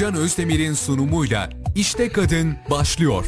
[0.00, 3.24] Gülcan Özdemir'in sunumuyla İşte Kadın başlıyor.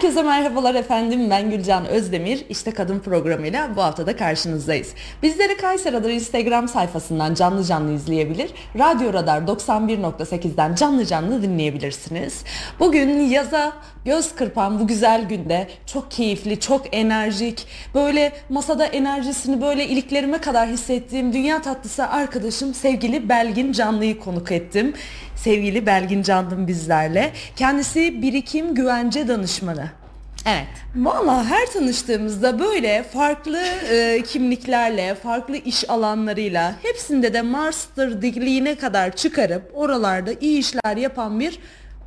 [0.00, 4.88] Herkese merhabalar efendim ben Gülcan Özdemir İşte Kadın programıyla bu hafta da karşınızdayız.
[5.22, 12.44] Bizleri Kayseri Radar Instagram sayfasından canlı canlı izleyebilir, Radyo Radar 91.8'den canlı canlı dinleyebilirsiniz.
[12.78, 13.72] Bugün yaza
[14.04, 20.68] göz kırpan bu güzel günde çok keyifli, çok enerjik, böyle masada enerjisini böyle iliklerime kadar
[20.68, 24.94] hissettiğim dünya tatlısı arkadaşım sevgili Belgin Canlı'yı konuk ettim
[25.44, 27.32] sevgili Belgin Candım bizlerle.
[27.56, 29.90] Kendisi birikim güvence danışmanı.
[30.46, 30.66] Evet.
[30.96, 33.58] Valla her tanıştığımızda böyle farklı
[33.92, 41.40] e, kimliklerle, farklı iş alanlarıyla hepsinde de master degree'ine kadar çıkarıp oralarda iyi işler yapan
[41.40, 41.58] bir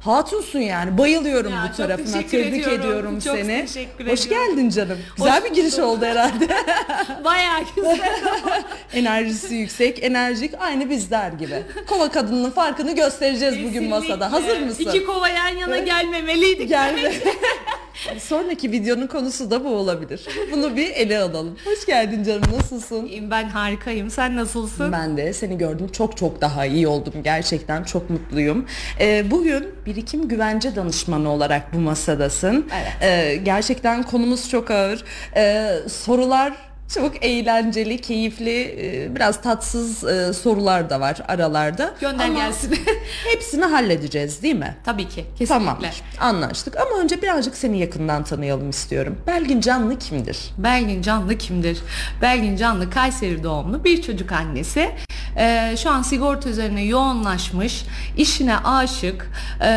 [0.03, 0.97] Hatunsun yani.
[0.97, 2.21] Bayılıyorum Ya, bu tarafına.
[2.21, 2.81] Tebrik ediyorum.
[2.81, 3.65] ediyorum Çok seni.
[3.65, 4.47] teşekkür Hoş ediyorum.
[4.55, 4.97] geldin canım.
[5.17, 5.85] Güzel Hoş bir giriş bulduk.
[5.85, 6.47] oldu herhalde.
[7.25, 7.99] Bayağı güzel.
[8.93, 11.63] Enerjisi yüksek, enerjik aynı bizler gibi.
[11.87, 14.31] Kova kadının farkını göstereceğiz bugün masada.
[14.31, 14.83] Hazır mısın?
[14.83, 16.69] İki kova yan yana gelmemeliydik.
[16.69, 17.11] Gelme.
[18.19, 20.25] Sonraki videonun konusu da bu olabilir.
[20.51, 21.57] Bunu bir ele alalım.
[21.65, 22.41] Hoş geldin canım.
[22.57, 23.09] Nasılsın?
[23.31, 24.09] Ben harikayım.
[24.09, 24.91] Sen nasılsın?
[24.91, 28.65] Ben de seni gördüm çok çok daha iyi oldum gerçekten çok mutluyum.
[28.99, 32.69] Ee, bugün birikim güvence danışmanı olarak bu masadasın.
[32.75, 32.93] Evet.
[33.01, 35.03] Ee, gerçekten konumuz çok ağır.
[35.35, 36.53] Ee, sorular
[36.93, 41.93] çok eğlenceli, keyifli, e, biraz tatsız e, sorular da var aralarda.
[42.01, 42.79] Gönder Ama gelsin.
[43.31, 44.75] Hepsini halledeceğiz değil mi?
[44.85, 45.25] Tabii ki.
[45.37, 45.47] Kesinlikle.
[45.47, 46.01] Tamamdır.
[46.19, 46.77] Anlaştık.
[46.77, 49.17] Ama önce birazcık seni yakından tanıyalım istiyorum.
[49.27, 50.37] Belgin Canlı kimdir?
[50.57, 51.77] Belgin Canlı kimdir?
[52.21, 54.91] Belgin Canlı Kayseri doğumlu bir çocuk annesi.
[55.37, 57.85] Ee, şu an sigorta üzerine yoğunlaşmış,
[58.17, 59.69] işine aşık, e,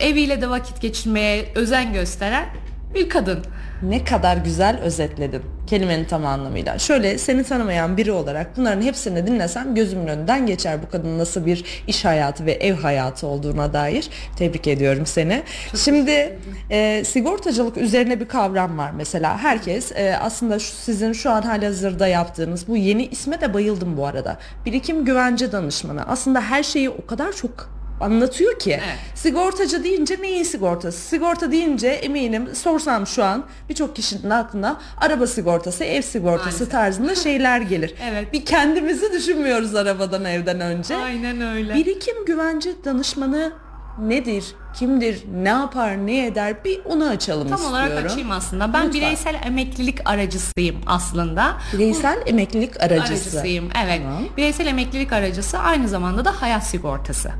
[0.00, 2.46] eviyle de vakit geçirmeye özen gösteren
[2.94, 3.44] bir kadın.
[3.82, 6.78] Ne kadar güzel özetledin kelimenin tam anlamıyla.
[6.78, 11.82] Şöyle seni tanımayan biri olarak bunların hepsini dinlesem gözümün önünden geçer bu kadının nasıl bir
[11.86, 14.10] iş hayatı ve ev hayatı olduğuna dair.
[14.36, 15.42] Tebrik ediyorum seni.
[15.76, 16.38] Şimdi
[16.70, 19.38] e, sigortacılık üzerine bir kavram var mesela.
[19.38, 24.06] Herkes e, aslında şu, sizin şu an halihazırda yaptığınız bu yeni isme de bayıldım bu
[24.06, 24.38] arada.
[24.66, 26.08] Birikim güvence danışmanı.
[26.08, 28.70] Aslında her şeyi o kadar çok anlatıyor ki.
[28.72, 28.98] Evet.
[29.14, 30.98] Sigortacı deyince neyin sigortası?
[31.00, 36.70] Sigorta deyince eminim sorsam şu an birçok kişinin aklına araba sigortası, ev sigortası Maalesef.
[36.70, 37.94] tarzında şeyler gelir.
[38.10, 38.32] Evet.
[38.32, 40.96] Bir kendimizi düşünmüyoruz arabadan evden önce.
[40.96, 41.74] Aynen öyle.
[41.74, 43.52] Birikim güvence danışmanı
[44.00, 44.44] nedir?
[44.78, 45.18] Kimdir?
[45.42, 46.06] Ne yapar?
[46.06, 46.64] Ne eder?
[46.64, 47.88] Bir onu açalım Tam istiyorum.
[47.90, 48.72] olarak açayım aslında.
[48.72, 49.00] Ben Lütfen.
[49.00, 51.56] bireysel emeklilik aracısıyım aslında.
[51.72, 53.02] Bireysel emeklilik aracısı.
[53.12, 53.68] Aracısıyım.
[53.84, 54.00] Evet.
[54.04, 54.22] Tamam.
[54.36, 57.30] Bireysel emeklilik aracısı aynı zamanda da hayat sigortası.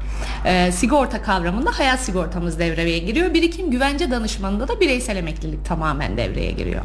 [0.44, 3.34] Ee, sigorta kavramında hayat sigortamız devreye giriyor.
[3.34, 6.82] Birikim güvence danışmanında da bireysel emeklilik tamamen devreye giriyor.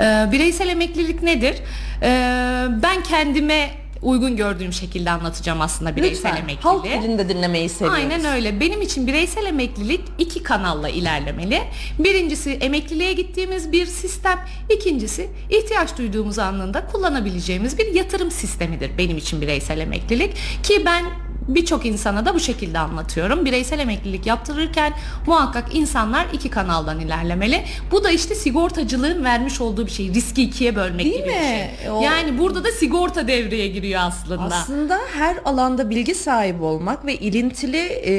[0.00, 1.56] Ee, bireysel emeklilik nedir?
[2.02, 3.70] Ee, ben kendime
[4.02, 6.42] uygun gördüğüm şekilde anlatacağım aslında bireysel Lütfen.
[6.42, 6.62] emekliliği.
[6.62, 7.98] Halk dilinde dinlemeyi seviyoruz.
[8.02, 8.60] Aynen öyle.
[8.60, 11.62] Benim için bireysel emeklilik iki kanalla ilerlemeli.
[11.98, 14.38] Birincisi emekliliğe gittiğimiz bir sistem.
[14.70, 20.34] İkincisi ihtiyaç duyduğumuz anında kullanabileceğimiz bir yatırım sistemidir benim için bireysel emeklilik.
[20.62, 21.04] Ki ben
[21.48, 23.44] birçok insana da bu şekilde anlatıyorum.
[23.44, 24.92] Bireysel emeklilik yaptırırken
[25.26, 27.64] muhakkak insanlar iki kanaldan ilerlemeli.
[27.90, 30.14] Bu da işte sigortacılığın vermiş olduğu bir şey.
[30.14, 31.34] Riski ikiye bölmek Değil gibi mi?
[31.34, 31.90] bir şey.
[31.90, 34.42] O- Yani burada da sigorta devreye giriyor aslında.
[34.42, 37.76] Aslında her alanda bilgi sahibi olmak ve ilintili
[38.06, 38.14] e,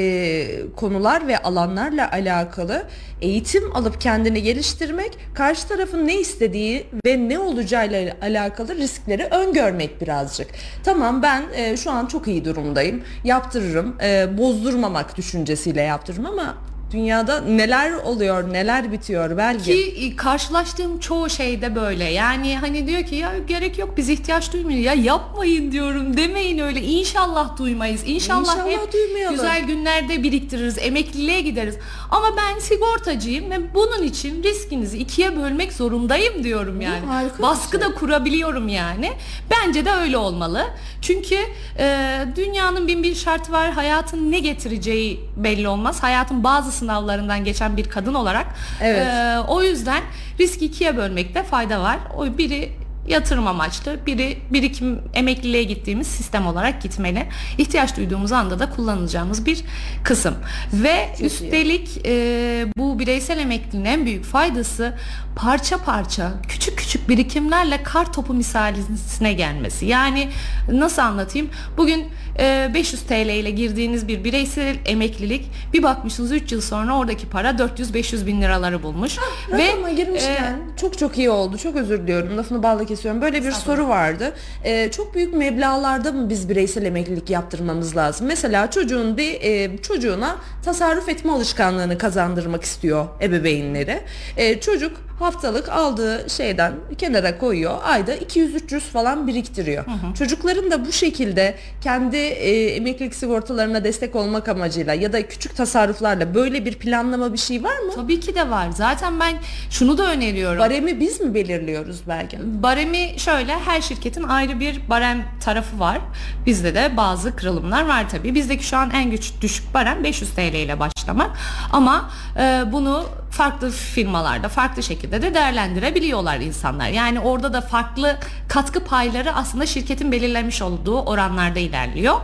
[0.76, 2.82] konular ve alanlarla alakalı
[3.20, 10.46] eğitim alıp kendini geliştirmek, karşı tarafın ne istediği ve ne olacağıyla alakalı riskleri öngörmek birazcık.
[10.84, 16.54] Tamam ben e, şu an çok iyi durumdayım, yaptırırım, e, bozdurmamak düşüncesiyle yaptırırım ama
[16.92, 19.64] dünyada neler oluyor, neler bitiyor belki.
[19.64, 22.04] Ki e, karşılaştığım çoğu şeyde böyle.
[22.04, 24.84] Yani hani diyor ki ya gerek yok biz ihtiyaç duymuyoruz.
[24.84, 26.80] Ya yapmayın diyorum demeyin öyle.
[26.82, 28.02] İnşallah duymayız.
[28.06, 29.34] İnşallah, İnşallah hep duymayalım.
[29.34, 30.78] güzel günlerde biriktiririz.
[30.78, 31.74] Emekliliğe gideriz.
[32.10, 37.06] Ama ben sigortacıyım ve bunun için riskinizi ikiye bölmek zorundayım diyorum yani.
[37.06, 37.80] harika Baskı şey.
[37.88, 39.12] da kurabiliyorum yani.
[39.50, 40.64] Bence de öyle olmalı.
[41.02, 41.36] Çünkü
[41.78, 43.70] e, dünyanın bin bir şartı var.
[43.72, 46.02] Hayatın ne getireceği belli olmaz.
[46.02, 48.46] Hayatın bazı sınavlarından geçen bir kadın olarak.
[48.82, 49.06] Evet.
[49.06, 50.02] e, o yüzden
[50.40, 51.98] riski ikiye bölmekte fayda var.
[52.16, 52.72] O biri
[53.08, 57.26] yatırım amaçlı, biri birikim emekliliğe gittiğimiz sistem olarak gitmeli.
[57.58, 59.64] İhtiyaç duyduğumuz anda da kullanacağımız bir
[60.04, 60.34] kısım.
[60.72, 61.26] Ve iyi.
[61.26, 64.94] üstelik e, bu bireysel emekliliğin en büyük faydası
[65.38, 69.86] parça parça küçük küçük birikimlerle kar topu misalisine gelmesi.
[69.86, 70.28] Yani
[70.72, 71.50] nasıl anlatayım?
[71.76, 72.06] Bugün
[72.38, 77.50] e, 500 TL ile girdiğiniz bir bireysel emeklilik bir bakmışsınız 3 yıl sonra oradaki para
[77.50, 79.16] 400-500 bin liraları bulmuş.
[79.52, 81.58] Rakama girmişken e, çok çok iyi oldu.
[81.58, 82.36] Çok özür diliyorum.
[82.36, 83.22] Lafını balla kesiyorum.
[83.22, 84.34] Böyle bir soru vardı.
[84.64, 88.26] Ee, çok büyük meblağlarda mı biz bireysel emeklilik yaptırmamız lazım?
[88.26, 94.00] Mesela çocuğun bir e, çocuğuna tasarruf etme alışkanlığını kazandırmak istiyor ebeveynleri.
[94.36, 97.74] E, çocuk haftalık aldığı şeyden kenara koyuyor.
[97.84, 99.84] Ayda 200-300 falan biriktiriyor.
[100.18, 106.34] Çocukların da bu şekilde kendi e, emeklilik sigortalarına destek olmak amacıyla ya da küçük tasarruflarla
[106.34, 107.92] böyle bir planlama bir şey var mı?
[107.94, 108.70] Tabii ki de var.
[108.70, 109.34] Zaten ben
[109.70, 110.58] şunu da öneriyorum.
[110.58, 112.38] Baremi biz mi belirliyoruz belki?
[112.62, 115.98] Baremi şöyle her şirketin ayrı bir barem tarafı var.
[116.46, 118.34] Bizde de bazı kırılımlar var tabii.
[118.34, 121.30] Bizdeki şu an en güç düşük barem 500 TL ile başlamak.
[121.72, 122.10] Ama
[122.40, 126.88] e, bunu farklı firmalarda farklı şekilde de değerlendirebiliyorlar insanlar.
[126.88, 128.16] Yani orada da farklı
[128.48, 132.16] katkı payları aslında şirketin belirlemiş olduğu oranlarda ilerliyor.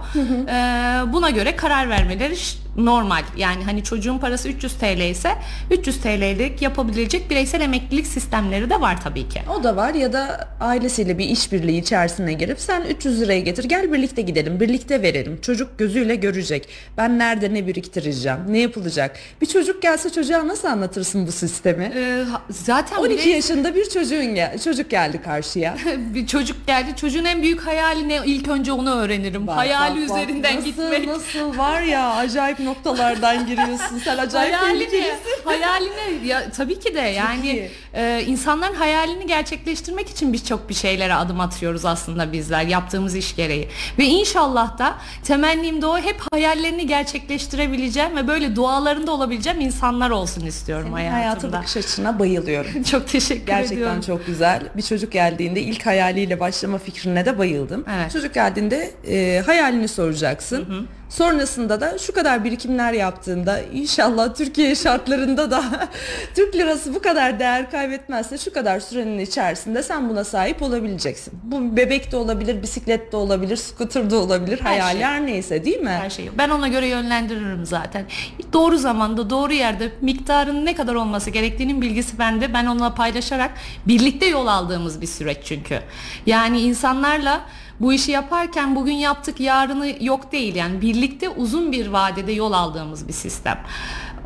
[0.49, 2.37] E, buna göre karar vermeleri
[2.77, 3.23] normal.
[3.37, 5.31] Yani hani çocuğun parası 300 TL ise
[5.71, 9.41] 300 TL'lik yapabilecek bireysel emeklilik sistemleri de var tabii ki.
[9.59, 13.93] O da var ya da ailesiyle bir işbirliği içerisine girip sen 300 liraya getir gel
[13.93, 15.41] birlikte gidelim birlikte verelim.
[15.41, 16.69] Çocuk gözüyle görecek.
[16.97, 19.17] Ben nerede ne biriktireceğim ne yapılacak.
[19.41, 21.85] Bir çocuk gelse çocuğa nasıl anlatırsın bu sistemi?
[21.85, 25.77] E, ha- zaten 12 birey- yaşında bir çocuğun gel çocuk geldi karşıya.
[26.15, 26.89] bir çocuk geldi.
[26.97, 28.19] Çocuğun en büyük hayali ne?
[28.27, 29.47] İlk önce onu öğrenirim.
[29.47, 30.19] Bak, Hayali bak, bak.
[30.19, 31.07] üzerinden nasıl, gitmek.
[31.09, 34.89] Nasıl var ya acayip noktalardan giriyorsun sen acayip Hayali ne?
[34.89, 35.45] tehlikelisin.
[35.45, 36.27] Hayali ne?
[36.27, 41.85] Ya, tabii ki de yani e, insanların hayalini gerçekleştirmek için birçok bir şeylere adım atıyoruz
[41.85, 43.69] aslında bizler yaptığımız iş gereği.
[43.99, 44.95] Ve inşallah da
[45.25, 51.59] temennim de o hep hayallerini gerçekleştirebileceğim ve böyle dualarında olabileceğim insanlar olsun istiyorum Hayata hayatımda.
[51.59, 52.83] bakış açına bayılıyorum.
[52.91, 54.01] Çok teşekkür Gerçekten ediyorum.
[54.01, 54.63] çok güzel.
[54.77, 57.85] Bir çocuk geldiğinde ilk hayaliyle başlama fikrine de bayıldım.
[57.97, 58.13] Evet.
[58.13, 60.89] Çocuk geldiğinde e, hayalini soracaksın.
[61.09, 65.65] Sonrasında da şu kadar birikimler yaptığında inşallah Türkiye şartlarında da
[66.35, 71.35] Türk lirası bu kadar değer kaybetmezse şu kadar sürenin içerisinde sen buna sahip olabileceksin.
[71.43, 75.27] Bu bebek de olabilir, bisiklet de olabilir, scooter da olabilir, Her hayal şey.
[75.27, 75.91] neyse değil mi?
[75.91, 76.39] Her şeyi.
[76.39, 78.05] Ben ona göre yönlendiririm zaten.
[78.53, 82.55] Doğru zamanda, doğru yerde miktarın ne kadar olması gerektiğinin bilgisi bende.
[82.55, 83.51] Ben onunla paylaşarak
[83.87, 85.81] birlikte yol aldığımız bir süreç çünkü.
[86.27, 87.41] Yani insanlarla
[87.81, 90.55] bu işi yaparken bugün yaptık yarını yok değil.
[90.55, 93.61] Yani birlikte uzun bir vadede yol aldığımız bir sistem.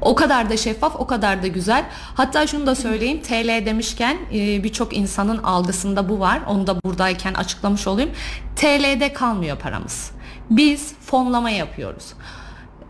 [0.03, 1.85] O kadar da şeffaf, o kadar da güzel.
[2.15, 6.41] Hatta şunu da söyleyeyim, TL demişken e, birçok insanın algısında bu var.
[6.49, 8.11] Onu da buradayken açıklamış olayım.
[8.57, 10.11] TL'de kalmıyor paramız.
[10.51, 12.15] Biz fonlama yapıyoruz.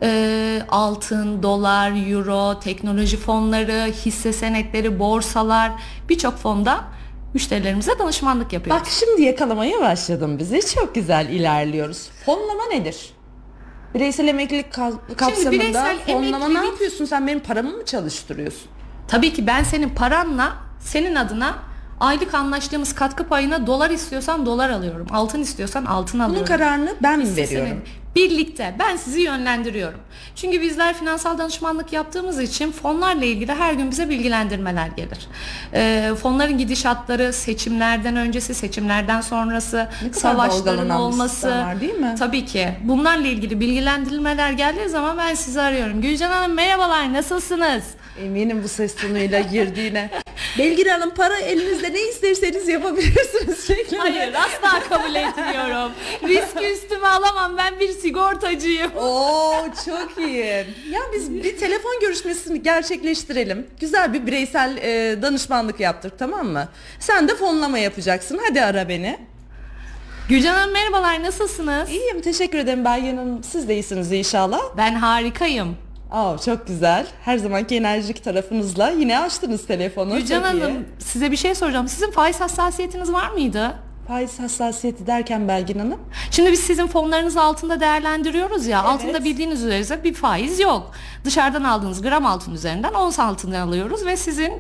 [0.03, 5.73] Ee, altın, dolar, euro, teknoloji fonları, hisse senetleri, borsalar
[6.09, 6.85] birçok fonda
[7.35, 8.81] müşterilerimize danışmanlık yapıyoruz.
[8.83, 10.61] Bak şimdi yakalamaya başladım bizi.
[10.75, 12.09] Çok güzel ilerliyoruz.
[12.27, 13.11] Fonlama nedir?
[13.95, 17.05] Bireysel emeklilik ka- kapsamında bireysel fonlama ne emeklilik- yapıyorsun?
[17.05, 18.69] Sen benim paramı mı çalıştırıyorsun?
[19.09, 21.55] Tabii ki ben senin paranla senin adına
[22.01, 25.07] aylık anlaştığımız katkı payına dolar istiyorsan dolar alıyorum.
[25.13, 26.47] Altın istiyorsan altın Bunun alıyorum.
[26.47, 27.83] kararını ben mi Hisse veriyorum?
[28.17, 30.01] Birlikte ben sizi yönlendiriyorum.
[30.37, 35.19] Çünkü bizler finansal danışmanlık yaptığımız için fonlarla ilgili her gün bize bilgilendirmeler gelir.
[35.75, 41.65] Ee, fonların gidişatları seçimlerden öncesi, seçimlerden sonrası, savaşların olması.
[41.81, 42.15] değil mi?
[42.19, 42.69] Tabii ki.
[42.85, 46.03] Bunlarla ilgili bilgilendirmeler geldiği zaman ben sizi arıyorum.
[46.03, 47.83] Gülcan Hanım merhabalar nasılsınız?
[48.25, 50.11] Eminim bu ses tonuyla girdiğine.
[50.59, 54.01] Belgin Hanım para elinizde ne isterseniz yapabilirsiniz şeklinde.
[54.01, 55.93] Hayır asla kabul etmiyorum.
[56.23, 58.97] Riski üstüme alamam ben bir sigortacıyım.
[58.97, 59.53] Oo
[59.87, 60.45] çok iyi.
[60.91, 63.67] Ya biz bir telefon görüşmesini gerçekleştirelim.
[63.81, 66.69] Güzel bir bireysel e, danışmanlık yaptık tamam mı?
[67.01, 68.41] Sen de fonlama yapacaksın.
[68.49, 69.19] Hadi ara beni.
[70.29, 71.91] Gülcan Hanım merhabalar nasılsınız?
[71.91, 73.45] İyiyim teşekkür ederim Belgin Hanım.
[73.45, 74.61] Siz de iyisiniz inşallah.
[74.77, 75.77] Ben harikayım.
[76.11, 77.07] Aa, çok güzel.
[77.25, 80.17] Her zamanki enerjik tarafınızla yine açtınız telefonu.
[80.17, 80.63] Gülcan iyi.
[80.63, 81.89] Hanım size bir şey soracağım.
[81.89, 83.75] Sizin faiz hassasiyetiniz var mıydı?
[84.09, 86.01] Faiz hassasiyeti derken Belgin Hanım.
[86.31, 88.81] Şimdi biz sizin fonlarınızı altında değerlendiriyoruz ya.
[88.81, 88.91] Evet.
[88.91, 90.91] Altında bildiğiniz üzere bir faiz yok.
[91.25, 94.53] Dışarıdan aldığınız gram altın üzerinden ons altını alıyoruz ve sizin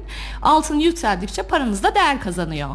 [0.42, 2.70] altın yükseldikçe paranız da değer kazanıyor.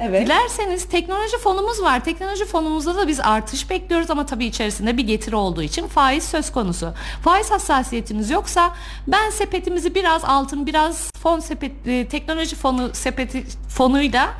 [0.00, 0.26] Evet.
[0.26, 2.04] Dilerseniz teknoloji fonumuz var.
[2.04, 6.52] Teknoloji fonumuzda da biz artış bekliyoruz ama tabii içerisinde bir getiri olduğu için faiz söz
[6.52, 6.94] konusu.
[7.24, 8.74] Faiz hassasiyetiniz yoksa
[9.06, 14.34] ben sepetimizi biraz altın, biraz fon sepet, e, teknoloji fonu sepeti fonuyla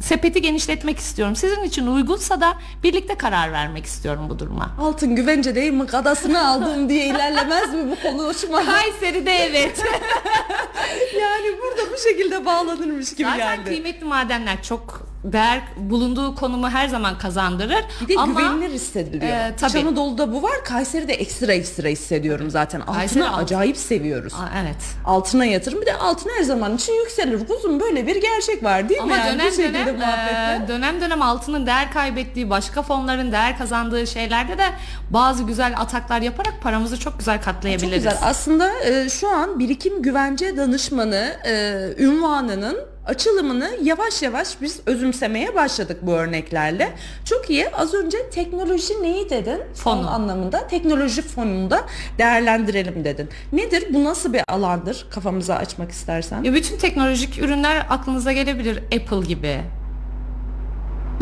[0.00, 1.36] sepeti genişletmek istiyorum.
[1.36, 4.70] Sizin için uygunsa da birlikte karar vermek istiyorum bu duruma.
[4.80, 5.86] Altın güvence değil mi?
[5.86, 8.64] Kadasını aldım diye ilerlemez mi bu konuşma?
[8.64, 9.84] Kayseri'de evet.
[11.20, 13.68] yani burada bu şekilde bağlanırmış gibi Zaten geldi.
[13.68, 17.84] kıymetli madenler çok değer bulunduğu konumu her zaman kazandırır.
[18.08, 19.32] Bir de ama güvenilir hissediliyor.
[19.32, 19.78] Ee, tabii.
[19.78, 20.64] Anadolu'da bu var.
[20.64, 22.80] Kayseri'de ekstra ekstra hissediyorum zaten.
[22.80, 23.44] Altını Kayseri altın.
[23.44, 24.34] acayip seviyoruz.
[24.34, 24.76] Aa, evet.
[25.04, 25.80] Altına yatırım.
[25.80, 27.46] Bir de altın her zaman için yükselir.
[27.46, 29.20] Kuzum böyle bir gerçek var değil Ama mi?
[29.26, 30.64] Yani dönem bu muhabbetle?
[30.64, 34.64] e, dönem dönem altının değer kaybettiği, başka fonların değer kazandığı şeylerde de
[35.10, 37.94] bazı güzel ataklar yaparak paramızı çok güzel Çok katlayabiliriz.
[38.04, 38.18] güzel.
[38.22, 45.98] Aslında e, şu an birikim güvence danışmanı e, ünvanının açılımını yavaş yavaş biz özümsemeye başladık
[46.02, 46.92] bu örneklerle.
[47.24, 47.68] Çok iyi.
[47.70, 49.58] Az önce teknoloji neyi dedin?
[49.74, 50.10] Fon Fonu.
[50.10, 50.66] anlamında.
[50.68, 51.80] Teknoloji fonunda
[52.18, 53.28] değerlendirelim dedin.
[53.52, 53.84] Nedir?
[53.94, 55.06] Bu nasıl bir alandır?
[55.10, 56.42] Kafamıza açmak istersen.
[56.42, 58.78] Ya bütün teknolojik ürünler aklınıza gelebilir.
[58.78, 59.60] Apple gibi.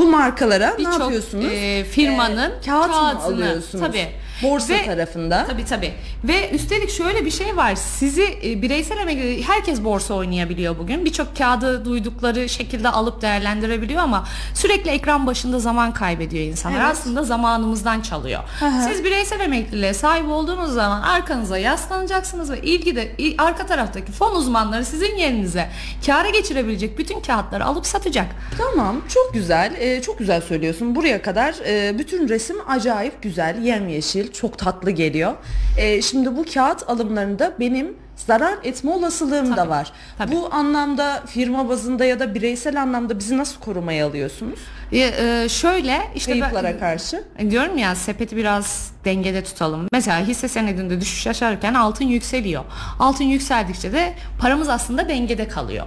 [0.01, 1.45] Bu markalara ne Birçok yapıyorsunuz?
[1.53, 3.85] e, firmanın Ee, kağıt mı kağıdını, alıyorsunuz?
[3.87, 4.09] Tabii.
[4.43, 5.47] Borsa Ve- tarafında.
[5.49, 5.93] Tabii tabii.
[6.25, 7.75] Ve üstelik şöyle bir şey var.
[7.75, 11.05] Sizi e, bireysel emekli herkes borsa oynayabiliyor bugün.
[11.05, 16.77] Birçok kağıdı duydukları şekilde alıp değerlendirebiliyor ama sürekli ekran başında zaman kaybediyor insanlar.
[16.81, 16.87] Evet.
[16.93, 18.41] Aslında zamanımızdan çalıyor.
[18.61, 18.67] hı.
[18.89, 24.85] Siz bireysel emekliliğe sahip olduğunuz zaman arkanıza yaslanacaksınız ve ilgide i- arka taraftaki fon uzmanları
[24.85, 25.71] sizin yerinize
[26.07, 28.27] kâra geçirebilecek bütün kağıtları alıp satacak.
[28.59, 34.33] Tamam çok güzel Ee, çok güzel söylüyorsun buraya kadar e, bütün resim acayip güzel yemyeşil
[34.33, 35.35] çok tatlı geliyor
[35.79, 40.33] Ee, şimdi bu kağıt alımlarında benim zarar etme olasılığım da Tabii, var tabii.
[40.33, 44.59] bu anlamda firma bazında ya da bireysel anlamda bizi nasıl korumaya alıyorsunuz
[44.93, 49.87] E, e, şöyle işte ben- kayıplara karşı E, Diyorum ya sepeti biraz dengede tutalım.
[49.93, 52.65] Mesela hisse senedinde düşüş yaşarken altın yükseliyor.
[52.99, 55.87] Altın yükseldikçe de paramız aslında dengede kalıyor.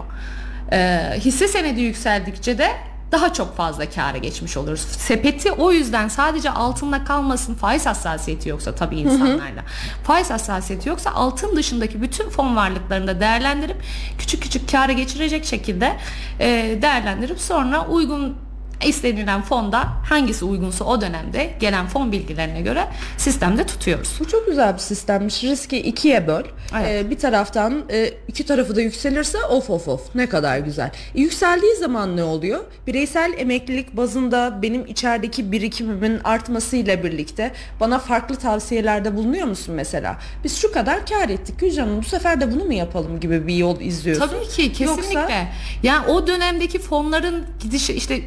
[0.71, 2.67] Ee, hisse senedi yükseldikçe de
[3.13, 4.79] daha çok fazla kâra geçmiş oluruz.
[4.79, 9.61] Sepeti o yüzden sadece altınla kalmasın faiz hassasiyeti yoksa tabii insanlarda.
[10.03, 13.77] Faiz hassasiyeti yoksa altın dışındaki bütün fon varlıklarını da değerlendirip
[14.17, 15.97] küçük küçük kâra geçirecek şekilde
[16.39, 18.35] e, değerlendirip sonra uygun
[18.83, 22.87] istenilen fonda hangisi uygunsa o dönemde gelen fon bilgilerine göre
[23.17, 24.17] sistemde tutuyoruz.
[24.19, 25.43] Bu çok güzel bir sistemmiş.
[25.43, 26.43] Riski ikiye böl.
[26.79, 27.05] Evet.
[27.05, 30.91] Ee, bir taraftan e, iki tarafı da yükselirse of of of ne kadar güzel.
[31.15, 32.59] E, yükseldiği zaman ne oluyor?
[32.87, 40.17] Bireysel emeklilik bazında benim içerideki birikimimin artmasıyla birlikte bana farklı tavsiyelerde bulunuyor musun mesela?
[40.43, 43.55] Biz şu kadar kar ettik Gülcan Hanım bu sefer de bunu mu yapalım gibi bir
[43.55, 44.27] yol izliyorsun.
[44.27, 45.19] Tabii ki kesinlikle.
[45.19, 45.47] Yoksa-
[45.83, 48.19] Yani o dönemdeki fonların gidişi işte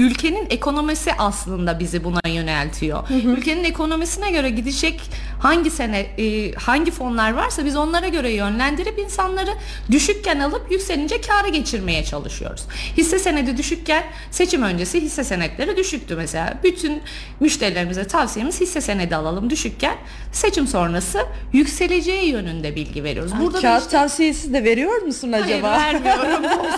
[0.00, 3.08] ülkenin ekonomisi aslında bizi buna yöneltiyor.
[3.24, 5.00] Ülkenin ekonomisine göre gidecek
[5.40, 9.50] hangi sene e, hangi fonlar varsa biz onlara göre yönlendirip insanları
[9.90, 12.62] düşükken alıp yükselince kâra geçirmeye çalışıyoruz.
[12.96, 16.54] Hisse senedi düşükken seçim öncesi hisse senetleri düşüktü mesela.
[16.64, 17.02] Bütün
[17.40, 19.96] müşterilerimize tavsiyemiz hisse senedi alalım düşükken
[20.32, 23.32] seçim sonrası yükseleceği yönünde bilgi veriyoruz.
[23.40, 25.82] Burada da Kağıt işte tavsiyesi de veriyor musun acaba?
[25.82, 26.44] Hayır vermiyorum.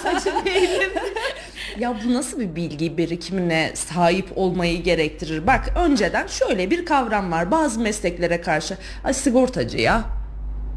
[1.79, 5.47] Ya bu nasıl bir bilgi birikimine sahip olmayı gerektirir?
[5.47, 8.77] Bak önceden şöyle bir kavram var bazı mesleklere karşı.
[9.05, 10.05] Ay sigortacı ya.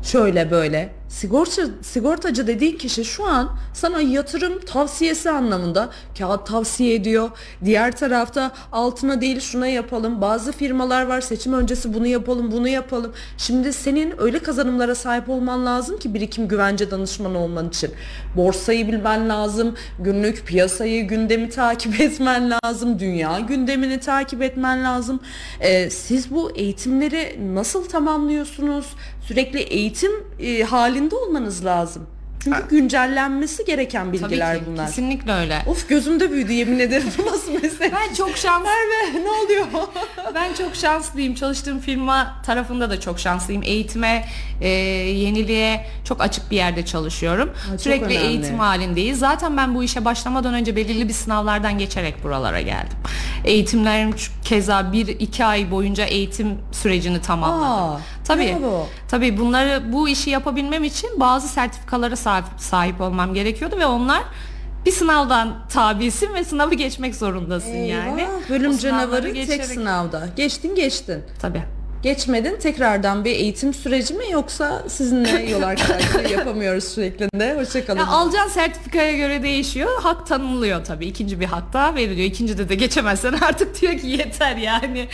[0.04, 0.90] Şöyle böyle.
[1.10, 7.30] Sigorta, sigortacı dediğin kişi şu an sana yatırım tavsiyesi anlamında kağıt tavsiye ediyor.
[7.66, 10.22] Diğer tarafta altına değil şuna yapalım.
[10.22, 13.14] Bazı firmalar var seçim öncesi bunu yapalım bunu yapalım.
[13.38, 17.92] Şimdi senin öyle kazanımlara sahip olman lazım ki birikim güvence danışmanı olman için.
[18.36, 19.76] Borsayı bilmen lazım.
[20.00, 23.00] Günlük piyasayı gündemi takip etmen lazım.
[23.00, 25.20] Dünya gündemini takip etmen lazım.
[25.60, 28.86] Ee, siz bu eğitimleri nasıl tamamlıyorsunuz?
[29.28, 30.64] Sürekli eğitim e,
[30.96, 32.08] halinde olmanız lazım.
[32.44, 34.88] Çünkü güncellenmesi gereken Tabii bilgiler ki, bunlar.
[34.88, 35.62] kesinlikle öyle.
[35.68, 37.94] Of gözümde büyüdü yemin ederim bu nasıl meslek?
[37.94, 39.66] Ben çok şans Merve ne oluyor?
[40.36, 41.36] ben çok şanslıyım.
[41.36, 43.64] Çalıştığım firma tarafında da çok şanslıyım.
[43.64, 44.26] Eğitime,
[44.62, 47.50] e, yeniliğe çok açık bir yerde çalışıyorum.
[47.72, 48.18] çok Sürekli önemli.
[48.28, 49.20] eğitim halindeyiz.
[49.20, 52.98] Zaten ben bu işe başlamadan önce belirli bir sınavlardan geçerek buralara geldim.
[53.46, 57.96] Eğitimlerim keza bir iki ay boyunca eğitim sürecini tamamladım.
[57.96, 58.58] Aa, Tabii.
[58.62, 58.88] bravo.
[59.08, 64.24] Tabii bunları bu işi yapabilmem için bazı sertifikalara sahip, sahip olmam gerekiyordu ve onlar
[64.86, 68.22] bir sınavdan tabisin ve sınavı geçmek zorundasın yani.
[68.22, 70.28] Eyvah, bölüm O sınavları canavarı tek geçerek- sınavda.
[70.36, 71.24] Geçtin geçtin.
[71.42, 71.64] Tabii.
[72.06, 77.56] Geçmedin tekrardan bir eğitim süreci mi yoksa sizinle yol arkadaşlığı yapamıyoruz şeklinde.
[77.56, 78.00] Hoşçakalın.
[78.00, 80.02] Ya alacağın sertifikaya göre değişiyor.
[80.02, 81.06] Hak tanınılıyor tabii.
[81.06, 82.28] İkinci bir hak daha veriliyor.
[82.28, 85.08] İkincide de geçemezsen artık diyor ki yeter yani.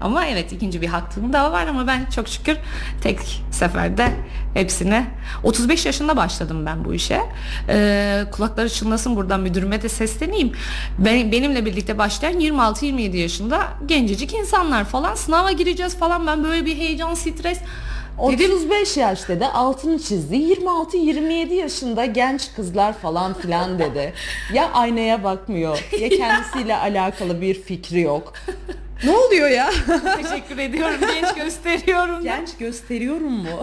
[0.00, 2.56] Ama evet ikinci bir hakkım daha var ama ben çok şükür
[3.02, 3.18] tek
[3.50, 4.08] seferde
[4.54, 5.06] hepsine
[5.42, 7.20] 35 yaşında başladım ben bu işe.
[7.68, 10.52] Ee, kulakları çınlasın buradan müdürüme de sesleneyim.
[10.98, 16.76] Ben, benimle birlikte başlayan 26-27 yaşında gencecik insanlar falan sınava gireceğiz falan ben böyle bir
[16.76, 17.58] heyecan stres.
[18.18, 20.36] Dedim 35 yaş dedi altını çizdi.
[20.36, 24.12] 26-27 yaşında genç kızlar falan filan dedi.
[24.52, 26.08] Ya aynaya bakmıyor ya.
[26.08, 28.32] kendisiyle alakalı bir fikri yok.
[29.04, 29.70] Ne oluyor ya?
[30.22, 31.00] Teşekkür ediyorum.
[31.00, 32.22] Genç gösteriyorum.
[32.22, 33.48] genç gösteriyorum mu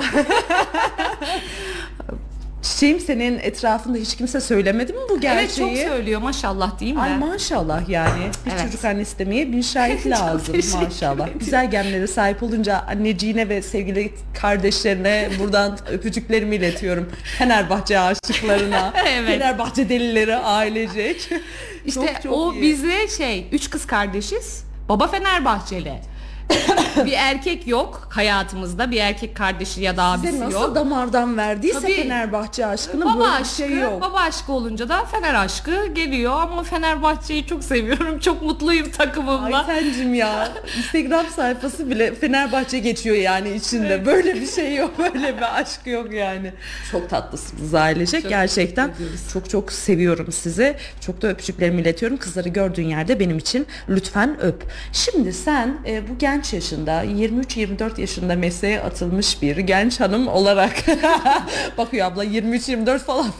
[2.80, 5.68] Çiçeğim senin etrafında hiç kimse söylemedi mi bu gerçeği?
[5.70, 7.18] Evet çok söylüyor maşallah diyeyim Ay de.
[7.18, 8.20] maşallah yani.
[8.46, 8.62] Bir Evet.
[8.66, 11.26] çocuk annesi demeye bin şahit lazım maşallah.
[11.28, 11.40] ederim.
[11.40, 17.10] Güzel genlere sahip olunca anneciğine ve sevgili kardeşlerine buradan öpücüklerimi iletiyorum.
[17.38, 19.28] Fenerbahçe aşıklarına, Evet.
[19.30, 21.30] Fenerbahçe delileri ailecek.
[21.86, 22.62] İşte Çok, çok o iyi.
[22.62, 24.64] bize şey üç kız kardeşiz.
[24.90, 25.94] Baba Fenerbahçeli.
[27.06, 28.92] bir erkek yok hayatımızda.
[28.92, 30.76] Bir erkek kardeşi ya da Size abisi nasıl yok.
[30.76, 31.96] damardan verdiyse Tabii.
[31.96, 34.02] Fenerbahçe aşkını Baba böyle bir aşkı, şey yok.
[34.02, 38.20] baba aşkı olunca da Fener aşkı geliyor ama Fenerbahçe'yi çok seviyorum.
[38.30, 39.58] Çok mutluyum takımımla.
[39.68, 44.06] Aytencim ya Instagram sayfası bile Fenerbahçe geçiyor yani içinde.
[44.06, 44.92] Böyle bir şey yok.
[45.00, 46.54] Böyle bir aşk yok yani.
[46.92, 48.22] Çok tatlısınız ailecek.
[48.22, 48.92] Çok Gerçekten
[49.34, 50.76] çok çok seviyorum sizi.
[51.02, 52.18] Çok da öpücüklerimi iletiyorum.
[52.18, 54.64] Kızları gördüğün yerde benim için lütfen öp.
[54.94, 60.74] Şimdi sen e, bu genç yaşında 23-24 yaşında mesleğe atılmış bir genç hanım olarak
[61.78, 63.28] bakıyor abla 23-24 falan.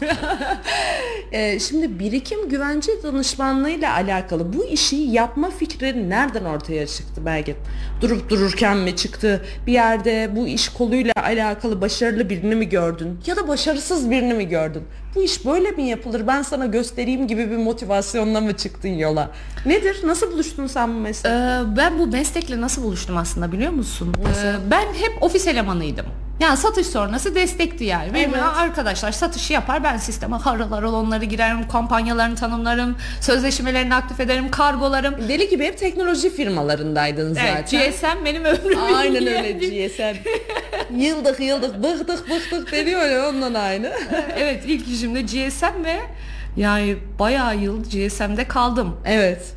[1.32, 7.56] E, şimdi birikim güvence danışmanlığıyla alakalı bu işi yapma fikri nereden ortaya çıktı belki?
[8.00, 9.44] Durup dururken mi çıktı?
[9.66, 13.20] Bir yerde bu iş koluyla alakalı başarılı birini mi gördün?
[13.26, 14.82] Ya da başarısız birini mi gördün?
[15.14, 16.26] Bu iş böyle mi yapılır?
[16.26, 19.30] Ben sana göstereyim gibi bir motivasyonla mı çıktın yola?
[19.66, 20.00] Nedir?
[20.04, 21.36] Nasıl buluştun sen bu meslekle?
[21.36, 24.14] Ee, ben bu meslekle nasıl buluştum aslında biliyor musun?
[24.44, 26.06] Ee, ben hep ofis elemanıydım.
[26.40, 28.14] Yani satış sonrası destekti yani.
[28.14, 28.42] Benim Evet.
[28.56, 35.28] arkadaşlar satışı yapar ben sisteme harıl harıl onları girerim, kampanyalarını tanımlarım, sözleşmelerini aktif ederim, kargolarım.
[35.28, 37.56] Deli gibi hep teknoloji firmalarındaydın zaten.
[37.78, 40.16] Evet, GSM benim ömrümü Aynen öyle GSM.
[40.96, 43.92] yıldık yıldık bıktık bıktık deniyor ya ondan aynı.
[44.36, 46.00] evet ilk işimde GSM ve
[46.56, 48.96] yani bayağı yıl GSM'de kaldım.
[49.04, 49.54] evet.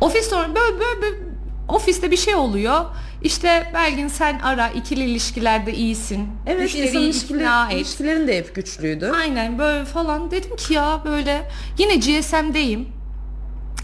[0.00, 1.29] Ofis sonra böyle, böyle, böyle
[1.70, 2.80] ofiste bir şey oluyor.
[3.22, 6.28] İşte Belgin sen ara ikili ilişkilerde iyisin.
[6.46, 7.76] Evet Müşteriyi insan ilişkileri, ikna et.
[7.76, 9.12] ilişkilerin de hep güçlüydü.
[9.20, 12.88] Aynen böyle falan dedim ki ya böyle yine GSM'deyim.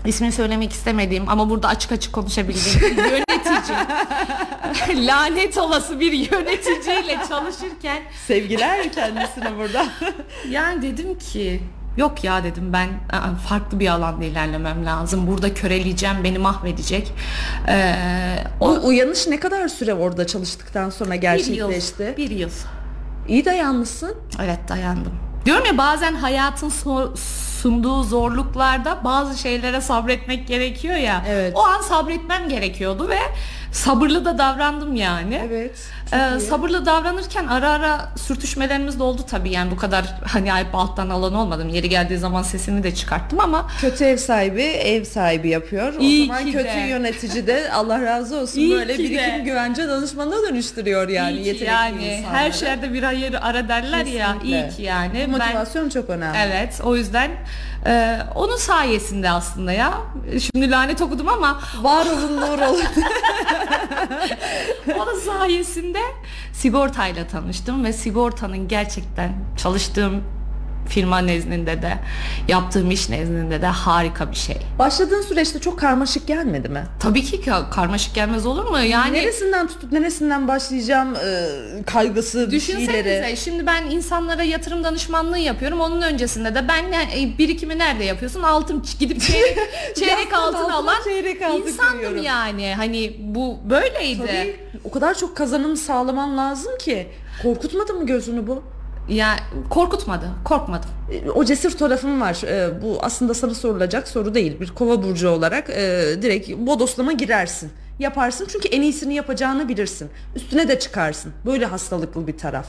[0.06, 3.76] İsmini söylemek istemediğim ama burada açık açık konuşabildiğim yönetici.
[5.06, 9.86] Lanet olası bir yöneticiyle çalışırken Sevgiler kendisine burada.
[10.50, 11.60] yani dedim ki
[11.96, 15.26] yok ya dedim ben aa, farklı bir alanda ilerlemem lazım.
[15.26, 17.12] Burada köreleyeceğim beni mahvedecek.
[17.68, 17.94] Ee,
[18.60, 22.14] o o uyanış ne kadar süre orada çalıştıktan sonra bir yıl, gerçekleşti?
[22.16, 22.50] bir yıl.
[23.28, 24.14] İyi dayanmışsın.
[24.44, 25.12] Evet dayandım.
[25.44, 27.16] Diyorum ya bazen hayatın so-
[27.62, 31.24] sunduğu zorluklarda bazı şeylere sabretmek gerekiyor ya.
[31.28, 31.52] Evet.
[31.56, 33.18] O an sabretmem gerekiyordu ve
[33.72, 35.42] sabırlı da davrandım yani.
[35.48, 35.88] Evet.
[36.12, 41.08] Ee, sabırlı davranırken ara ara sürtüşmelerimiz de oldu tabii yani bu kadar hani ayıp alttan
[41.10, 41.68] alan olmadım.
[41.68, 45.94] Yeri geldiği zaman sesimi de çıkarttım ama Kötü ev sahibi ev sahibi yapıyor.
[46.00, 46.78] İyi o zaman ki kötü de.
[46.88, 49.38] yönetici de Allah razı olsun İyi böyle ki birikim de.
[49.44, 52.36] güvence danışmanına dönüştürüyor yani iyi ki yetenekli yani insanları.
[52.38, 54.68] her şeyde bir hayır ara derler ya Kesinlikle.
[54.68, 55.26] iyi ki yani.
[55.26, 56.38] Motivasyon çok önemli.
[56.46, 57.30] Evet o yüzden
[57.86, 59.92] e, onun sayesinde aslında ya.
[60.52, 62.82] Şimdi lanet okudum ama Var olun nur olun.
[65.00, 65.95] onun sayesinde
[66.52, 70.35] sigortayla tanıştım ve sigortanın gerçekten çalıştığım
[70.88, 71.98] firma nezdinde de
[72.48, 74.56] yaptığım iş nezdinde de harika bir şey.
[74.78, 76.84] Başladığın süreçte çok karmaşık gelmedi mi?
[77.00, 78.78] Tabii ki ka- karmaşık gelmez olur mu?
[78.78, 82.86] Yani Neresinden tutup neresinden başlayacağım e, kaygısı bir şeyleri.
[82.86, 85.80] Düşünsenize şimdi ben insanlara yatırım danışmanlığı yapıyorum.
[85.80, 88.42] Onun öncesinde de ben ne- e, birikimi nerede yapıyorsun?
[88.42, 89.58] Altın gidip çeyrek,
[89.96, 92.22] çeyrek altın alan çeyrek altın insandım koyuyorum.
[92.22, 92.74] yani.
[92.74, 94.18] Hani bu böyleydi.
[94.26, 97.06] Tabii, o kadar çok kazanım sağlaman lazım ki.
[97.42, 98.62] Korkutmadı mı gözünü bu?
[99.08, 99.36] Ya
[99.70, 100.90] korkutmadı, korkmadım.
[101.12, 102.42] E, O cesur tarafım var.
[102.46, 104.60] E, bu aslında sana sorulacak soru değil.
[104.60, 107.70] Bir kova burcu olarak e, direkt bodoslama girersin.
[107.98, 110.08] Yaparsın çünkü en iyisini yapacağını bilirsin.
[110.36, 111.32] Üstüne de çıkarsın.
[111.46, 112.66] Böyle hastalıklı bir taraf.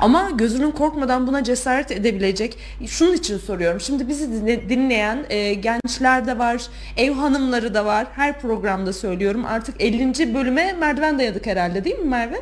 [0.00, 2.58] Ama gözünün korkmadan buna cesaret edebilecek.
[2.86, 3.80] Şunun için soruyorum.
[3.80, 6.62] Şimdi bizi dinle- dinleyen e, gençler de var,
[6.96, 8.06] ev hanımları da var.
[8.16, 9.44] Her programda söylüyorum.
[9.44, 10.34] Artık 50.
[10.34, 12.36] bölüme merdiven dayadık herhalde değil mi Merve?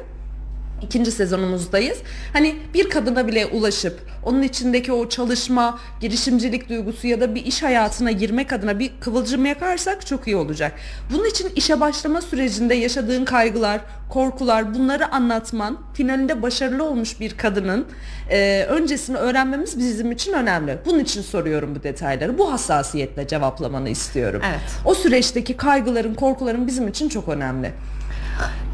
[0.83, 1.99] İkinci sezonumuzdayız.
[2.33, 7.63] Hani bir kadına bile ulaşıp onun içindeki o çalışma, girişimcilik duygusu ya da bir iş
[7.63, 10.73] hayatına girmek adına bir kıvılcım yakarsak çok iyi olacak.
[11.13, 17.87] Bunun için işe başlama sürecinde yaşadığın kaygılar, korkular bunları anlatman finalinde başarılı olmuş bir kadının
[18.31, 20.79] e, öncesini öğrenmemiz bizim için önemli.
[20.87, 22.39] Bunun için soruyorum bu detayları.
[22.39, 24.43] Bu hassasiyetle cevaplamanı istiyorum.
[24.51, 24.61] Evet.
[24.85, 27.73] O süreçteki kaygıların, korkuların bizim için çok önemli.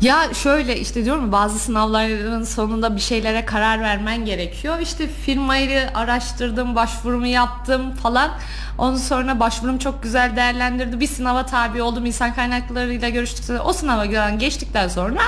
[0.00, 4.78] Ya şöyle işte diyorum ya, bazı sınavların sonunda bir şeylere karar vermen gerekiyor.
[4.80, 8.30] İşte firmayı araştırdım, başvurumu yaptım falan.
[8.78, 11.00] Ondan sonra başvurum çok güzel değerlendirdi.
[11.00, 15.20] Bir sınava tabi oldum insan kaynaklarıyla görüştükten o sınava geçtikten sonra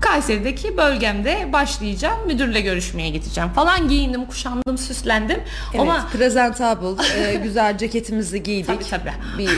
[0.00, 2.26] Kayseri'deki bölgemde başlayacağım.
[2.26, 3.88] Müdürle görüşmeye gideceğim falan.
[3.88, 5.40] Giyindim, kuşandım, süslendim.
[5.70, 8.66] Evet, Ama presentable, e, güzel ceketimizi giydik.
[8.66, 9.12] Tabii, tabii.
[9.38, 9.50] Bir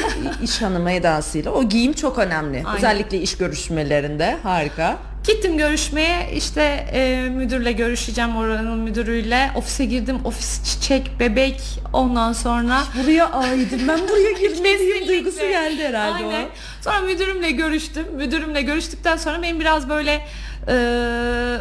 [0.42, 1.50] iş hanımı edasıyla.
[1.50, 2.56] O giyim çok önemli.
[2.66, 2.76] Aynen.
[2.76, 4.38] Özellikle iş görüşmelerinde.
[4.54, 4.96] Harika.
[5.26, 6.62] Gittim görüşmeye işte
[6.92, 11.62] e, müdürle görüşeceğim oranın müdürüyle ofise girdim ofis çiçek bebek
[11.92, 13.88] ondan sonra Buraya aidim.
[13.88, 16.44] Ben buraya girmeliyim duygusu geldi herhalde Aynen.
[16.44, 16.48] o.
[16.80, 18.06] Sonra müdürümle görüştüm.
[18.16, 20.26] Müdürümle görüştükten sonra benim biraz böyle
[20.68, 20.74] e,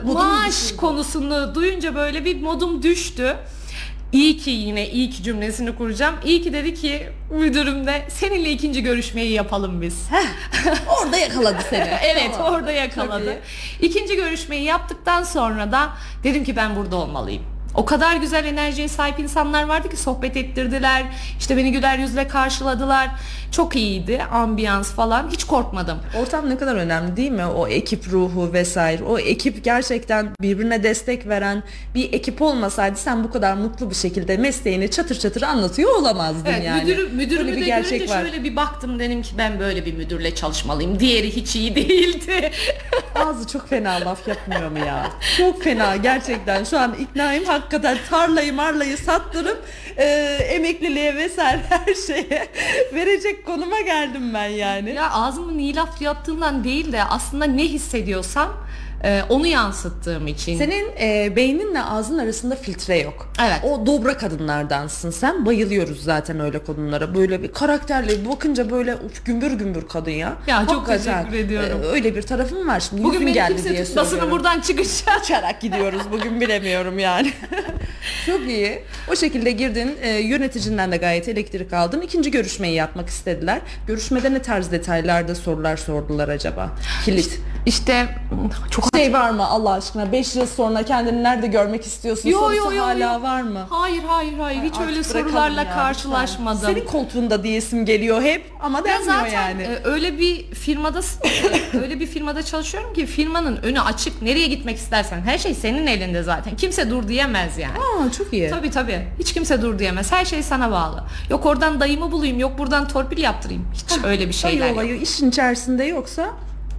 [0.04, 0.78] Modum maaş düşürdü.
[0.78, 3.36] konusunu duyunca böyle bir modum düştü.
[4.14, 6.16] İyi ki yine iyi ki cümlesini kuracağım.
[6.26, 10.08] İyi ki dedi ki müdürüm de seninle ikinci görüşmeyi yapalım biz.
[11.02, 11.90] Orada yakaladı seni.
[12.04, 12.54] evet Tamam.
[12.54, 13.40] orada yakaladı.
[13.82, 15.90] İkinci görüşmeyi yaptıktan sonra da
[16.24, 17.53] dedim ki ben burada olmalıyım.
[17.76, 21.04] O kadar güzel enerjiye sahip insanlar vardı ki sohbet ettirdiler.
[21.40, 23.10] İşte beni güler yüzle karşıladılar.
[23.52, 25.30] Çok iyiydi ambiyans falan.
[25.32, 25.98] Hiç korkmadım.
[26.22, 27.46] Ortam ne kadar önemli değil mi?
[27.46, 29.04] O ekip ruhu vesaire.
[29.04, 31.64] O ekip gerçekten birbirine destek veren
[31.96, 36.66] bir ekip olmasaydı sen bu kadar mutlu bir şekilde mesleğini çatır çatır anlatıyor olamazdın Evet,
[36.66, 36.82] yani.
[36.84, 38.22] müdürü, müdürümü Böyle de bir gerçek görünce var.
[38.22, 41.00] şöyle bir baktım dedim ki ben böyle bir müdürle çalışmalıyım.
[41.00, 42.52] Diğeri hiç iyi değildi.
[43.16, 45.08] Ağzı çok fena laf yapmıyor mu ya?
[45.38, 46.64] Çok fena gerçekten.
[46.64, 49.64] Şu an iknaim hakikaten tarlayı marlayı sattırıp
[49.98, 50.04] e,
[50.50, 52.48] emekliliğe vesaire her şeye
[52.94, 54.94] verecek konuma geldim ben yani.
[54.94, 58.68] ya ağzımın iyi laf yaptığımdan değil de aslında ne hissediyorsam
[59.04, 60.58] e, onu yansıttığım için.
[60.58, 63.34] Senin e, beyninle ağzın arasında filtre yok.
[63.42, 63.60] Evet.
[63.64, 65.46] O dobra kadınlardansın sen.
[65.46, 67.16] Bayılıyoruz zaten öyle kadınlara.
[67.16, 70.34] Böyle bir karakterli bakınca böyle uf, gümbür gümbür kadın ya.
[70.48, 71.82] Ya çok Hakikaten, teşekkür ediyorum.
[71.84, 73.04] e, öyle bir tarafım var şimdi.
[73.04, 74.32] Bugün beni geldi kimse diye tutmasını söylüyorum.
[74.38, 75.20] buradan çıkacağım.
[75.22, 77.32] Açarak gidiyoruz bugün bilemiyorum yani.
[78.26, 78.82] Çok iyi.
[79.12, 82.02] O şekilde girdin e, yöneticinden de gayet elektrik aldın.
[82.02, 83.60] İkinci görüşmeyi yapmak istediler.
[83.88, 86.72] Görüşmede ne tarz detaylarda sorular sordular acaba?
[87.06, 87.20] Kilit.
[87.20, 87.36] İşte
[88.72, 92.64] çok Şey var mı Allah aşkına 5 yıl sonra kendini nerede görmek istiyorsun Yo, sorusu
[92.64, 93.22] yo, yo, hala yo.
[93.22, 93.66] var mı?
[93.70, 96.58] Hayır hayır hayır hiç Artık öyle sorularla ya, karşılaşmadım.
[96.62, 96.74] lütfen.
[96.74, 99.62] Senin koltuğunda diyesim geliyor hep ama Ya denmiyor zaten yani.
[99.64, 101.22] e, öyle bir firmadasın
[101.84, 106.24] öyle bir firmada çalışıyorum ki firmanın önü açık nereye gitmek istersen her şey senin elinde
[106.24, 107.74] zaten kimse dur diyemez yani.
[107.78, 108.50] Aa çok iyi.
[108.50, 109.08] Tabii tabii.
[109.20, 110.12] Hiç kimse dur diyemez.
[110.12, 111.04] Her şey sana bağlı.
[111.30, 113.66] Yok oradan dayımı bulayım, yok buradan torpil yaptırayım.
[113.74, 114.78] Hiç öyle bir şeyler Dayı yok.
[114.84, 116.30] olayı işin içerisinde yoksa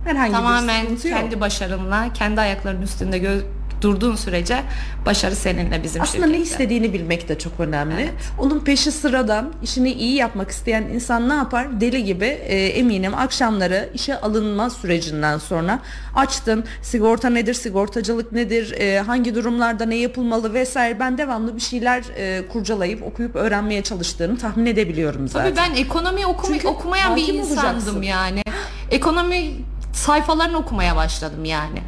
[0.04, 1.02] herhangi bir Tamamen yok.
[1.02, 3.42] kendi başarınla, kendi ayaklarının üstünde gö-
[3.82, 4.62] durduğun sürece
[5.06, 6.50] başarı seninle bizim Aslında ne şirkette.
[6.52, 7.94] istediğini bilmek de çok önemli.
[8.02, 8.12] Evet.
[8.38, 11.80] Onun peşi sıradan işini iyi yapmak isteyen insan ne yapar?
[11.80, 15.78] Deli gibi e, eminim akşamları işe alınma sürecinden sonra
[16.14, 16.64] açtın.
[16.82, 17.54] Sigorta nedir?
[17.54, 18.72] Sigortacılık nedir?
[18.72, 21.00] e, hangi durumlarda ne yapılmalı vesaire.
[21.00, 25.54] Ben devamlı bir şeyler e, kurcalayıp okuyup öğrenmeye çalıştığını tahmin edebiliyorum zaten.
[25.54, 28.02] Tabii ben ekonomi okuma- Çünkü okumayan bir insandım olacaksın.
[28.02, 28.42] yani.
[28.90, 29.50] Ekonomi
[29.94, 31.78] sayfalarını okumaya başladım yani.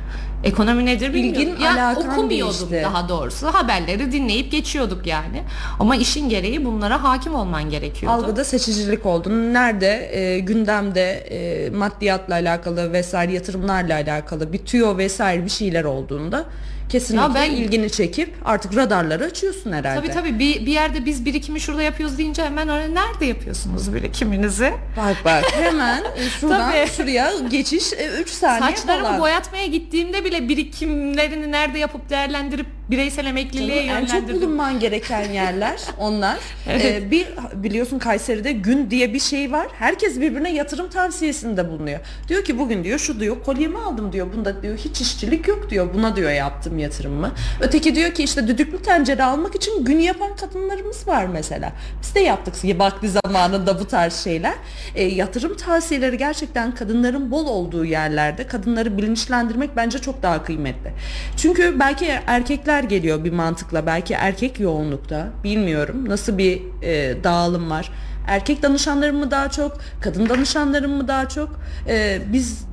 [0.44, 1.42] Ekonomi nedir bilmiyordum.
[1.42, 2.82] İlgin, Ya alakan okumuyordum değişti.
[2.84, 3.46] daha doğrusu.
[3.46, 5.42] Haberleri dinleyip geçiyorduk yani.
[5.80, 8.16] Ama işin gereği bunlara hakim olman gerekiyordu.
[8.16, 9.28] Algıda seçicilik oldu.
[9.30, 16.44] Nerede e, gündemde e, maddiyatla alakalı vesaire yatırımlarla alakalı bir tüyo vesaire bir şeyler olduğunda
[16.88, 20.00] kesinlikle Ya ben- ilgini çekip artık radarları açıyorsun herhalde.
[20.00, 24.72] Tabii tabii bir, bir yerde biz birikimi şurada yapıyoruz deyince hemen oraya nerede yapıyorsunuz birikiminizi?
[24.96, 26.88] Bak bak hemen e, şuradan Tabii.
[26.96, 27.84] şuraya geçiş
[28.20, 29.20] 3 saniye Saçlarımı falan.
[29.20, 34.42] boyatmaya gittiğimde bile birikimlerini nerede yapıp değerlendirip bireysel emekliliğe Canım, en çok yönlendirdim.
[34.42, 36.38] bulunman gereken yerler onlar.
[36.68, 36.84] Evet.
[36.84, 39.66] Ee, bir biliyorsun Kayseri'de gün diye bir şey var.
[39.78, 42.00] Herkes birbirine yatırım tavsiyesinde bulunuyor.
[42.28, 44.26] Diyor ki bugün diyor şu diyor kolyemi aldım diyor.
[44.36, 45.94] Bunda diyor hiç işçilik yok diyor.
[45.94, 47.32] Buna diyor yaptım yatırımımı.
[47.60, 51.72] Öteki diyor ki işte düdüklü tencere almak için gün yapan kadınlarımız var mesela.
[52.02, 54.54] Biz de yaptık vakti zamanında bu tarz şeyler.
[54.94, 60.92] Ee, yatırım tavsiyeleri gerçekten kadınların bol olduğu yerlerde kadınları bilinçlendirmek bence çok daha kıymetli.
[61.36, 67.90] Çünkü belki erkekler geliyor bir mantıkla belki erkek yoğunlukta bilmiyorum nasıl bir e, dağılım var.
[68.28, 71.48] Erkek danışanlarım mı daha çok, kadın danışanlarım mı daha çok?
[71.88, 72.66] Ee, biz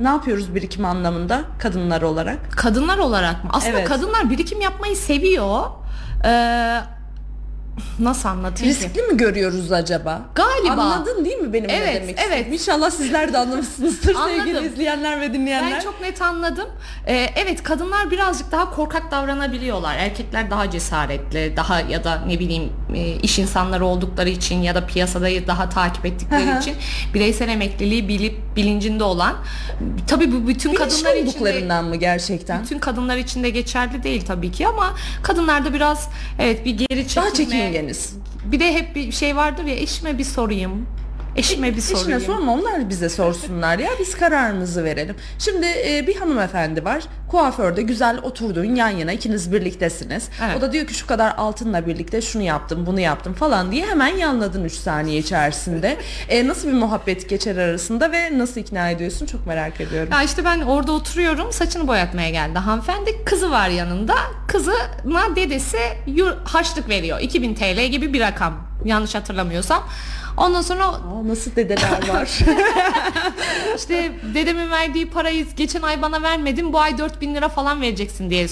[0.00, 2.38] ne yapıyoruz birikim anlamında kadınlar olarak?
[2.56, 3.50] Kadınlar olarak mı?
[3.52, 3.88] Aslında Evet.
[3.88, 5.64] kadınlar birikim yapmayı seviyor.
[6.24, 6.80] Ee,
[7.98, 8.84] nasıl anlatayım ki?
[8.84, 10.22] Riskli mi görüyoruz acaba?
[10.34, 10.82] Galiba.
[10.82, 12.28] Anladın değil mi benim Evet, ne demek evet.
[12.28, 12.54] istediğimi?
[12.54, 14.64] İnşallah sizler de anlamışsınızdır sevgili Anladım.
[14.72, 15.72] izleyenler ve dinleyenler.
[15.72, 16.68] Ben çok net anladım.
[17.06, 19.96] Ee, evet kadınlar birazcık daha korkak davranabiliyorlar.
[19.96, 24.86] Erkekler daha cesaretli, daha ya da ne bileyim e, iş insanları oldukları için ya da
[24.86, 26.74] piyasada daha takip ettikleri için
[27.14, 29.36] bireysel emekliliği bilip bilincinde olan
[30.06, 32.62] tabii bu bütün Bilinçli kadınlar de, olduklarından mı gerçekten?
[32.62, 37.26] bütün kadınlar için de geçerli değil tabii ki ama kadınlarda biraz evet bir geri çekilme.
[37.26, 38.16] Daha çekingeniz.
[38.44, 40.86] Bir de hep bir şey vardır ya eşime bir sorayım.
[41.36, 42.08] Eşime bir sorayım.
[42.08, 45.16] Eşine sorma onlar bize sorsunlar ya biz kararımızı verelim.
[45.38, 50.28] Şimdi e, bir hanımefendi var kuaförde güzel oturduğun yan yana ikiniz birliktesiniz.
[50.44, 50.56] Evet.
[50.58, 54.16] O da diyor ki şu kadar altınla birlikte şunu yaptım bunu yaptım falan diye hemen
[54.16, 55.96] yanladın 3 saniye içerisinde.
[56.28, 60.12] E, nasıl bir muhabbet geçer arasında ve nasıl ikna ediyorsun çok merak ediyorum.
[60.12, 64.14] Ya işte ben orada oturuyorum saçını boyatmaya geldi hanımefendi kızı var yanında
[64.48, 69.82] kızına dedesi yur, harçlık veriyor 2000 TL gibi bir rakam yanlış hatırlamıyorsam
[70.36, 72.38] ondan sonra Aa, nasıl dedeler var.
[73.76, 78.46] işte dedemin verdiği parayı geçen ay bana vermedin bu ay 4000 lira falan vereceksin diye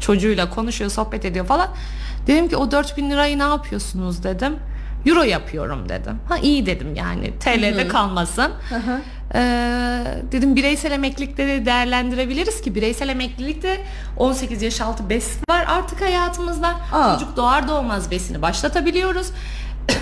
[0.00, 1.68] çocuğuyla konuşuyor sohbet ediyor falan
[2.26, 4.56] dedim ki o 4000 lirayı ne yapıyorsunuz dedim
[5.06, 6.18] Euro yapıyorum dedim.
[6.28, 8.52] Ha iyi dedim yani TL'de kalmasın.
[9.34, 9.40] Ee,
[10.32, 13.80] dedim bireysel emeklilikte de değerlendirebiliriz ki bireysel emeklilikte
[14.16, 16.74] 18 yaş altı bes var artık hayatımızda.
[16.92, 17.18] Aa.
[17.18, 19.26] Çocuk doğar doğmaz besini başlatabiliyoruz.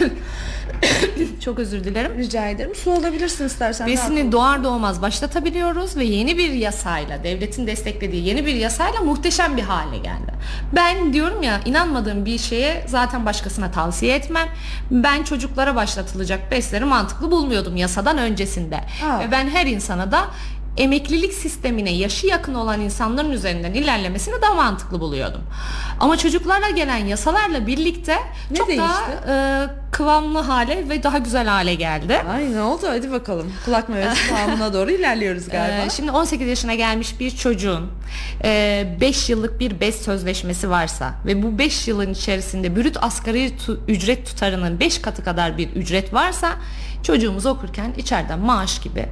[1.44, 2.18] Çok özür dilerim.
[2.18, 2.74] Rica ederim.
[2.74, 3.86] Su alabilirsin istersen.
[3.86, 9.62] Besini doğar doğmaz başlatabiliyoruz ve yeni bir yasayla, devletin desteklediği yeni bir yasayla muhteşem bir
[9.62, 10.32] hale geldi.
[10.72, 14.48] Ben diyorum ya inanmadığım bir şeye zaten başkasına tavsiye etmem.
[14.90, 18.76] Ben çocuklara başlatılacak besleri mantıklı bulmuyordum yasadan öncesinde.
[18.76, 19.20] Aa.
[19.20, 20.24] Ve ben her insana da
[20.76, 25.40] emeklilik sistemine yaşı yakın olan insanların üzerinden ilerlemesini daha mantıklı buluyordum.
[26.00, 28.16] Ama çocuklarla gelen yasalarla birlikte
[28.50, 28.76] Ne çok daha
[29.08, 29.28] değişti?
[29.28, 32.16] e, kıvamlı hale ve daha güzel hale geldi.
[32.34, 33.52] Ay ne oldu hadi bakalım.
[33.64, 35.84] Kulak memesi kıvamına doğru ilerliyoruz galiba.
[35.86, 37.90] Ee, şimdi 18 yaşına gelmiş bir çocuğun
[38.44, 44.26] 5 yıllık bir BES sözleşmesi varsa ve bu 5 yılın içerisinde brüt asgari tu- ücret
[44.26, 46.48] tutarının 5 katı kadar bir ücret varsa
[47.02, 49.06] çocuğumuz okurken içeriden maaş gibi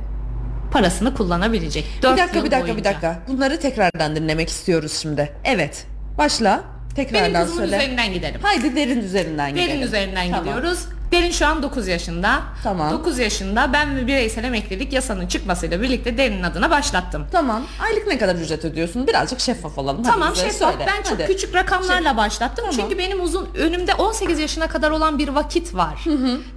[0.71, 1.85] parasını kullanabilecek.
[1.99, 3.23] bir dakika bir dakika bir dakika.
[3.29, 5.33] Bunları tekrardan dinlemek istiyoruz şimdi.
[5.45, 5.87] Evet.
[6.19, 6.61] Başla.
[6.97, 7.77] Tekrardan Benim kızımın söyle.
[7.77, 8.41] üzerinden gidelim.
[8.43, 9.69] Haydi derin üzerinden gidelim.
[9.71, 10.45] Derin üzerinden Tamam.
[10.45, 10.87] gidiyoruz.
[11.13, 12.43] Derin şu an 9 yaşında.
[12.63, 12.91] Tamam.
[12.93, 17.27] 9 yaşında ben ve bireysel emeklilik yasanın çıkmasıyla birlikte Derin'in adına başlattım.
[17.33, 17.63] Tamam.
[17.83, 19.07] Aylık ne kadar ücret ödüyorsun?
[19.07, 20.05] Birazcık şeffaf olalım.
[20.05, 20.73] Hadi Tamam bize şeffaf.
[20.73, 20.87] söyle.
[20.97, 21.27] Ben çok Hadi.
[21.27, 22.65] küçük rakamlarla başlattım.
[22.71, 22.81] Tamam.
[22.81, 26.05] Çünkü benim uzun önümde 18 yaşına kadar olan bir vakit var.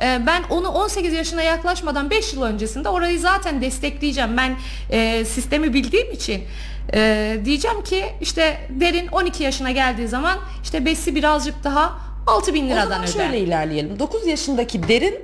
[0.02, 4.38] Ee, ben onu 18 yaşına yaklaşmadan 5 yıl öncesinde orayı zaten destekleyeceğim.
[4.38, 4.56] Ben
[4.90, 6.44] e, sistemi bildiğim için
[6.94, 12.70] e, diyeceğim ki işte derin 12 yaşına geldiği zaman işte besi birazcık daha 6000 O
[12.70, 13.08] liradan öder.
[13.12, 14.00] şöyle ilerleyelim.
[14.00, 15.16] 9 yaşındaki derin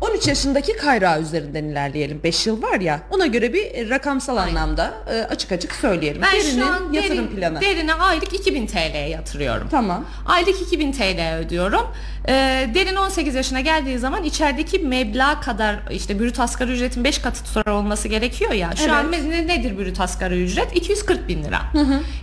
[0.00, 2.20] 13 yaşındaki Kayra üzerinden ilerleyelim.
[2.24, 6.22] 5 yıl var ya ona göre bir e, rakamsal anlamda e, açık açık söyleyelim.
[6.22, 7.60] Ben Derinin şu an yatırım derin, planı.
[7.60, 9.68] derine aylık 2000 TL yatırıyorum.
[9.70, 10.04] Tamam.
[10.26, 11.86] Aylık 2000 TL ödüyorum.
[12.28, 12.32] Ee,
[12.74, 17.66] derin 18 yaşına geldiği zaman içerideki meblağ kadar işte brüt asgari ücretin 5 katı tutar
[17.72, 18.70] olması gerekiyor ya.
[18.76, 18.92] Şu Evet.
[18.92, 20.76] an ne- nedir brüt asgari ücret?
[20.76, 21.60] 240 bin lira.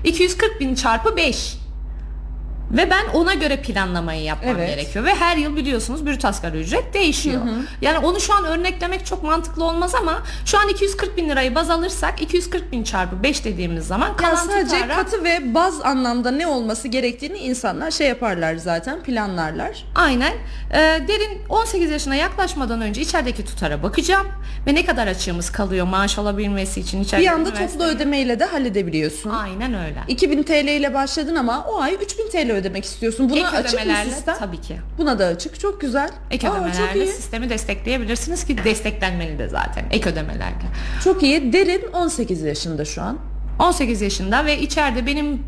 [0.04, 1.54] 240 bin çarpı 5.
[2.72, 4.70] Ve ben ona göre planlamayı yapmam Evet.
[4.70, 5.06] gerekiyor.
[5.06, 7.42] Ve her yıl biliyorsunuz brüt asgari ücret değişiyor.
[7.82, 11.70] Yani onu şu an örneklemek çok mantıklı olmaz ama şu an 240 bin lirayı baz
[11.70, 16.32] alırsak 240 bin çarpı 5 dediğimiz zaman Yani kalan sadece tutara- katı ve baz anlamda
[16.32, 19.86] ne olması gerektiğini insanlar şey yaparlar zaten planlarlar.
[19.96, 20.34] Aynen.
[20.72, 20.76] Ee,
[21.08, 24.28] derin 18 yaşına yaklaşmadan önce içerideki tutara bakacağım
[24.68, 27.24] ve ne kadar açığımız kalıyor maaş alabilmesi için içeride.
[27.26, 29.30] Bir anda üniversite- toplu ödemeyle de halledebiliyorsun.
[29.30, 30.04] Aynen öyle.
[30.08, 33.30] 2000 TL ile başladın ama o ay 3000 TL ödemek istiyorsun.
[33.30, 34.36] Buna Ek açık mı ödemelerle sistem?
[34.40, 34.78] tabii ki.
[34.98, 35.60] Buna da açık.
[35.60, 36.10] Çok güzel.
[36.32, 40.56] Ek Aa, ödemelerle sistemi destekleyebilirsiniz ki desteklenmeli de zaten ek ödemelerle.
[41.04, 41.54] Çok iyi.
[41.54, 43.18] Derin 18 yaşında şu an.
[43.60, 45.44] 18 yaşında ve içeride benim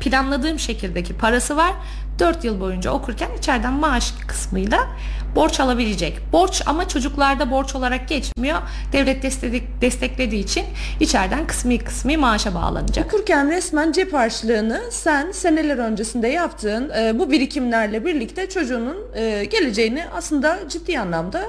[0.00, 1.72] planladığım şekildeki parası var.
[2.18, 4.88] 4 yıl boyunca okurken içeriden maaş kısmıyla
[5.36, 6.18] borç alabilecek.
[6.32, 8.58] Borç ama çocuklarda borç olarak geçmiyor.
[8.92, 10.64] Devlet destek, desteklediği için
[11.00, 13.06] içeriden kısmi kısmi maaşa bağlanacak.
[13.06, 20.04] Okurken resmen cep harçlığını sen seneler öncesinde yaptığın e, bu birikimlerle birlikte çocuğunun e, geleceğini
[20.14, 21.42] aslında ciddi anlamda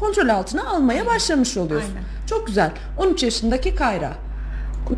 [0.00, 1.90] kontrol altına almaya başlamış oluyorsun.
[1.90, 2.04] Aynen.
[2.26, 2.70] Çok güzel.
[2.98, 4.12] 13 yaşındaki Kayra.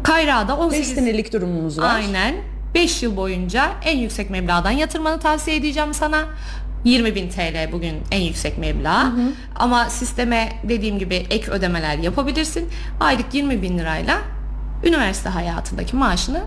[0.02, 1.94] Kayra'da 5 18 senelik durumumuz var.
[1.94, 2.35] Aynen.
[2.79, 6.25] 5 yıl boyunca en yüksek meblağdan yatırmanı tavsiye edeceğim sana.
[6.85, 9.12] 20 bin TL bugün en yüksek meblağ.
[9.57, 12.69] Ama sisteme dediğim gibi ek ödemeler yapabilirsin.
[13.01, 14.19] Aylık 20 bin lirayla
[14.85, 16.41] üniversite hayatındaki maaşını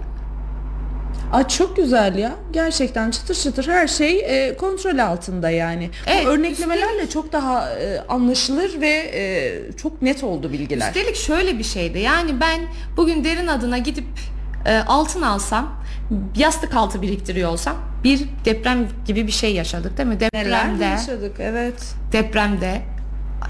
[1.33, 2.31] Aa, çok güzel ya.
[2.53, 5.89] Gerçekten çıtır çıtır her şey e, kontrol altında yani.
[6.05, 10.87] Bu Evet, örneklemelerle çok daha e, anlaşılır ve e, çok net oldu bilgiler.
[10.87, 11.99] Üstelik şöyle bir şeydi.
[11.99, 12.59] Yani ben
[12.97, 14.05] bugün derin adına gidip
[14.65, 15.71] e, altın alsam,
[16.35, 20.17] yastık altı biriktiriyor olsam bir deprem gibi bir şey yaşadık değil mi?
[20.33, 21.95] Neler Depremde, yaşadık evet.
[22.11, 22.81] depremde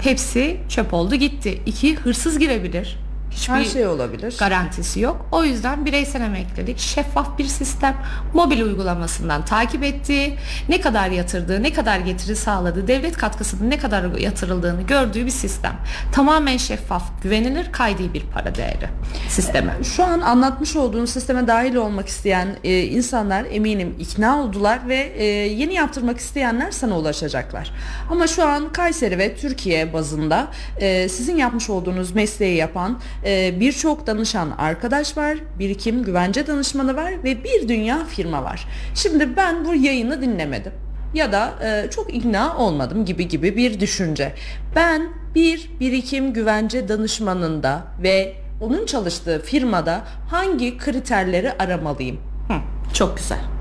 [0.00, 1.62] hepsi çöp oldu gitti.
[1.66, 3.01] İki hırsız girebilir.
[3.34, 4.36] Hiçbir Her şey olabilir.
[4.38, 5.26] garantisi yok.
[5.32, 7.96] O yüzden bireysel emeklilik şeffaf bir sistem.
[8.34, 10.36] Mobil uygulamasından takip ettiği,
[10.68, 15.72] ne kadar yatırdığı, ne kadar getiri sağladığı, devlet katkısının ne kadar yatırıldığını gördüğü bir sistem.
[16.12, 18.88] Tamamen şeffaf, güvenilir, kaydi bir para değeri
[19.28, 19.72] sistemi.
[19.84, 25.24] Şu an anlatmış olduğun sisteme dahil olmak isteyen e, insanlar eminim ikna oldular ve e,
[25.24, 27.72] yeni yaptırmak isteyenler sana ulaşacaklar.
[28.10, 30.46] Ama şu an Kayseri ve Türkiye bazında
[30.80, 37.24] e, sizin yapmış olduğunuz mesleği yapan e, birçok danışan arkadaş var, birikim güvence danışmanı var
[37.24, 38.68] ve bir dünya firma var.
[38.94, 40.72] Şimdi ben bu yayını dinlemedim
[41.14, 44.32] ya da e, çok ikna olmadım gibi gibi bir düşünce.
[44.76, 52.16] Ben bir birikim güvence danışmanında ve onun çalıştığı firmada hangi kriterleri aramalıyım?
[52.48, 52.54] Hı,
[52.94, 53.51] çok güzel.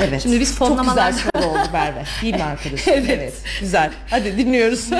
[0.00, 0.22] Evet.
[0.22, 2.04] Şimdi biz Çok fonlamalar- güzel soru oldu Merve.
[2.22, 2.92] Değil mi arkadaşım?
[2.96, 3.34] Evet.
[3.60, 3.90] Güzel.
[4.10, 4.88] Hadi dinliyoruz.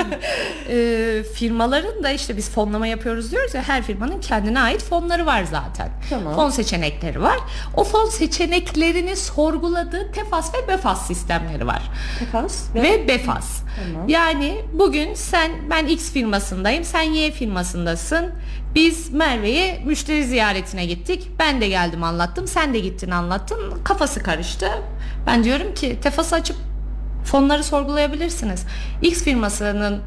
[0.71, 5.43] Ee, firmaların da işte biz fonlama yapıyoruz diyoruz ya her firmanın kendine ait fonları var
[5.43, 5.89] zaten.
[6.09, 6.35] Tamam.
[6.35, 7.37] Fon seçenekleri var.
[7.75, 11.81] O fon seçeneklerini sorguladığı TEFAS ve BEFAS sistemleri var.
[12.19, 13.61] Tekas Ve BEFAS.
[13.93, 14.09] Tamam.
[14.09, 18.31] Yani bugün sen ben X firmasındayım, sen Y firmasındasın.
[18.75, 21.31] Biz Merve'ye müşteri ziyaretine gittik.
[21.39, 23.83] Ben de geldim anlattım, sen de gittin anlattın.
[23.83, 24.69] Kafası karıştı.
[25.27, 26.57] Ben diyorum ki TEFAS açıp
[27.25, 28.65] fonları sorgulayabilirsiniz.
[29.01, 30.01] X firmasının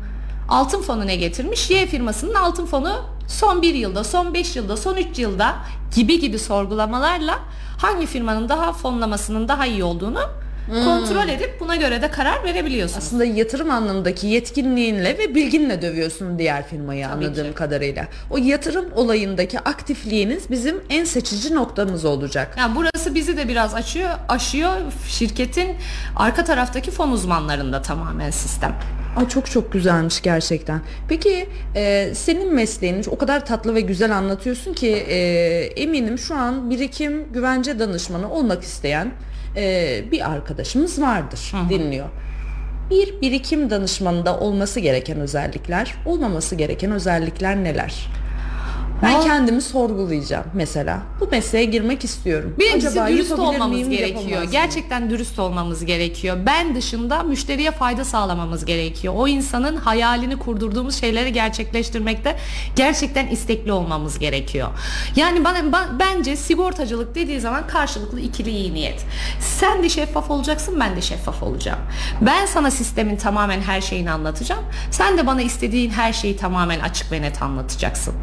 [0.48, 1.70] altın fonu ne getirmiş?
[1.70, 5.56] Y firmasının altın fonu son bir yılda, son 5 yılda, son 3 yılda
[5.94, 7.38] gibi gibi sorgulamalarla
[7.78, 10.20] hangi firmanın daha fonlamasının daha iyi olduğunu
[10.68, 13.04] kontrol edip buna göre de karar verebiliyorsunuz.
[13.04, 17.54] aslında yatırım anlamındaki yetkinliğinle ve bilginle dövüyorsun diğer firmayı Tabii anladığım ki.
[17.54, 18.08] kadarıyla.
[18.30, 22.54] O yatırım olayındaki aktifliğiniz bizim en seçici noktamız olacak.
[22.58, 24.72] Yani burası bizi de biraz açıyor, aşıyor.
[25.08, 25.76] Şirketin
[26.16, 28.74] arka taraftaki fon uzmanlarında tamamen sistem.
[29.16, 30.80] Ay çok çok güzelmiş gerçekten.
[31.08, 35.16] Peki e, senin mesleğini o kadar tatlı ve güzel anlatıyorsun ki e,
[35.76, 39.12] eminim şu an birikim güvence danışmanı olmak isteyen
[39.56, 42.08] e, bir arkadaşımız vardır dinliyor.
[42.90, 48.08] Bir birikim danışmanında olması gereken özellikler, olmaması gereken özellikler neler?
[49.02, 51.02] Ben Val- kendimi sorgulayacağım mesela.
[51.20, 52.54] Bu mesleğe girmek istiyorum.
[52.58, 54.42] Birincisi Acaba dürüst olmamız miyim, gerekiyor.
[54.42, 56.36] Gerçekten dürüst olmamız gerekiyor.
[56.46, 59.14] Ben dışında müşteriye fayda sağlamamız gerekiyor.
[59.16, 62.36] O insanın hayalini kurdurduğumuz şeyleri gerçekleştirmekte
[62.76, 64.68] gerçekten istekli olmamız gerekiyor.
[65.16, 69.04] Yani bana ba- bence sigortacılık dediği zaman karşılıklı ikili iyi niyet.
[69.40, 71.80] Sen de şeffaf olacaksın, ben de şeffaf olacağım.
[72.20, 74.62] Ben sana sistemin tamamen her şeyini anlatacağım.
[74.90, 78.14] Sen de bana istediğin her şeyi tamamen açık ve net anlatacaksın.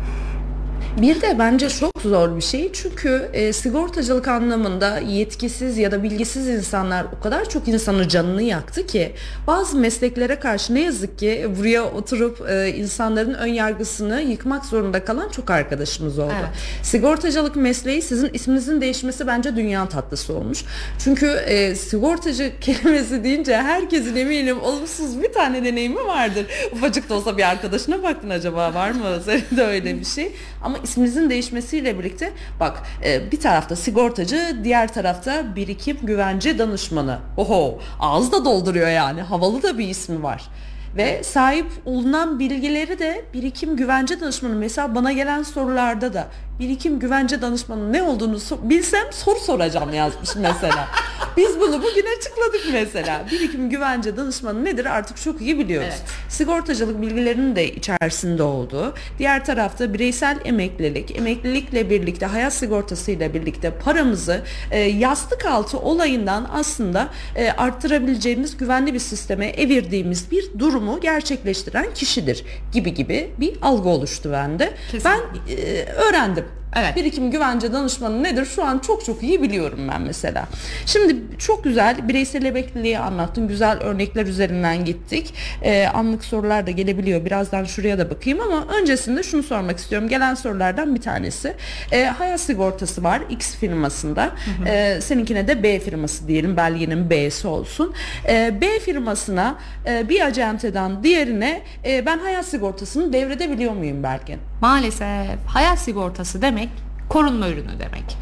[1.02, 6.48] Bir de bence çok zor bir şey çünkü e, sigortacılık anlamında yetkisiz ya da bilgisiz
[6.48, 9.14] insanlar o kadar çok insanın canını yaktı ki
[9.48, 15.30] bazı mesleklere karşı ne yazık ki buraya oturup e, insanların ön yargısını yıkmak zorunda kalan
[15.30, 16.34] çok arkadaşımız oldu.
[16.40, 16.50] Evet.
[16.84, 20.64] Sigortacılık mesleği sizin isminizin değişmesi bence dünya tatlısı olmuş.
[21.04, 26.46] Çünkü e, sigortacı kelimesi deyince herkesin eminim olumsuz bir tane deneyimi vardır.
[26.72, 30.32] Ufacık da olsa bir arkadaşına baktın acaba var mı senin de öyle bir şey.
[30.62, 37.20] Ama isminizin değişmesiyle birlikte bak e, bir tarafta sigortacı diğer tarafta birikim güvence danışmanı.
[37.38, 40.50] Oho ağız da dolduruyor yani havalı da bir ismi var.
[40.98, 46.28] Ve sahip olunan bilgileri de birikim güvence danışmanı mesela bana gelen sorularda da
[46.60, 50.88] birikim güvence danışmanı ne olduğunu so- bilsem soru soracağım yazmış mesela.
[51.38, 53.26] Biz bunu bugün açıkladık mesela.
[53.32, 55.90] Birikim güvence danışmanı nedir artık çok iyi biliyoruz.
[55.92, 56.04] Evet.
[56.30, 64.42] Sigortacılık bilgilerinin de içerisinde olduğu, diğer tarafta bireysel emeklilik, emeklilikle birlikte hayat sigortasıyla birlikte paramızı
[64.72, 72.44] e, yastık altı olayından aslında e, arttırabileceğimiz güvenli bir sisteme evirdiğimiz bir durumu gerçekleştiren kişidir
[72.74, 74.74] gibi gibi bir algı oluştu bende.
[74.92, 75.10] Kesinlikle.
[75.48, 76.46] Ben e, öğrendim.
[76.76, 76.96] Evet.
[76.96, 78.46] Birikim güvence danışmanı nedir?
[78.46, 80.48] Şu an çok çok iyi biliyorum ben mesela.
[80.86, 83.48] Şimdi çok güzel bireysel emekliliği anlattın.
[83.48, 85.34] Güzel örnekler üzerinden gittik.
[85.64, 87.26] Ee, anlık sorular da gelebiliyor.
[87.26, 90.10] Birazdan şuraya da bakayım ama öncesinde şunu sormak istiyorum.
[90.10, 91.54] Gelen sorulardan bir tanesi.
[91.92, 94.32] Ee, hayat sigortası var X firmasında.
[94.66, 96.58] Ee, seninkine de B firması diyelim.
[96.58, 97.94] Belgenin B'si olsun.
[98.30, 99.56] Ee, B firmasına
[99.86, 104.40] e, bir acenteden diğerine e, ben hayat sigortasını devredebiliyor muyum Belgin?
[104.62, 106.70] Maalesef hayat sigortası demek
[107.10, 108.18] korunma ürünü demek.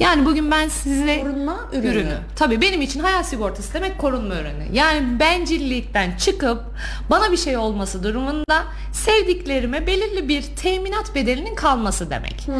[0.00, 2.16] Yani bugün ben size Korunma ürünü.
[2.36, 4.64] Tabii benim için hayat sigortası demek korunma ürünü.
[4.72, 6.60] Yani bencillikten çıkıp
[7.10, 12.42] bana bir şey olması durumunda sevdiklerime belirli bir teminat bedelinin kalması demek.
[12.46, 12.54] Hmm.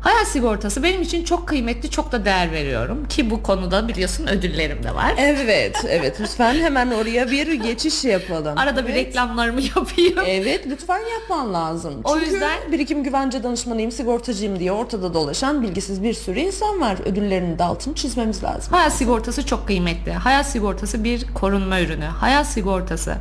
[0.00, 4.82] Hayat sigortası benim için çok kıymetli, çok da değer veriyorum ki bu konuda biliyorsun ödüllerim
[4.82, 5.14] de var.
[5.18, 6.20] Evet, evet.
[6.20, 8.58] Lütfen hemen oraya bir geçiş yapalım.
[8.58, 9.06] Arada bir Evet.
[9.06, 10.18] reklamlarımı yapayım.
[10.26, 11.94] Evet lütfen yapman lazım.
[12.04, 16.96] O Çünkü yüzden- birikim güvence danışmanıyım, sigortacıyım diye ortada dolaşan bilgisiz bir sürü insan var.
[17.04, 18.72] Ödüllerinin de altını çizmemiz lazım.
[18.72, 20.12] Hayat sigortası çok kıymetli.
[20.12, 22.04] Hayat sigortası bir korunma ürünü.
[22.04, 23.16] Hayat sigortası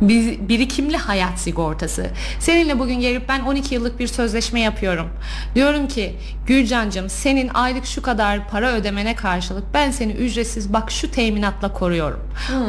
[0.00, 2.06] bir, birikimli hayat sigortası.
[2.40, 5.08] Seninle bugün gelip ben 12 yıllık bir sözleşme yapıyorum.
[5.54, 6.16] Diyorum ki
[6.46, 12.20] Gülcancığım senin aylık şu kadar para ödemene karşılık ben seni ücretsiz bak şu teminatla koruyorum.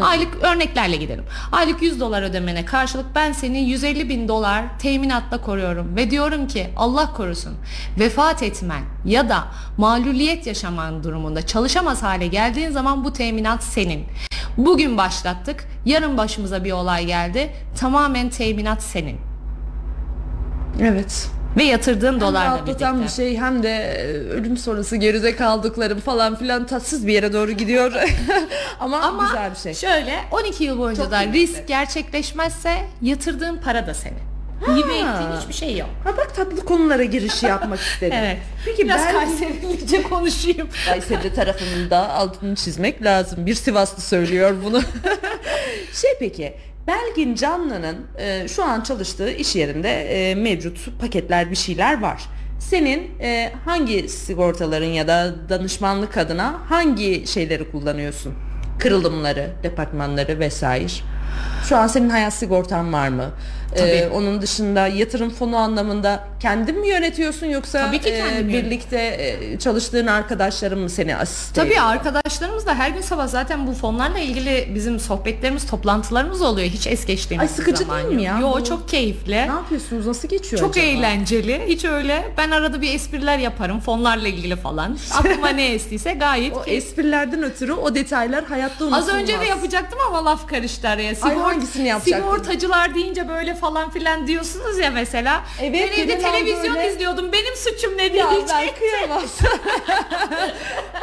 [0.01, 1.23] Aylık örneklerle gidelim.
[1.51, 5.95] Aylık 100 dolar ödemene karşılık ben seni 150 bin dolar teminatla koruyorum.
[5.95, 7.53] Ve diyorum ki Allah korusun
[7.99, 9.47] vefat etmen ya da
[9.77, 14.05] mağluliyet yaşaman durumunda çalışamaz hale geldiğin zaman bu teminat senin.
[14.57, 15.67] Bugün başlattık.
[15.85, 17.53] Yarın başımıza bir olay geldi.
[17.79, 19.17] Tamamen teminat senin.
[20.81, 21.27] Evet.
[21.57, 23.15] Ve yatırdığın Hem dolarla rahatlatan bir birlikte.
[23.15, 27.91] şey hem de e, ölüm sonrası geride kaldıklarım falan filan tatsız bir yere doğru gidiyor.
[28.79, 29.73] Ama, Ama güzel bir şey.
[29.73, 34.26] şöyle 12 yıl boyunca Çok da risk gerçekleşmezse yatırdığın para da senin.
[34.61, 35.89] Hibe ettiğin hiçbir şey yok.
[36.03, 38.17] Ha bak tatlı konulara giriş yapmak istedim.
[38.17, 38.37] Evet.
[38.65, 40.67] Peki Biraz ben Kayserilice konuşayım.
[40.85, 43.45] Kayseri tarafının da altını çizmek lazım.
[43.45, 44.81] Bir Sivaslı söylüyor bunu.
[45.93, 46.53] şey peki
[46.87, 52.21] Belgin Canlı'nın e, şu an çalıştığı iş yerinde e, mevcut paketler bir şeyler var.
[52.59, 58.33] Senin e, hangi sigortaların ya da danışmanlık adına hangi şeyleri kullanıyorsun?
[58.79, 60.87] Kırılımları, departmanları vesaire.
[61.69, 63.31] Şu an senin hayat sigortan var mı?
[63.77, 64.13] E, Tabii.
[64.13, 70.07] onun dışında yatırım fonu anlamında kendin mi yönetiyorsun yoksa Tabii ki e, birlikte e, çalıştığın
[70.07, 71.83] arkadaşların mı seni asist Tabii ediyor?
[71.85, 76.67] arkadaşlarımız da her gün sabah zaten bu fonlarla ilgili bizim sohbetlerimiz, toplantılarımız oluyor.
[76.67, 78.63] Hiç es geçtiğimiz Ay, sıkıcı zaman değil mi ya Yo bu?
[78.63, 79.31] çok keyifli.
[79.31, 80.07] Ne yapıyorsunuz?
[80.07, 80.85] Nasıl geçiyor Çok acaba?
[80.85, 81.61] eğlenceli.
[81.67, 82.23] Hiç öyle.
[82.37, 84.97] Ben arada bir espriler yaparım fonlarla ilgili falan.
[85.17, 86.87] Aklıma ne estiyse gayet O keyifli.
[86.87, 89.09] esprilerden ötürü o detaylar hayatta unutulmaz.
[89.09, 91.13] Az önce de yapacaktım ama laf karıştı araya.
[91.21, 92.27] hangisini yapacaktın?
[92.27, 95.43] Sigortacılar deyince böyle falan filan diyorsunuz ya mesela.
[95.61, 97.31] Evet, ben evde televizyon böyle- izliyordum.
[97.31, 98.49] Benim suçum ne Ya diyecek?
[98.49, 99.23] ben kıyamam.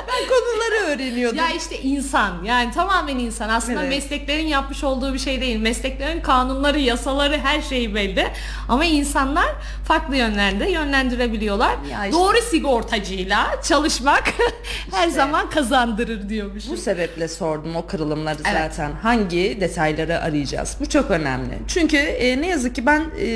[0.09, 1.39] ben konuları öğreniyordum.
[1.39, 3.89] Ya işte insan yani tamamen insan aslında Evet.
[3.91, 8.27] mesleklerin yapmış olduğu bir şey değil mesleklerin kanunları yasaları her şeyi belli
[8.69, 9.47] ama insanlar
[9.89, 14.25] farklı yönlerde yönlendirebiliyorlar Ya işte- doğru sigortacıyla çalışmak
[14.93, 16.73] her zaman kazandırır diyormuşum.
[16.73, 18.75] Bu sebeple sordum o kırılımları Evet.
[18.75, 18.93] zaten.
[19.03, 20.77] Hangi detayları arayacağız?
[20.81, 21.59] Bu çok önemli.
[21.69, 23.26] Çünkü e, ne yazık ki ben e,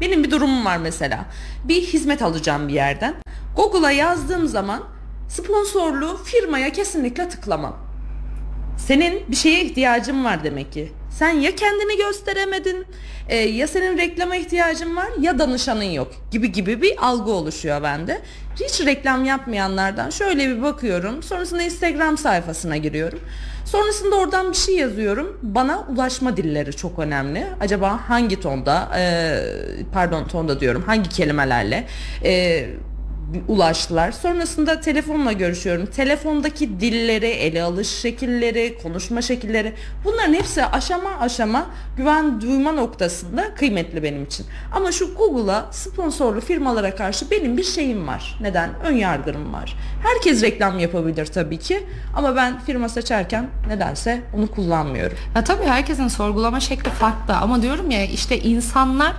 [0.00, 1.26] benim bir durumum var mesela.
[1.64, 3.14] Bir hizmet alacağım bir yerden.
[3.56, 4.82] Google'a yazdığım zaman
[5.28, 7.85] sponsorlu firmaya kesinlikle tıklamam.
[8.76, 10.92] Senin bir şeye ihtiyacın var demek ki.
[11.10, 12.86] Sen ya kendini gösteremedin,
[13.28, 18.20] e, ya senin reklama ihtiyacın var ya danışanın yok gibi gibi bir algı oluşuyor bende.
[18.60, 21.22] Hiç reklam yapmayanlardan şöyle bir bakıyorum.
[21.22, 23.20] Sonrasında Instagram sayfasına giriyorum.
[23.64, 25.38] Sonrasında oradan bir şey yazıyorum.
[25.42, 27.46] Bana ulaşma dilleri çok önemli.
[27.60, 29.38] Acaba hangi tonda, e,
[29.92, 31.86] pardon tonda diyorum, hangi kelimelerle
[32.24, 32.66] e,
[33.48, 34.12] ulaştılar.
[34.12, 35.86] Sonrasında telefonla görüşüyorum.
[35.86, 39.72] Telefondaki dilleri, ele alış şekilleri, konuşma şekilleri
[40.04, 41.66] bunların hepsi aşama aşama
[41.96, 44.46] güven duyma noktasında kıymetli benim için.
[44.72, 48.38] Ama şu Google'a sponsorlu firmalara karşı benim bir şeyim var.
[48.40, 48.70] Neden?
[48.84, 49.76] Ön yargım var.
[50.02, 55.18] Herkes reklam yapabilir tabii ki ama ben firma seçerken nedense onu kullanmıyorum.
[55.34, 59.12] Ya tabii herkesin sorgulama şekli farklı ama diyorum ya işte insanlar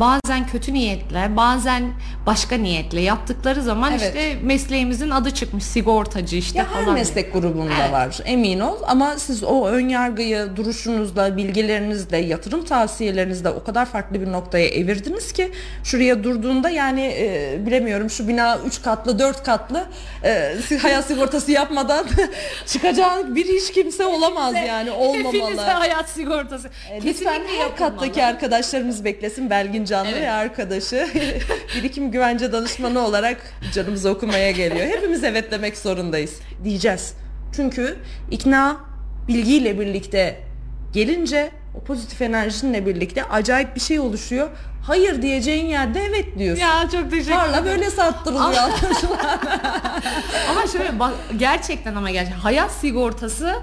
[0.00, 1.92] bazen kötü niyetle bazen
[2.26, 4.02] başka niyetle yaptıkları zaman Evet.
[4.02, 6.94] işte mesleğimizin adı çıkmış sigortacı işte Ya her falan.
[6.94, 7.92] meslek grubunda Evet.
[7.92, 14.20] var emin ol ama siz o ön yargıyı duruşunuzla, bilgilerinizle, yatırım tavsiyelerinizle o kadar farklı
[14.20, 15.52] bir noktaya evirdiniz ki
[15.84, 19.84] şuraya durduğunda yani e, bilemiyorum şu bina 3 katlı 4 katlı
[20.24, 22.06] e, hayat sigortası yapmadan
[22.66, 25.60] çıkacağın bir hiç kimse olamaz yani Hepinize olmamalı.
[25.60, 26.68] hayat sigortası.
[26.90, 30.22] E, Lütfen her kattaki arkadaşlarımız beklesin Belgin Canlı Evet.
[30.22, 31.08] ve arkadaşı
[31.76, 33.36] birikim güvence danışmanı olarak
[33.74, 34.86] canımızı okumaya geliyor.
[34.86, 36.34] Hepimiz evet demek zorundayız
[36.64, 37.14] diyeceğiz.
[37.56, 37.96] Çünkü
[38.30, 38.76] ikna
[39.28, 40.40] bilgiyle birlikte
[40.92, 44.48] gelince o pozitif enerjinle birlikte acayip bir şey oluşuyor.
[44.86, 46.62] Hayır diyeceğin yerde evet diyorsun.
[46.62, 47.64] Ya çok teşekkür ederim.
[47.64, 48.52] böyle sattırılıyor.
[50.50, 53.54] Ama şöyle bak gerçekten ama gerçekten hayat sigortası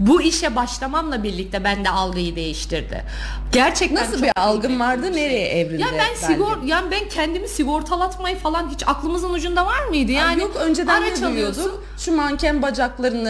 [0.00, 3.04] bu işe başlamamla birlikte bende algıyı değiştirdi.
[3.52, 5.02] Gerçekten Nasıl bir algın vardı?
[5.06, 5.12] şey.
[5.24, 5.82] Nereye evrildi?
[5.82, 10.12] Ya ben sigor yani ben kendimi sigortalatmayı falan hiç aklımızın ucunda var mıydı?
[10.12, 11.84] Yani Yani Yok önceden ne duyuyorduk?
[11.98, 13.28] Şu manken bacaklarını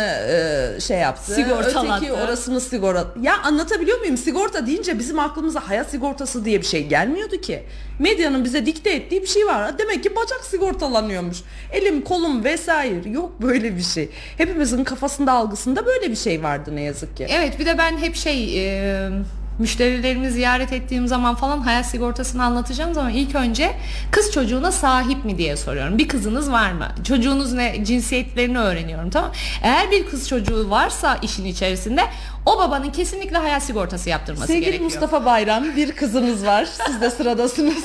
[0.76, 1.34] e, şey yaptı.
[1.34, 1.96] Sigortalattı.
[2.06, 3.06] Öteki orasını sigorta.
[3.22, 4.16] Ya anlatabiliyor muyum?
[4.16, 7.62] Sigorta deyince bizim aklımıza hayat sigortası diye bir şey gelmiyordu ki.
[7.98, 9.78] Medyanın bize dikte ettiği bir şey var.
[9.78, 11.38] Demek ki bacak sigortalanıyormuş.
[11.72, 13.08] Elim kolum vesaire.
[13.10, 14.08] Yok böyle bir şey.
[14.38, 17.26] Hepimizin kafasında algısında böyle bir şey vardı ne yazık ki.
[17.30, 19.10] Evet bir de ben hep şey e,
[19.58, 23.72] müşterilerimi ziyaret ettiğim zaman falan hayat sigortasını anlatacağım zaman ilk önce
[24.10, 25.98] kız çocuğuna sahip mi diye soruyorum.
[25.98, 26.88] Bir kızınız var mı?
[27.08, 27.84] Çocuğunuz ne?
[27.84, 29.32] Cinsiyetlerini öğreniyorum tamam.
[29.62, 32.02] Eğer bir kız çocuğu varsa işin içerisinde
[32.46, 34.84] o babanın kesinlikle hayat sigortası yaptırması Sevgili gerekiyor.
[34.84, 36.68] Mustafa Bayram bir kızınız var.
[36.86, 37.84] Siz de sıradasınız.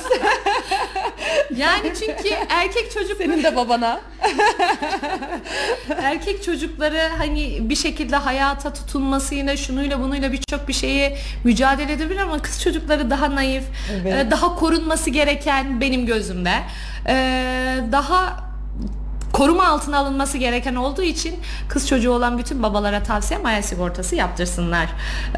[1.56, 4.00] Yani çünkü erkek çocuk Senin de babana.
[6.02, 12.38] erkek çocukları hani bir şekilde hayata tutunmasıyla şunuyla bunuyla birçok bir şeyi mücadele edebilir ama
[12.38, 13.64] kız çocukları daha naif,
[14.02, 14.26] Evet.
[14.26, 16.52] e, daha korunması gereken benim gözümde.
[17.08, 17.14] e,
[17.92, 18.46] Daha
[19.32, 21.34] koruma altına alınması gereken olduğu için
[21.68, 24.86] kız çocuğu olan bütün babalara tavsiyem hayat sigortası yaptırsınlar.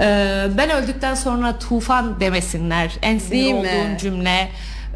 [0.01, 2.93] E, Ben öldükten sonra tufan demesinler.
[3.03, 4.49] En sinir olduğum cümle.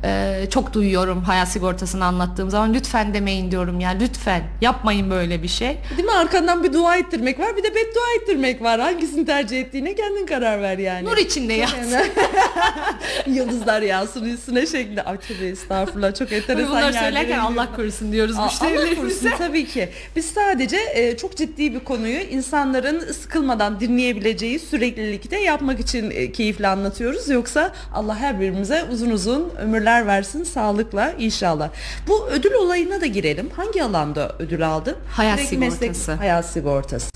[0.04, 5.48] E, çok duyuyorum hayat sigortasını anlattığım zaman lütfen demeyin diyorum ya lütfen yapmayın böyle bir
[5.48, 5.78] şey.
[5.96, 6.12] Değil mi?
[6.12, 8.80] Arkandan bir dua ettirmek var bir de beddua ettirmek var.
[8.80, 11.04] Hangisini tercih ettiğine kendin karar ver yani.
[11.04, 11.76] Nur içinde yat.
[13.26, 15.02] Yıldızlar yağsın üstüne şeklinde.
[15.02, 17.38] Ay tövbe estağfurullah çok enteresan Bunları söylerken.
[17.38, 19.30] Allah korusun diyoruz Aa, Allah korusun müşterilerimize.
[19.38, 19.88] tabii ki.
[20.16, 26.68] Biz sadece e, çok ciddi bir konuyu insanların sıkılmadan dinleyebileceği süreklilikte yapmak için e, keyifle
[26.68, 27.28] anlatıyoruz.
[27.28, 31.68] Yoksa Allah her birimize uzun uzun ömürler versin sağlıkla inşallah.
[32.08, 33.50] Bu ödül olayına da girelim.
[33.56, 34.96] Hangi alanda ödül aldın?
[35.10, 36.12] Hayat Direkt sigortası.
[36.12, 37.10] hayat sigortası.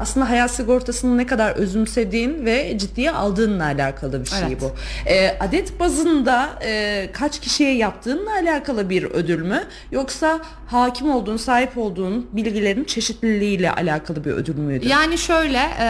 [0.00, 4.60] Aslında hayat sigortasını ne kadar özümsediğin ve ciddiye aldığınla alakalı bir şey Evet.
[4.60, 4.72] bu.
[5.10, 9.64] E, adet bazında e, kaç kişiye yaptığınla alakalı bir ödül mü?
[9.90, 14.88] Yoksa hakim olduğun, sahip olduğun bilgilerin çeşitliliğiyle alakalı bir ödül müydü?
[14.88, 15.86] Yani şöyle e,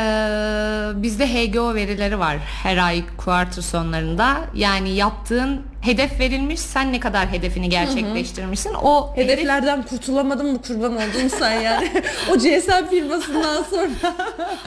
[1.03, 4.37] bizde HGO verileri var her ay kuartır sonlarında.
[4.55, 8.75] Yani yaptığın hedef verilmiş sen ne kadar hedefini gerçekleştirmişsin.
[8.83, 11.91] O hedef Hedeflerden kurtulamadın mı kurban oldun sen yani?
[12.31, 14.15] o GSM firmasından sonra.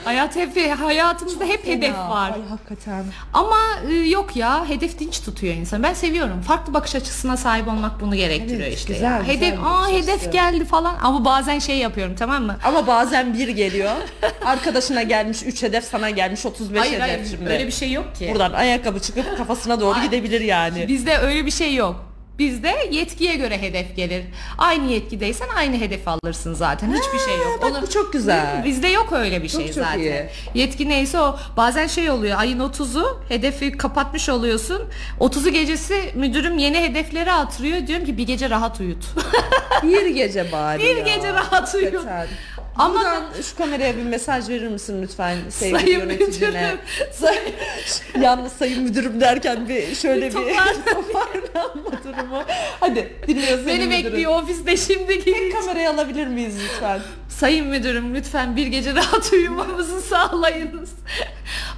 [0.06, 2.32] hayat hep hayatımızda hep hedef Ya, var.
[2.32, 3.04] Ay hakikaten.
[3.34, 3.58] Ama
[3.90, 5.84] e, yok ya hedef dinç tutuyor insan.
[5.84, 6.42] Ben seviyorum.
[6.42, 8.94] Farklı bakış açısına sahip olmak bunu gerektiriyor Evet, işte.
[8.94, 9.18] güzel, ya.
[9.20, 10.30] güzel hedef bir aa hedef açısı.
[10.32, 12.58] geldi falan ama bazen şey yapıyorum tamam mı?
[12.64, 13.92] Ama bazen bir geliyor.
[14.46, 17.50] Arkadaşına gelmiş 3 hedef sana gelmiş 35 Hayır hedef hayır şimdi.
[17.50, 18.30] öyle bir şey yok ki.
[18.32, 20.88] Buradan ayakkabı çıkıp kafasına doğru gidebilir yani.
[21.06, 21.96] Bizde öyle bir şey yok.
[22.40, 24.24] Bizde yetkiye göre hedef gelir.
[24.58, 26.88] Aynı yetkideysen aynı hedefi alırsın zaten.
[26.94, 27.60] Hiçbir şey yok.
[27.62, 28.62] bak bu çok güzel.
[28.66, 30.00] Bizde yok öyle bir Çok şey çok zaten.
[30.00, 30.26] iyi.
[30.54, 31.40] Yetki neyse o.
[31.58, 32.40] Bazen şey oluyor.
[32.40, 34.82] Ayın 30'u hedefi kapatmış oluyorsun.
[35.20, 37.88] 30'u gecesi müdürüm yeni hedefleri atırıyor.
[37.88, 39.06] Diyorum ki bir gece rahat uyut.
[39.84, 41.16] Bir gece bari Bir ya.
[41.16, 41.94] gece rahat uyuyun.
[41.94, 42.28] Hakikaten.
[42.76, 46.48] Ama- Buradan şu kameraya bir mesaj verir misin lütfen sevgili Sayın yöneticine?
[46.48, 46.80] müdürüm.
[47.14, 47.54] Say-
[48.22, 50.76] Yalnız sayın müdürüm derken bir şöyle bir Toparlan.
[50.86, 52.44] toparlanma durumu.
[52.80, 54.06] Hadi dinliyoruz Beni sayın müdürüm.
[54.14, 55.54] bekliyor ofiste şimdi gireceğim.
[55.54, 57.00] Kamerayı alabilir miyiz lütfen?
[57.30, 60.90] Sayın müdürüm lütfen bir gece rahat uyumamızı sağlayınız.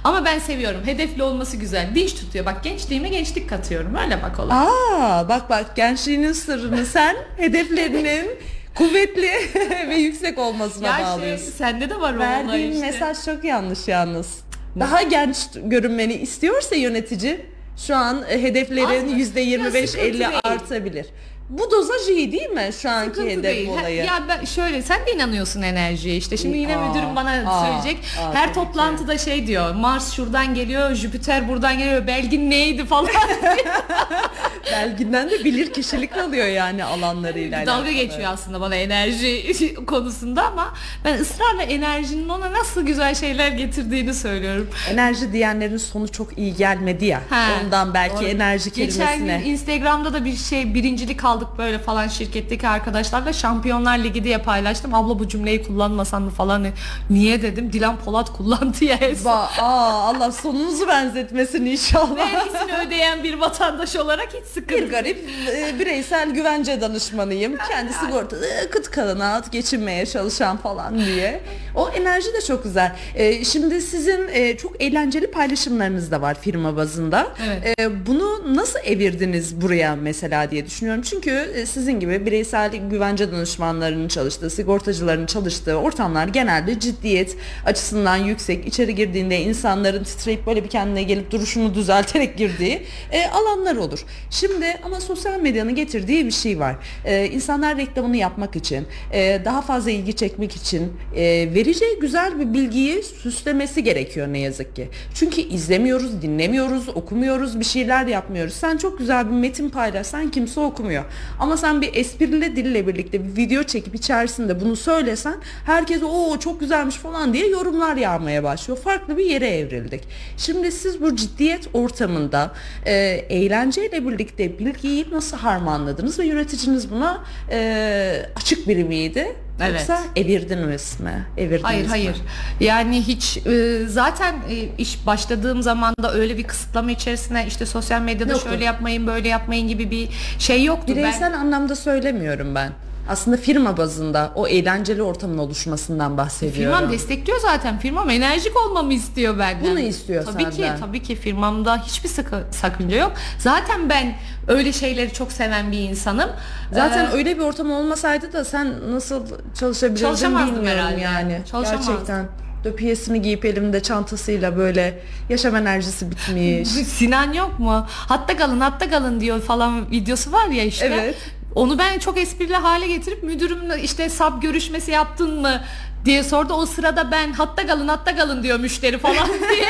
[0.04, 0.80] Ama ben seviyorum.
[0.84, 1.94] Hedefli olması güzel.
[1.94, 2.46] Dinç tutuyor.
[2.46, 3.94] Bak gençliğime gençlik katıyorum.
[3.94, 4.58] Öyle bak olay.
[4.58, 8.30] Aa bak bak gençliğinin sırrını sen hedeflerinin
[8.74, 9.30] kuvvetli
[9.88, 11.50] ve yüksek olmasına Ya şey, bağlıyorsun.
[11.52, 12.86] sende de var o Verdiğin işte.
[12.86, 14.38] mesaj çok yanlış yalnız.
[14.80, 17.40] Daha genç görünmeni istiyorsa yönetici
[17.86, 20.24] şu an e, hedeflerin yüzde Ya sıkıntı %25-50 değil.
[20.44, 21.06] artabilir.
[21.48, 23.68] Bu dozaj iyi değil mi şu anki Sıkıntı hedef değil.
[23.68, 24.04] Olayı?
[24.04, 26.36] Ya ben şöyle sen de inanıyorsun enerjiye işte.
[26.36, 28.04] Şimdi yine Aa, müdürüm bana aa, söyleyecek.
[28.20, 29.74] aa, Her toplantıda şey diyor.
[29.74, 32.06] Mars şuradan geliyor, Jüpiter buradan geliyor.
[32.06, 33.10] Belgin neydi falan.
[34.72, 37.92] Belginden de bilir kişilik alıyor yani alanlarıyla Dalga alakalı.
[37.92, 40.74] geçiyor aslında bana enerji konusunda ama
[41.04, 44.70] ben ısrarla enerjinin ona nasıl güzel şeyler getirdiğini söylüyorum.
[44.90, 47.20] Enerji diyenlerin sonu çok iyi gelmedi ya.
[47.30, 48.24] Ha, Ondan belki doğru.
[48.26, 49.38] enerji Geçen kelimesine.
[49.44, 54.94] gün Instagram'da da bir şey birincilik aldık böyle falan şirketteki arkadaşlarla Şampiyonlar Ligi diye paylaştım.
[54.94, 56.66] Abla bu cümleyi kullanmasan mı falan.
[57.10, 57.72] Niye dedim.
[57.72, 58.98] Dilan Polat kullandı ya.
[59.24, 62.16] Ba aa, Allah sonumuzu benzetmesin inşallah.
[62.16, 64.82] Vergisini ödeyen bir vatandaş olarak hiç sıkıntı.
[64.82, 67.56] Bir garip e, bireysel güvence danışmanıyım.
[67.70, 71.40] Kendi sigorta e, kıt kalına geçinmeye çalışan falan diye.
[71.74, 72.96] O enerji de çok güzel.
[73.14, 77.26] E, şimdi sizin e, çok eğlenceli paylaşımlarınız da var firma bazında.
[77.46, 77.80] Evet.
[77.80, 81.02] E, bunu nasıl evirdiniz buraya mesela diye düşünüyorum.
[81.02, 88.66] Çünkü e, sizin gibi bireysel güvence danışmanlarının çalıştığı, sigortacıların çalıştığı ortamlar genelde ciddiyet açısından yüksek.
[88.66, 94.04] İçeri girdiğinde insanların titreyip böyle bir kendine gelip duruşunu düzelterek girdiği e, alanlar olur.
[94.30, 96.76] Şimdi ama sosyal medyanın getirdiği bir şey var.
[97.04, 101.22] E, insanlar reklamını yapmak için, e, daha fazla ilgi çekmek için e,
[101.54, 104.88] vereceği güzel bir bilgiyi süslemesi gerekiyor ne yazık ki.
[105.14, 108.54] Çünkü izlemiyoruz, dinlemiyoruz, okumuyoruz, bir şeyler yapmıyoruz.
[108.54, 111.04] Sen çok güzel bir metin paylaşsan kimse okumuyor.
[111.38, 116.60] Ama sen bir esprili dille birlikte bir video çekip içerisinde bunu söylesen herkes o çok
[116.60, 118.78] güzelmiş falan diye yorumlar yağmaya başlıyor.
[118.78, 120.02] Farklı bir yere evrildik.
[120.36, 122.52] Şimdi siz bu ciddiyet ortamında
[122.86, 122.92] e,
[123.28, 129.36] eğlenceyle birlikte bilgiyi nasıl harmanladınız ve yöneticiniz buna e, açık biri miydi?
[129.60, 129.72] Evet.
[129.88, 131.26] Yoksa evirdiniz mi?
[131.36, 131.88] Evirdiniz Hayır mi?
[131.88, 132.16] hayır.
[132.60, 138.00] Yani hiç e, zaten e, iş başladığım zaman da öyle bir kısıtlama içerisine işte sosyal
[138.00, 138.48] medyada Yoktu.
[138.48, 140.96] şöyle yapmayın böyle yapmayın gibi bir şey yoktu.
[140.96, 142.72] Bireysel anlamda söylemiyorum ben.
[143.08, 146.76] Aslında firma bazında o eğlenceli ortamın oluşmasından bahsediyorum.
[146.78, 147.78] Firmam destekliyor zaten.
[147.78, 149.70] Firmam enerjik olmamı istiyor benden.
[149.70, 150.76] Bunu istiyor tabii senden.
[150.76, 153.12] ki, tabii ki firmamda hiçbir sıkı, sakınca yok.
[153.38, 154.14] Zaten ben
[154.48, 156.30] öyle şeyleri çok seven bir insanım.
[156.72, 159.22] Zaten Ee, öyle bir ortam olmasaydı da sen nasıl
[159.60, 161.00] çalışabilirdin bilmiyorum herhalde.
[161.00, 161.40] yani.
[161.50, 161.92] Çalışamazdım.
[161.94, 162.28] Gerçekten.
[162.64, 166.68] Döpiyesini giyip elimde çantasıyla böyle yaşam enerjisi bitmiş.
[166.88, 167.86] Sinan yok mu?
[167.88, 170.86] Hatta kalın hatta kalın diyor falan videosu var ya işte.
[170.86, 171.14] Evet.
[171.58, 175.62] Onu ben çok esprili hale getirip müdürümle işte sap görüşmesi yaptın mı
[176.04, 176.52] diye sordu.
[176.52, 179.68] O sırada ben hatta kalın hatta kalın diyor müşteri falan diye.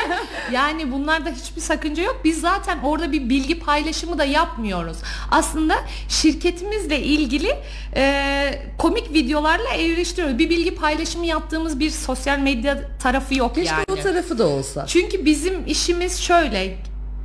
[0.53, 2.21] Yani bunlarda hiçbir sakınca yok.
[2.25, 4.97] Biz zaten orada bir bilgi paylaşımı da yapmıyoruz.
[5.31, 5.75] Aslında
[6.09, 7.57] şirketimizle ilgili
[7.97, 10.39] e, komik videolarla evriştiriyoruz.
[10.39, 13.85] Bir bilgi paylaşımı yaptığımız bir sosyal medya tarafı yok Keşke yani.
[13.89, 14.87] o tarafı da olsa.
[14.87, 16.77] Çünkü bizim işimiz şöyle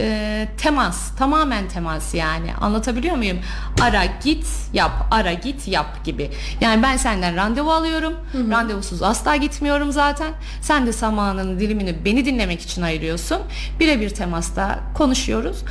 [0.01, 2.55] e, temas tamamen temas yani.
[2.61, 3.37] Anlatabiliyor muyum?
[3.81, 6.31] Ara git yap ara git yap gibi.
[6.61, 8.13] Yani ben senden randevu alıyorum.
[8.51, 10.33] Randevusuz asla gitmiyorum zaten.
[10.61, 13.37] Sen de zamanın dilimini beni dinlemek için ayırıyorsun.
[13.79, 15.63] Birebir temasta konuşuyoruz.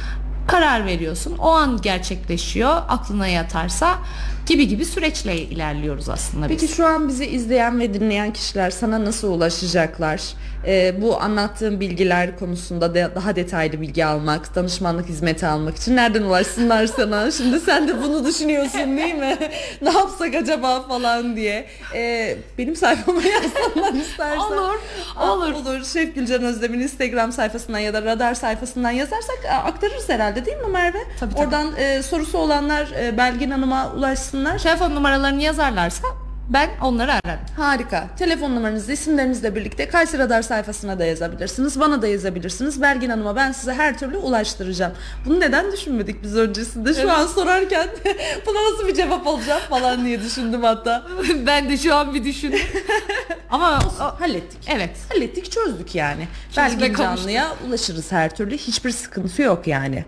[0.47, 1.39] Karar veriyorsun.
[1.39, 2.83] O an gerçekleşiyor.
[2.89, 3.99] Aklına yatarsa
[4.47, 6.61] gibi gibi süreçle ilerliyoruz aslında biz.
[6.61, 10.23] Peki şu an bizi izleyen ve dinleyen kişiler sana nasıl ulaşacaklar?
[10.67, 16.23] Ee, bu anlattığım bilgiler konusunda de daha detaylı bilgi almak, danışmanlık hizmeti almak için nereden
[16.23, 17.31] ulaşsınlar sana?
[17.31, 19.37] Şimdi sen de bunu düşünüyorsun değil mi?
[19.83, 21.67] ne yapsak acaba falan diye.
[21.95, 24.39] Ee, benim sayfama yazsanlar istersen.
[24.41, 24.81] Olur,
[25.21, 25.53] olur.
[25.53, 25.85] olur.
[25.85, 30.99] Şef Gülcan Özdemir'in Instagram sayfasından ya da radar sayfasından yazarsak aktarırız herhalde değil mi Merve?
[31.21, 31.43] Tabii, tabii.
[31.45, 33.93] Oradan e, sorusu olanlar e, Belgin Hanım'a
[34.33, 34.59] ulaşsınlar.
[34.59, 36.07] Telefon numaralarını yazarlarsa
[36.49, 37.41] ben onları ararım.
[37.57, 38.09] Harika.
[38.19, 41.81] Telefon numaranızı, isimlerinizle birlikte Kayseri Radar sayfasına da yazabilirsiniz.
[41.81, 42.83] Bana da yazabilirsiniz.
[42.83, 44.93] Belgin Hanım'a ben size her türlü ulaştıracağım.
[45.27, 46.95] Bunu neden düşünmedik biz öncesinde?
[46.95, 47.11] Şu Evet.
[47.11, 47.89] an sorarken
[48.47, 51.07] buna nasıl bir cevap alacağım falan diye düşündüm hatta.
[51.47, 52.61] ben de şu an bir düşündüm.
[53.51, 54.61] Ama o- Hallettik.
[54.69, 54.91] evet.
[55.09, 56.29] Hallettik, çözdük yani.
[56.57, 56.95] Belgin.
[56.95, 58.57] Canlı'ya ulaşırız her türlü.
[58.59, 60.05] Hiçbir sıkıntı yok yani.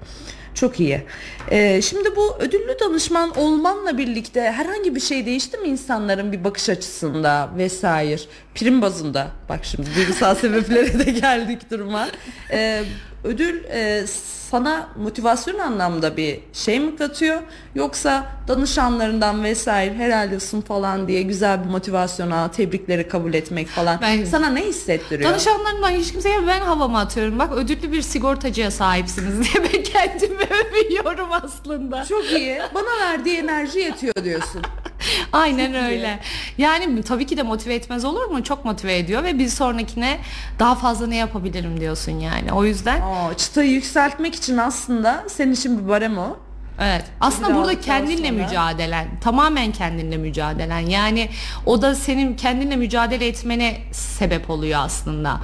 [0.55, 1.03] Çok iyi.
[1.51, 6.69] Ee, şimdi bu ödüllü danışman olmanla birlikte herhangi bir şey değişti mi insanların bir bakış
[6.69, 8.21] açısında vesaire?
[8.55, 9.29] Prim bazında.
[9.49, 12.09] Bak şimdi duygusal sebeplere de geldik duruma.
[12.51, 12.83] Ee,
[13.25, 14.07] ödül e,
[14.55, 17.41] sana motivasyon anlamda bir şey mi katıyor?
[17.75, 24.25] Yoksa danışanlarından vesaire helal olsun falan diye güzel bir motivasyona, tebrikleri kabul etmek falan Ben-
[24.25, 25.31] sana ne hissettiriyor?
[25.31, 27.39] Danışanlarımdan hiç kimseye ben havama atıyorum.
[27.39, 30.45] Bak ödüllü bir sigortacıya sahipsiniz diye ben kendimi
[30.85, 32.05] övüyorum aslında.
[32.05, 32.59] Çok iyi.
[32.75, 34.63] Bana verdiği enerji yetiyor diyorsun.
[35.33, 36.19] Aynen öyle.
[36.59, 38.43] Yani tabii ki de motive etmez olur mu?
[38.45, 40.19] Çok motive ediyor ve bir sonrakine
[40.59, 42.53] daha fazla ne yapabilirim diyorsun yani.
[42.53, 46.37] O yüzden Aa, çıtayı yükseltmek için aslında senin için bir barem o.
[46.81, 47.05] Evet.
[47.21, 50.79] Aslında Biraz burada kendinle sonra- mücadelen, tamamen kendinle mücadelen.
[50.79, 51.29] Yani
[51.67, 55.41] o da senin kendinle mücadele etmene sebep oluyor aslında.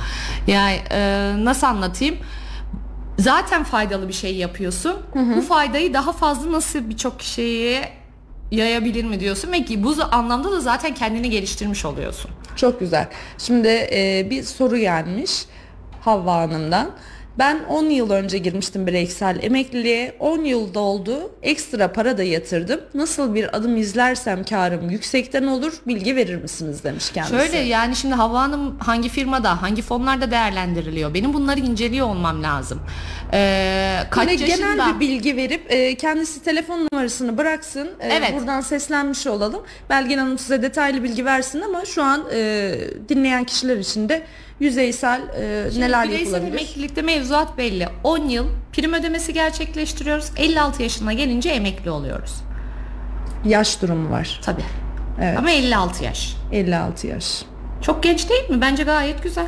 [0.47, 2.17] Yani e, nasıl anlatayım?
[3.19, 4.97] Zaten faydalı bir şey yapıyorsun.
[5.37, 7.93] Bu faydayı daha fazla nasıl birçok kişiye
[8.51, 12.31] yayabilir mi diyorsun ve ki bu anlamda da zaten kendini geliştirmiş oluyorsun.
[12.57, 13.09] Çok güzel.
[13.39, 15.45] Şimdi e, bir soru gelmiş
[16.01, 16.91] Havva Hanım'dan.
[17.39, 20.17] Ben 10 yıl önce girmiştim bireysel emekliliğe.
[20.19, 21.31] 10 yıl doldu.
[21.43, 22.81] Ekstra para da yatırdım.
[22.95, 27.35] Nasıl bir adım izlersem karım yüksekten olur bilgi verir misiniz demiş kendisi.
[27.37, 31.15] Şöyle yani şimdi Havva Hanım hangi firmada, hangi fonlarda değerlendiriliyor?
[31.15, 32.81] Benim bunları inceliyor olmam lazım.
[33.33, 34.73] Ee, kaç Yine yaşında?
[34.73, 37.89] genel bir bilgi verip e, kendisi telefon numarasını bıraksın.
[38.01, 38.35] E, Evet.
[38.35, 39.63] Buradan seslenmiş olalım.
[39.91, 42.73] Belgin Hanım size detaylı bilgi versin ama şu an e,
[43.09, 44.23] dinleyen kişiler için de
[44.61, 46.53] yüzeysel e, Şimdi neler bireysel yapılabilir?
[46.53, 47.89] emeklilikte mevzuat belli.
[48.05, 50.27] 10 yıl prim ödemesi gerçekleştiriyoruz.
[50.37, 52.35] 56 yaşına gelince emekli oluyoruz.
[53.45, 54.41] Yaş durumu var.
[54.45, 54.65] Tabii.
[55.23, 55.39] Evet.
[55.39, 56.37] Ama 56 yaş.
[56.53, 57.43] 56 yaş.
[57.83, 58.61] Çok genç değil mi?
[58.61, 59.47] Bence gayet güzel.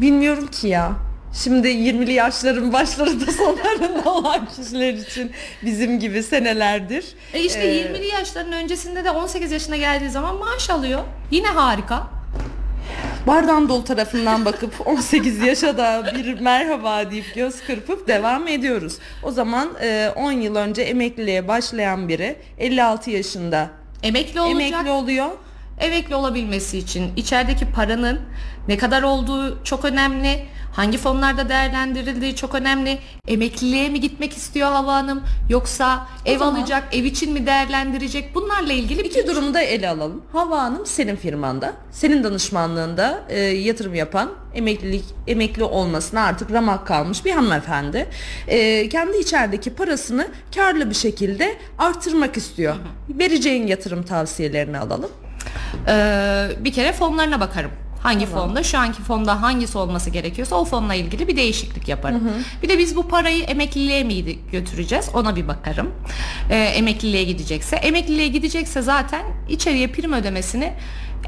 [0.00, 0.92] Bilmiyorum ki ya.
[1.34, 5.30] Şimdi 20'li yaşların başlarında sonlarında olan kişiler için
[5.64, 7.04] bizim gibi senelerdir.
[7.34, 11.00] E işte Ee, 20'li yaşların öncesinde de 18 yaşına geldiği zaman maaş alıyor.
[11.30, 12.06] Yine harika.
[13.26, 18.98] Bardağın dolu tarafından bakıp 18 yaşa da bir merhaba deyip göz kırpıp devam ediyoruz.
[19.22, 23.70] O zaman e, 10 yıl önce emekliliğe başlayan biri 56 yaşında
[24.02, 24.60] Emekli olacak.
[24.72, 25.26] emekli oluyor.
[25.80, 28.20] Emekli olabilmesi için içerideki paranın
[28.68, 30.46] ne kadar olduğu çok önemli.
[30.72, 32.98] Hangi fonlarda değerlendirildiği çok önemli.
[33.28, 38.34] Emekliliğe mi gitmek istiyor Hava Hanım yoksa ev zaman- alacak, ev için mi değerlendirecek?
[38.34, 40.22] Bunlarla ilgili İki durumu da ele alalım.
[40.32, 47.24] Hava Hanım senin firmanda, senin danışmanlığında e, yatırım yapan, emeklilik emekli olmasına artık ramak kalmış
[47.24, 48.06] bir hanımefendi.
[48.48, 52.74] E, kendi içerideki parasını karlı bir şekilde artırmak istiyor.
[53.08, 55.10] Vereceğin yatırım tavsiyelerini alalım.
[55.88, 57.70] Ee, bir kere fonlarına bakarım.
[58.02, 62.20] Hangi fonda, şu anki fonda hangisi olması gerekiyorsa o fonla ilgili bir değişiklik yaparım.
[62.62, 65.90] Bir de biz bu parayı emekliliğe mi götüreceğiz ona bir bakarım.
[66.50, 67.76] Ee, emekliliğe gidecekse.
[67.76, 70.72] Emekliliğe gidecekse zaten içeriye prim ödemesini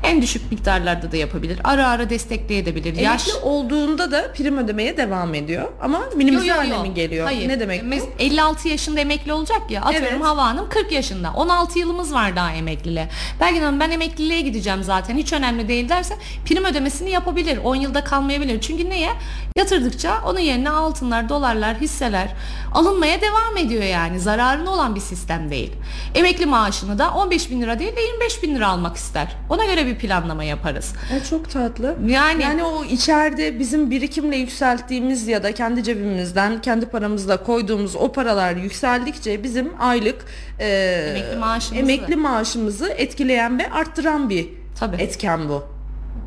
[0.02, 1.60] en düşük miktarlarda da yapabilir.
[1.64, 2.96] Ara ara destekleyebilir.
[2.96, 5.68] Yaş Emekli olduğunda da prim ödemeye devam ediyor.
[5.82, 7.24] Ama minimize Yo, yo, hale mi geliyor?
[7.24, 7.48] Hayır.
[7.48, 7.86] Ne demek bu?
[7.86, 9.82] Mes- 56 yaşında emekli olacak ya.
[9.82, 10.24] Atıyorum Evet.
[10.24, 11.32] Hava Hanım 40 yaşında.
[11.32, 13.08] 16 yılımız var daha emekliliğe.
[13.40, 15.16] Belgin Hanım ben emekliliğe gideceğim zaten.
[15.16, 16.14] Hiç önemli değil derse
[16.46, 17.58] prim ödemesini yapabilir.
[17.64, 18.60] 10 yılda kalmayabilir.
[18.60, 19.10] Çünkü neye?
[19.56, 22.28] Yatırdıkça onun yerine altınlar, dolarlar, hisseler
[22.74, 24.20] alınmaya devam ediyor yani.
[24.20, 25.72] Zararına olan bir sistem değil.
[26.14, 29.36] Emekli maaşını da 15 bin lira değil de 25 bin lira almak ister.
[29.50, 30.92] Ona göre bir planlama yaparız.
[31.16, 31.96] E, çok tatlı.
[32.06, 38.12] Yani- yani o içeride bizim birikimle yükselttiğimiz ya da kendi cebimizden kendi paramızla koyduğumuz o
[38.12, 40.24] paralar yükseldikçe bizim aylık
[40.58, 40.66] e,
[41.10, 44.48] Emekli maaşımızı- emekli maaşımızı etkileyen ve arttıran bir
[44.80, 44.96] Tabii.
[45.02, 45.71] etken bu.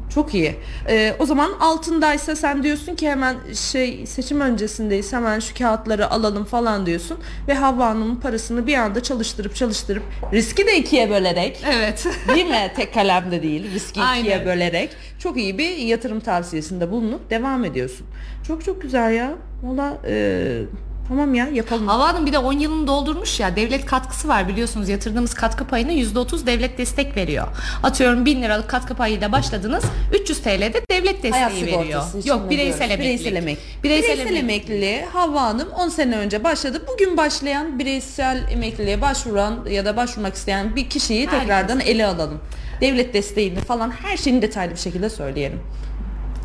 [0.10, 0.56] Çok iyi.
[0.89, 6.45] E, o zaman altındaysa sen diyorsun ki hemen şey seçim öncesindeyiz hemen şu kağıtları alalım
[6.45, 10.03] falan diyorsun ve Havva Hanım'ın parasını bir anda çalıştırıp çalıştırıp
[10.34, 12.08] riski de ikiye bölerek Evet.
[12.36, 12.72] Değil mi?
[12.76, 13.74] Tek kalemde değil.
[13.74, 14.22] Riski Aynen.
[14.22, 14.89] ikiye bölerek
[15.20, 18.08] çok iyi bir yatırım tavsiyesinde bulunup devam ediyorsun.
[18.47, 19.34] Çok çok güzel ya.
[19.64, 20.62] Valla e,
[21.08, 21.88] tamam ya yapalım.
[21.88, 25.91] Hava Hanım bir de 10 yılını doldurmuş ya devlet katkısı var biliyorsunuz yatırdığımız katkı payına
[25.91, 27.47] %30 devlet destek veriyor.
[27.84, 29.84] Atıyorum 1000 liralık katkı payıyla başladınız
[30.22, 32.03] 300 TL'de devlet desteği Hayat veriyor.
[32.20, 33.20] için Yok bireysel emeklilik.
[33.20, 33.58] Bireysel emek.
[33.84, 36.82] Bireysel, Bireysel, emekliliğe Havva Hanım 10 sene önce başladı.
[36.93, 41.39] Bugün başlayan bireysel emekliliğe başvuran ya da başvurmak isteyen bir kişiyi Herkes.
[41.39, 42.39] tekrardan ele alalım.
[42.82, 45.60] Devlet desteğini falan her şeyini detaylı bir şekilde söyleyelim.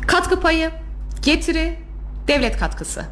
[0.07, 0.71] Katkı payı,
[1.21, 1.79] getiri,
[2.27, 3.05] devlet katkısı.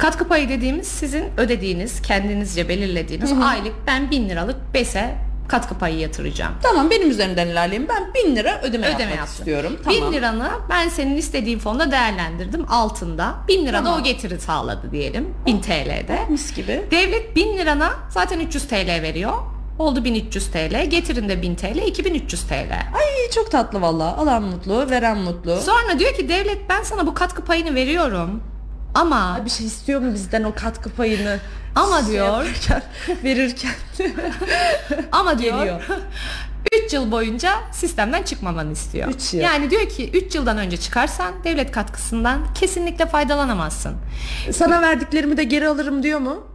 [0.00, 5.14] Katkı payı dediğimiz sizin ödediğiniz, kendinizce belirlediğiniz aylık ben 1000 liralık BES'e
[5.48, 6.52] katkı payı yatıracağım.
[6.62, 7.88] Tamam benim üzerinden ilerleyelim.
[7.88, 9.32] Ben 1000 lira ödeme, ödeme yapmak yaptın.
[9.38, 9.76] istiyorum.
[9.84, 10.12] Tamam.
[10.12, 13.34] 1000 liranı ben senin istediğin fonda değerlendirdim altında.
[13.48, 14.00] 1000 lira da Tamam.
[14.00, 15.34] o getiri sağladı diyelim.
[15.46, 16.18] 1000 TL'de.
[16.28, 16.82] Mis gibi.
[16.90, 19.32] Devlet 1000 lirana zaten 300 TL veriyor.
[19.78, 20.84] Oldu 1300 TL.
[20.90, 22.72] Getirin de 1000 TL, 2300 TL.
[22.72, 24.16] Ay çok tatlı valla.
[24.16, 25.56] Alan mutlu, veren mutlu.
[25.56, 28.42] Sonra diyor ki devlet ben sana bu katkı payını veriyorum.
[28.94, 31.38] Ama bir şey istiyor mu bizden o katkı payını?
[31.74, 32.26] Ama Şey diyor.
[32.26, 32.82] yaparken,
[33.24, 33.72] verirken.
[35.12, 35.80] ama diyor Geliyor.
[36.86, 39.08] 3 yıl boyunca sistemden çıkmamanı istiyor.
[39.08, 39.40] Üç yıl.
[39.40, 43.94] Yani diyor ki 3 yıldan önce çıkarsan devlet katkısından kesinlikle faydalanamazsın.
[44.52, 46.46] Sana verdiklerimi de geri alırım diyor mu?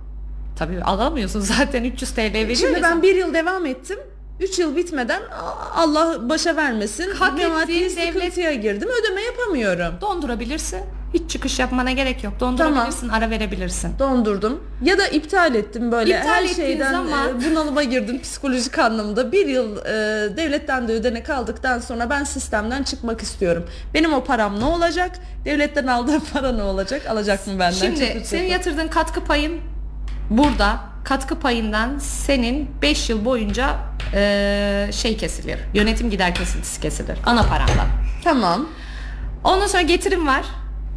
[0.59, 2.55] Tabii alamıyorsun zaten 300 TL veriyor.
[2.55, 3.01] Şimdi ben sana.
[3.01, 3.99] bir yıl devam ettim.
[4.39, 5.21] 3 yıl bitmeden
[5.75, 7.11] Allah başa vermesin.
[7.11, 8.89] Hak ettiğin sıkıntıya girdim.
[9.01, 9.93] Ödeme yapamıyorum.
[10.01, 10.81] dondurabilirsin.
[11.13, 12.33] Hiç çıkış yapmana gerek yok.
[12.39, 13.99] Dondurabilirsin, ara verebilirsin.
[13.99, 14.63] Dondurdum.
[14.83, 16.17] Ya da iptal ettim böyle.
[16.17, 19.31] İptal Her şeyden zaman- e, bunalıma girdim psikolojik anlamda.
[19.31, 19.91] Bir yıl e,
[20.37, 23.65] devletten de ödenek aldıktan sonra ben sistemden çıkmak istiyorum.
[23.93, 25.11] Benim o param ne olacak?
[25.45, 27.01] Devletten aldığım para ne olacak?
[27.09, 27.71] Alacak mı benden?
[27.71, 29.61] Şimdi senin yatırdığın katkı payın
[30.29, 30.79] burada.
[31.03, 33.75] Katkı payından senin 5 yıl boyunca
[34.13, 35.59] eee, şey kesilir.
[35.73, 37.17] Yönetim gider kesintisi kesilir.
[37.25, 37.87] Ana parandan.
[38.23, 38.65] Tamam.
[39.43, 40.45] Ondan sonra getirim var.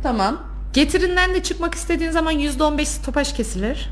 [0.03, 0.37] Tamam.
[0.72, 3.91] Getirinden de çıkmak istediğin zaman %15 stopaj kesilir.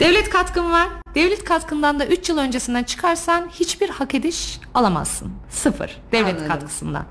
[0.00, 0.88] Devlet katkın var.
[1.14, 5.32] Devlet katkından da 3 yıl öncesinden çıkarsan hiçbir hak ediş alamazsın.
[5.50, 6.48] Sıfır devlet Anladım.
[6.48, 7.04] katkısından.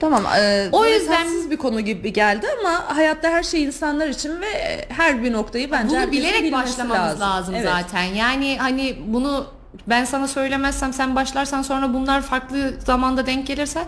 [0.00, 0.24] Tamam.
[0.38, 4.84] E, O yüzden- yüzden bir konu gibi geldi ama hayatta her şey insanlar için ve
[4.88, 7.68] her bir noktayı bence Bunu bilerek başlamamız lazım, Evet.
[7.70, 8.02] zaten.
[8.02, 9.46] Yani hani bunu
[9.86, 13.80] ben sana söylemezsem sen başlarsan sonra bunlar farklı zamanda denk gelirse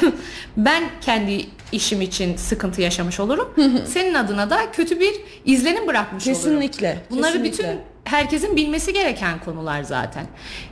[0.56, 3.54] ben kendi işim için sıkıntı yaşamış olurum.
[3.86, 6.40] Senin adına da kötü bir izlenim bırakmış olurum.
[6.42, 6.98] Kesinlikle.
[7.10, 7.52] Bunları kesinlikle.
[7.68, 10.26] bütün herkesin bilmesi gereken konular zaten.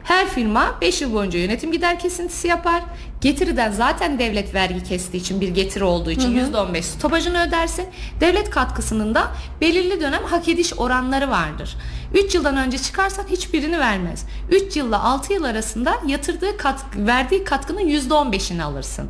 [0.04, 2.82] Her firma 5 yıl boyunca yönetim gider kesintisi yapar.
[3.20, 7.86] Getiriden zaten devlet vergi kestiği için bir getiri olduğu için %15 stopajını ödersin.
[8.20, 11.76] Devlet katkısının da belirli dönem hak ediş oranları vardır.
[12.14, 14.26] 3 yıldan önce çıkarsan hiçbirini vermez.
[14.50, 19.08] 3 yılla 6 yıl arasında yatırdığı katkı, verdiği katkının %15'ini alırsın.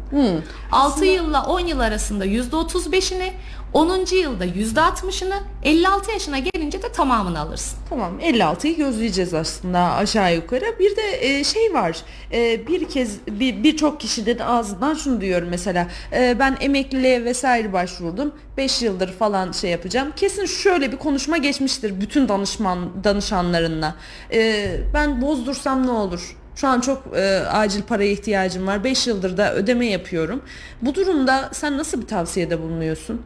[0.73, 3.31] 6 yılla 10 yıl arasında %35'ini,
[3.73, 4.17] 10.
[4.17, 7.79] yılda %60'ını, 56 yaşına gelince de tamamını alırsın.
[7.89, 10.79] Tamam 56'yı gözleyeceğiz aslında aşağı yukarı.
[10.79, 11.97] Bir de e, şey var
[12.33, 18.35] e, bir kez bir birçok kişinin ağzından şunu diyorum mesela e, ben emekliliğe vesaire başvurdum
[18.57, 20.13] 5 yıldır falan şey yapacağım.
[20.17, 23.95] Kesin şöyle bir konuşma geçmiştir bütün danışman danışanlarınla.
[24.33, 26.37] E, ben bozdursam ne olur?
[26.57, 28.85] Şu an çok e, acil paraya ihtiyacım var.
[28.85, 30.43] 5 yıldır da ödeme yapıyorum.
[30.83, 33.23] Bu durumda sen nasıl bir tavsiyede bulunuyorsun?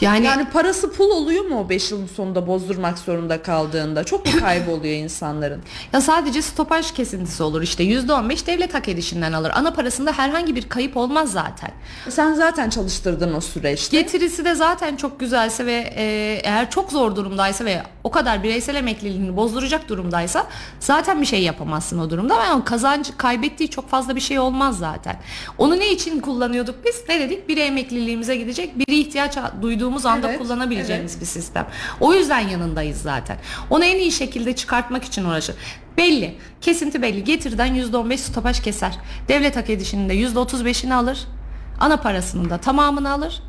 [0.00, 4.04] Yani, Yani parası pul oluyor mu o 5 yılın sonunda bozdurmak zorunda kaldığında?
[4.04, 5.62] Çok mu kayboluyor insanların?
[5.92, 9.52] ya sadece stopaj kesintisi olur işte %15 devlet hak edişinden alır.
[9.54, 11.70] Ana parasında herhangi bir kayıp olmaz zaten.
[12.08, 14.00] Sen zaten çalıştırdın o süreçte.
[14.00, 16.04] Getirisi de zaten çok güzelse ve e,
[16.44, 20.46] eğer çok zor durumdaysa ve o kadar bireysel emekliliğini bozduracak durumdaysa
[20.80, 22.34] zaten bir şey yapamazsın o durumda.
[22.34, 25.16] Ve o kazancı kaybettiği çok fazla bir şey olmaz zaten.
[25.58, 27.02] Onu ne için kullanıyorduk biz?
[27.08, 27.48] Ne dedik?
[27.48, 31.66] Biri emekliliğimize gidecek, biri ihtiyaç duyduğumuz anda Evet, kullanabileceğimiz bir sistem.
[32.00, 33.36] O yüzden yanındayız zaten.
[33.70, 35.54] Onu en iyi şekilde çıkartmak için uğraşır.
[35.96, 36.34] Belli.
[36.60, 37.24] Kesinti belli.
[37.24, 38.98] Getirden %15 stopaj keser.
[39.28, 41.18] Devlet hak edişinin de %35'ini alır.
[41.80, 43.42] Ana parasının da tamamını alır.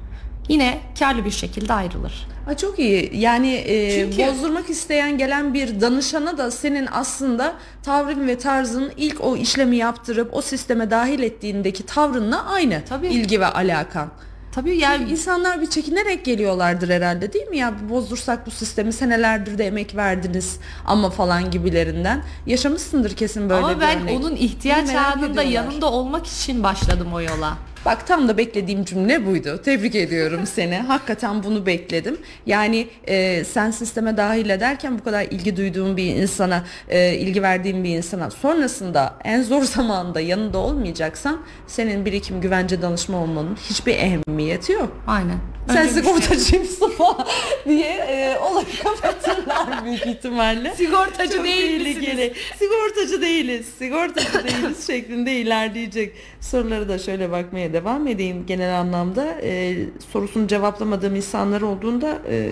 [0.50, 2.28] Yine karlı bir şekilde ayrılır.
[2.46, 3.12] Ha, çok iyi.
[3.14, 7.54] Yani e, Çünkü- bozdurmak isteyen gelen bir danışana da senin aslında
[7.84, 12.82] tavrın ve tarzın ilk o işlemi yaptırıp o sisteme dahil ettiğindeki tavrınla aynı.
[12.90, 13.08] Tabii.
[13.08, 14.08] ilgi ve alakan.
[14.56, 19.58] Tabii Yani yani insanlar bir çekinerek geliyorlardır herhalde değil mi ya bozdursak bu sistemi senelerdir
[19.58, 24.20] de emek verdiniz ama falan gibilerinden yaşamışsındır kesin böyle ama bir ben örnek.
[24.20, 27.58] onun ihtiyaç anında yanında olmak için başladım o yola.
[27.86, 29.62] Bak tam da beklediğim cümle buydu.
[29.66, 30.76] Tebrik ediyorum seni.
[30.76, 32.18] Hakikaten bunu bekledim.
[32.46, 37.84] Yani e, sen sisteme dahil ederken bu kadar ilgi duyduğun bir insana, e, ilgi verdiğin
[37.84, 44.72] bir insana sonrasında en zor zamanda yanında olmayacaksan senin birikim güvence danışma olmanın hiçbir ehemmiyeti
[44.72, 44.92] yok.
[45.08, 45.38] Aynen.
[45.68, 47.26] Sen şey- sigortacıymışsın falan
[47.66, 49.55] diye e, olayı kapatırlar
[49.86, 50.74] büyük ihtimalle.
[50.76, 52.34] Sigortacı Çok değil tehlikeli.
[52.60, 53.66] Sigortacı değiliz.
[53.78, 56.14] Sigortacı değiliz şeklinde ilerleyecek.
[56.42, 59.42] Soruları da şöyle bakmaya devam edeyim genel anlamda.
[59.42, 59.76] E,
[60.12, 62.52] sorusunu cevaplamadığım insanlar olduğunda e,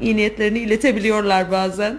[0.00, 1.98] iyi niyetlerini iletebiliyorlar bazen.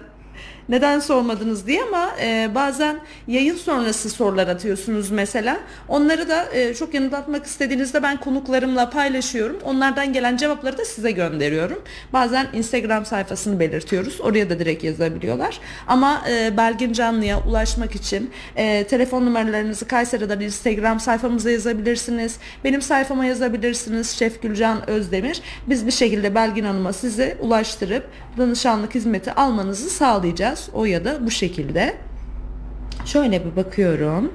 [0.68, 2.98] Neden sormadınız diye ama e, bazen
[3.28, 5.60] yayın sonrası sorular atıyorsunuz mesela.
[5.88, 9.56] Onları da e, çok yanıtlatmak istediğinizde ben konuklarımla paylaşıyorum.
[9.64, 11.82] Onlardan gelen cevapları da size gönderiyorum.
[12.12, 14.20] Bazen Instagram sayfasını belirtiyoruz.
[14.20, 15.60] Oraya da direkt yazabiliyorlar.
[15.86, 22.36] Ama e, Belgin Canlı'ya ulaşmak için e, telefon numaralarınızı Kayseri'den Instagram sayfamıza yazabilirsiniz.
[22.64, 24.10] Benim sayfama yazabilirsiniz.
[24.10, 25.40] Şef Gülcan Özdemir.
[25.66, 30.55] Biz bir şekilde Belgin Hanım'a size ulaştırıp danışanlık hizmeti almanızı sağlayacağız.
[30.74, 31.96] O ya da bu şekilde.
[33.04, 34.32] Şöyle bir bakıyorum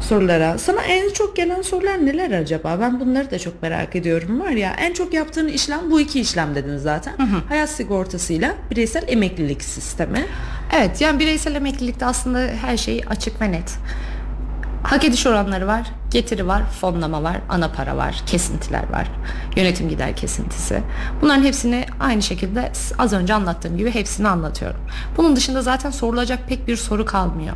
[0.00, 0.58] sorulara.
[0.58, 2.78] Sana en çok gelen sorular neler acaba?
[2.80, 4.74] Ben bunları da çok merak ediyorum var ya.
[4.78, 7.14] En çok yaptığın işlem bu iki işlem dedin zaten.
[7.48, 10.26] Hayat sigortasıyla bireysel emeklilik sistemi.
[10.76, 13.78] Evet yani bireysel emeklilikte aslında her şey açık ve net.
[14.82, 19.06] Hak ediş oranları var, getiri var, fonlama var, ana para var, kesintiler var,
[19.56, 20.82] yönetim gider kesintisi.
[21.22, 24.80] Bunların hepsini aynı şekilde az önce anlattığım gibi hepsini anlatıyorum.
[25.16, 27.54] Bunun dışında zaten sorulacak pek bir soru kalmıyor.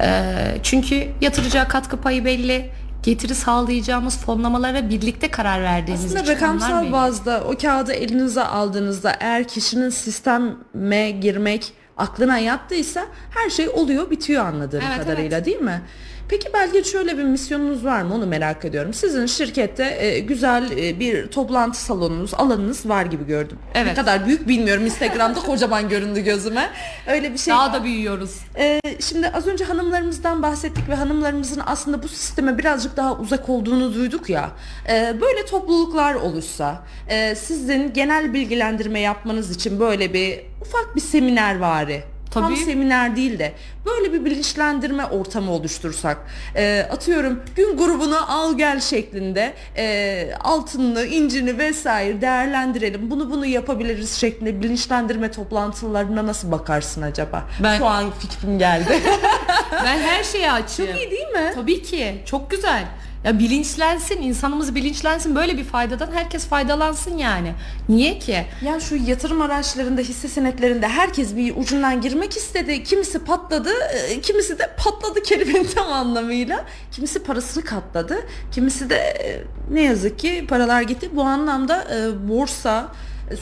[0.00, 2.70] Ee, çünkü yatıracağı katkı payı belli,
[3.02, 6.92] getiri sağlayacağımız fonlamalara birlikte karar verdiğimiz Aslında için rakamsal belli.
[6.92, 14.44] bazda o kağıdı elinize aldığınızda eğer kişinin sisteme girmek aklına yattıysa her şey oluyor bitiyor
[14.44, 15.82] anladığım Evet, kadarıyla değil mi?
[16.30, 18.94] Peki belki şöyle bir misyonunuz var mı onu merak ediyorum.
[18.94, 23.58] Sizin şirkette e, güzel e, bir toplantı salonunuz, alanınız var gibi gördüm.
[23.74, 23.96] Ne Evet.
[23.96, 24.86] kadar büyük bilmiyorum.
[24.86, 26.70] Instagram'da kocaman göründü gözüme.
[27.06, 27.74] Öyle bir şey Daha var.
[27.74, 28.36] da büyüyoruz.
[28.58, 33.94] Ee, şimdi az önce hanımlarımızdan bahsettik ve hanımlarımızın aslında bu sisteme birazcık daha uzak olduğunu
[33.94, 34.50] duyduk ya.
[34.88, 41.58] Ee, böyle topluluklar oluşsa, e, sizin genel bilgilendirme yapmanız için böyle bir ufak bir seminer
[41.58, 42.02] vari.
[42.30, 42.56] Tam Tabii.
[42.56, 43.52] seminer değil de
[43.86, 46.16] böyle bir bilinçlendirme ortamı oluştursak
[46.56, 54.12] Ee, atıyorum gün grubunu al gel şeklinde e, altınını incini vesaire değerlendirelim bunu bunu yapabiliriz
[54.14, 59.00] şeklinde bilinçlendirme toplantılarına nasıl bakarsın acaba Ben- şu an fikrim geldi
[59.84, 60.86] Ben her şeye açığım.
[60.86, 62.22] çok iyi değil mi Tabii ki.
[62.26, 62.84] Çok güzel.
[63.24, 65.36] Ya bilinçlensin, insanımız bilinçlensin.
[65.36, 67.52] Böyle bir faydadan herkes faydalansın yani.
[67.88, 68.46] Niye ki?
[68.62, 72.84] Ya şu yatırım araçlarında, hisse senetlerinde herkes bir ucundan girmek istedi.
[72.84, 76.64] Kimisi patladı, e, kimisi de patladı kelimenin tam anlamıyla.
[76.92, 78.16] Kimisi parasını katladı,
[78.52, 81.10] kimisi de e, ne yazık ki paralar gitti.
[81.12, 82.88] Bu anlamda e, borsa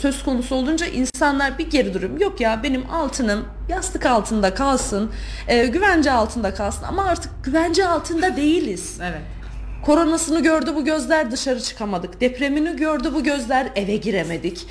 [0.00, 2.18] söz konusu olunca insanlar bir geri durum.
[2.18, 5.10] Yok ya benim altınım yastık altında kalsın,
[5.48, 8.98] e, güvence altında kalsın ama artık güvence altında değiliz.
[9.02, 9.37] Evet.
[9.82, 12.20] Koronasını gördü bu gözler dışarı çıkamadık.
[12.20, 14.66] Depremini gördü bu gözler eve giremedik.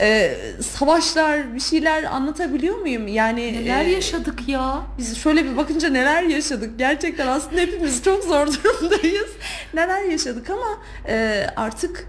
[0.00, 3.08] Ee, savaşlar bir şeyler anlatabiliyor muyum?
[3.08, 4.82] Yani Neler e, yaşadık ya?
[4.98, 6.78] biz şöyle bir bakınca neler yaşadık.
[6.78, 9.30] Gerçekten aslında hepimiz çok zor durumdayız.
[9.74, 12.06] Neler yaşadık ama e, artık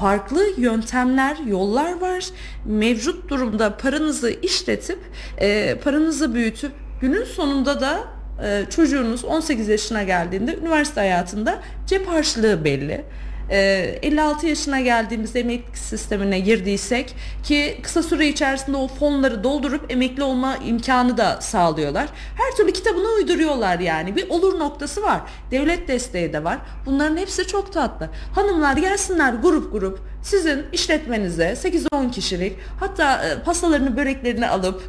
[0.00, 2.24] farklı yöntemler, yollar var.
[2.64, 4.98] Mevcut durumda paranızı işletip,
[5.38, 8.04] e, paranızı büyütüp günün sonunda da
[8.42, 13.04] e, çocuğunuz 18 yaşına geldiğinde üniversite hayatında cep harçlığı belli.
[13.50, 13.58] E,
[14.02, 20.56] 56 yaşına geldiğimizde emeklilik sistemine girdiysek ki kısa süre içerisinde o fonları doldurup emekli olma
[20.56, 22.08] imkanı da sağlıyorlar.
[22.36, 24.16] Her türlü kitabını uyduruyorlar yani.
[24.16, 25.20] Bir olur noktası var.
[25.50, 26.58] Devlet desteği de var.
[26.86, 28.08] Bunların hepsi çok tatlı.
[28.34, 34.82] Hanımlar gelsinler grup grup sizin işletmenize 8-10 kişilik hatta e, pastalarını böreklerini alıp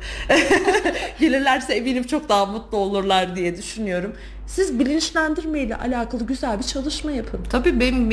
[1.20, 4.14] gelirlerse eminim çok daha mutlu olurlar diye düşünüyorum.
[4.48, 7.40] Siz bilinçlendirme ile alakalı güzel bir çalışma yapın.
[7.50, 8.10] Tabii benim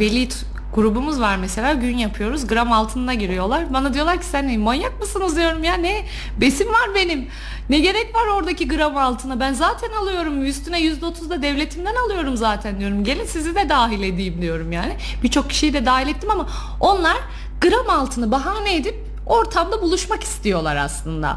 [0.00, 0.28] veli
[0.76, 3.72] grubumuz var mesela gün yapıyoruz gram altınına giriyorlar.
[3.72, 6.06] Bana diyorlar ki sen manyak mısınız diyorum ya ne
[6.40, 7.28] besim var benim.
[7.70, 12.80] Ne gerek var oradaki gram altına ben zaten alıyorum üstüne %30 da devletimden alıyorum zaten
[12.80, 13.04] diyorum.
[13.04, 14.96] Gelin sizi de dahil edeyim diyorum yani.
[15.22, 16.48] Birçok kişiyi de dahil ettim ama
[16.80, 17.16] onlar
[17.60, 21.36] gram altını bahane edip ortamda buluşmak istiyorlar aslında.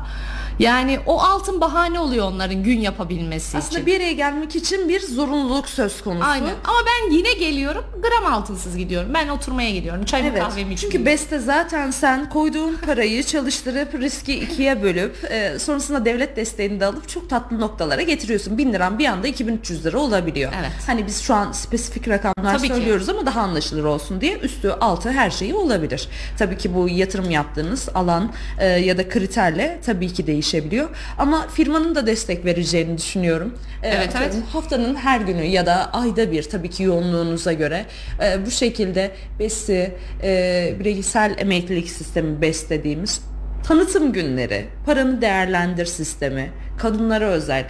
[0.59, 3.85] Yani o altın bahane oluyor onların gün yapabilmesi Aslında için.
[3.85, 6.25] bir yere gelmek için bir zorunluluk söz konusu.
[6.25, 6.45] Aynen.
[6.63, 9.09] Ama ben yine geliyorum gram altınsız gidiyorum.
[9.13, 10.05] Ben oturmaya gidiyorum.
[10.05, 10.39] Çayımı Evet.
[10.43, 10.97] kahvemi içiyorum.
[10.97, 16.85] Çünkü beste zaten sen koyduğun parayı çalıştırıp riski ikiye bölüp e, sonrasında devlet desteğini de
[16.85, 18.57] alıp çok tatlı noktalara getiriyorsun.
[18.57, 20.51] 1000 liran bir anda 2300 lira olabiliyor.
[20.59, 20.71] Evet.
[20.87, 22.73] Hani biz şu an spesifik rakamlar Tabii ki.
[22.75, 26.07] söylüyoruz ama daha anlaşılır olsun diye üstü altı her şeyi olabilir.
[26.37, 30.89] Tabii ki bu yatırım yaptığınız alan e, ya da kriterle tabii ki değişebiliyor.
[31.17, 33.53] Ama firmanın da destek vereceğini düşünüyorum.
[33.83, 34.35] E, Evet, evet.
[34.53, 37.85] haftanın her günü ya da ayda bir tabii ki yoğunluğunuza göre
[38.23, 39.91] e, bu şekilde BES'i
[40.23, 43.21] e, bireysel emeklilik sistemi BES dediğimiz
[43.67, 47.65] tanıtım günleri, paranı değerlendir sistemi, kadınlara özel.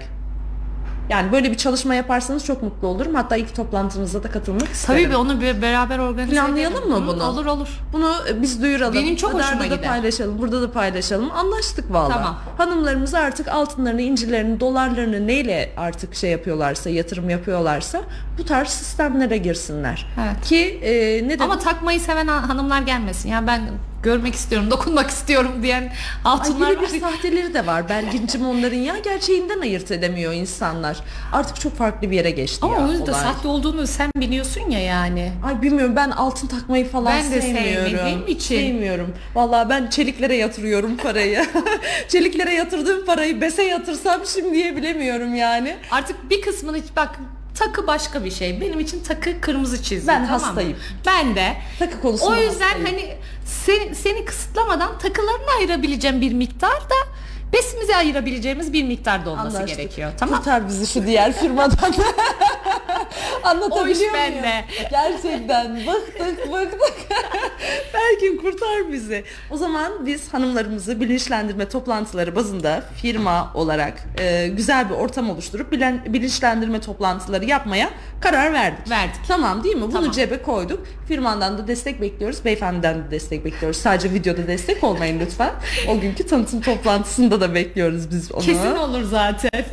[1.09, 3.15] Yani böyle bir çalışma yaparsanız çok mutlu olurum.
[3.15, 5.03] Hatta ilk toplantınıza da katılmak isterim.
[5.05, 6.89] Tabii onu bir beraber organize Planlayalım edelim.
[6.99, 7.23] mı bunu?
[7.23, 7.67] Olur olur.
[7.93, 8.93] Bunu biz duyuralım.
[8.95, 9.89] Benim çok Radarda hoşuma da gider.
[9.89, 10.39] paylaşalım.
[10.39, 11.31] Burada da paylaşalım.
[11.31, 12.13] Anlaştık valla.
[12.13, 12.37] Tamam.
[12.57, 18.01] Hanımlarımız artık altınlarını, incilerini, dolarlarını neyle artık şey yapıyorlarsa, yatırım yapıyorlarsa
[18.37, 20.05] bu tarz sistemlere girsinler.
[20.23, 20.45] Evet.
[20.45, 23.29] Ki e, ne de Ama takmayı seven ha- hanımlar gelmesin.
[23.29, 23.61] Ya ben
[24.03, 25.91] görmek istiyorum, dokunmak istiyorum diyen Ay
[26.23, 26.93] hatunlar yine var.
[26.93, 27.89] bir sahteleri de var.
[27.89, 30.99] Belgincim onların ya gerçeğinden ayırt edemiyor insanlar.
[31.33, 34.79] Artık çok farklı bir yere geçti Ama ya onun da sahte olduğunu sen biliyorsun ya
[34.79, 35.31] yani.
[35.45, 37.89] Ay bilmiyorum ben altın takmayı falan Ben de sevmiyorum.
[37.89, 38.55] sevmediğim için.
[38.57, 39.13] Sevmiyorum.
[39.35, 41.45] Vallahi ben çeliklere yatırıyorum parayı.
[42.07, 45.75] çeliklere yatırdığım parayı bese yatırsam şimdiye bilemiyorum yani.
[45.91, 47.09] Artık bir kısmını bak
[47.59, 48.61] takı başka bir şey.
[48.61, 50.07] Benim için takı kırmızı çizgi.
[50.07, 50.45] Ben tamam mı?
[50.45, 50.77] hastayım.
[51.05, 51.57] Ben de.
[51.79, 52.85] Takı konusunda O yüzden hastayım.
[52.85, 56.95] hani seni, seni kısıtlamadan takılarını ayırabileceğim bir miktar da
[57.53, 59.77] besimize ayırabileceğimiz bir miktarda olması Anlaştık.
[59.77, 60.11] gerekiyor.
[60.19, 60.37] Tamam.
[60.37, 61.93] Kurtar bizi şu diğer firmadan.
[63.43, 64.13] Anlatabiliyor O iş muyum?
[64.13, 64.65] bende.
[64.91, 66.93] Gerçekten bıktık bıktık.
[67.93, 69.23] Belki kurtar bizi.
[69.51, 76.01] O zaman biz hanımlarımızı bilinçlendirme toplantıları bazında firma olarak e, güzel bir ortam oluşturup bilen,
[76.07, 77.89] bilinçlendirme toplantıları yapmaya
[78.21, 78.89] karar verdik.
[78.89, 79.15] Verdik.
[79.27, 79.81] Tamam değil mi?
[79.81, 80.11] Bunu Tamam.
[80.11, 80.85] cebe koyduk.
[81.07, 82.45] Firmandan da destek bekliyoruz.
[82.45, 83.77] Beyefendiden de destek bekliyoruz.
[83.77, 85.51] Sadece videoda destek olmayın lütfen.
[85.87, 88.41] O günkü tanıtım toplantısında da bekliyoruz biz onu.
[88.41, 89.49] Kesin olur zaten.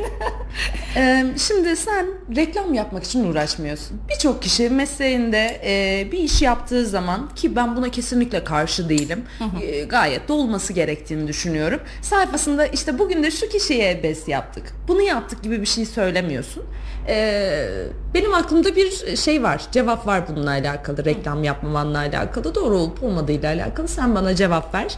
[0.97, 2.07] Ee, şimdi sen
[2.37, 4.01] reklam yapmak için uğraşmıyorsun.
[4.09, 9.25] Birçok kişi mesleğinde e, bir iş yaptığı zaman ki ben buna kesinlikle karşı değilim.
[9.63, 11.81] e, gayet de olması gerektiğini düşünüyorum.
[12.03, 14.73] Sayfasında işte bugün de şu kişiye bes yaptık.
[14.89, 16.63] Bunu yaptık gibi bir şey söylemiyorsun.
[17.09, 17.67] Ee,
[18.15, 19.63] benim aklımda bir şey var.
[19.73, 21.05] Cevap var bununla alakalı.
[21.05, 22.55] Reklam yapmamanla alakalı.
[22.55, 23.89] Doğru olup olmadığıyla alakalı.
[23.89, 24.95] Sen bana cevap ver.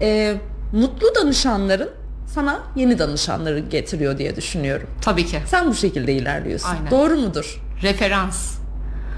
[0.00, 0.34] Ee,
[0.72, 1.90] mutlu danışanların
[2.34, 4.90] sana yeni danışanları getiriyor diye düşünüyorum.
[5.02, 5.38] Tabii ki.
[5.46, 6.68] Sen bu şekilde ilerliyorsun.
[6.68, 6.90] Aynen.
[6.90, 7.60] Doğru mudur?
[7.82, 8.52] Referans.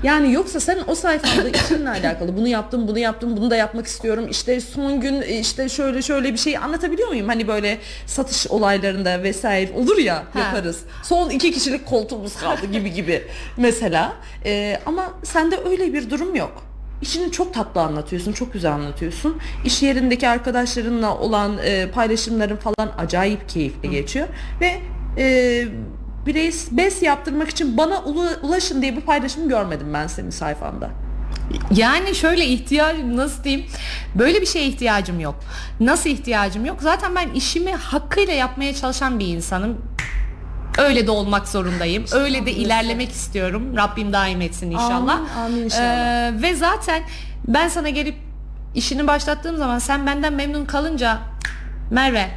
[0.02, 4.26] Yani yoksa sen o sayfada işinle alakalı bunu yaptım, bunu yaptım, bunu da yapmak istiyorum.
[4.30, 7.28] İşte son gün işte şöyle şöyle bir şey anlatabiliyor muyum?
[7.28, 10.38] Hani böyle satış olaylarında vesaire olur ya Ha.
[10.38, 10.80] yaparız.
[11.02, 13.22] Son iki kişilik koltuğumuz kaldı gibi gibi
[13.56, 14.12] mesela.
[14.44, 16.62] Ee, ama sende öyle bir durum yok.
[17.04, 19.38] İşini çok tatlı anlatıyorsun, çok güzel anlatıyorsun.
[19.64, 24.28] İş yerindeki arkadaşlarınla olan e, paylaşımların falan acayip keyifli geçiyor
[24.60, 24.80] ve
[25.18, 25.64] e,
[26.26, 30.90] birey bes yaptırmak için bana ula- ulaşın diye bir paylaşım görmedim ben senin sayfanda.
[31.70, 33.66] Yani şöyle ihtiyaç nasıl diyeyim
[34.14, 35.34] böyle bir şeye ihtiyacım yok.
[35.80, 36.76] Nasıl ihtiyacım yok?
[36.82, 39.78] Zaten ben işimi hakkıyla yapmaya çalışan bir insanım.
[40.78, 42.04] Öyle de olmak zorundayım.
[42.12, 43.76] Öyle de ilerlemek istiyorum.
[43.76, 45.16] Rabbim daim etsin inşallah.
[45.16, 46.28] Amin, amin inşallah.
[46.28, 47.02] Ee, ve zaten
[47.48, 48.16] ben sana gelip
[48.74, 51.18] işini başlattığım zaman sen benden memnun kalınca
[51.90, 52.30] Merve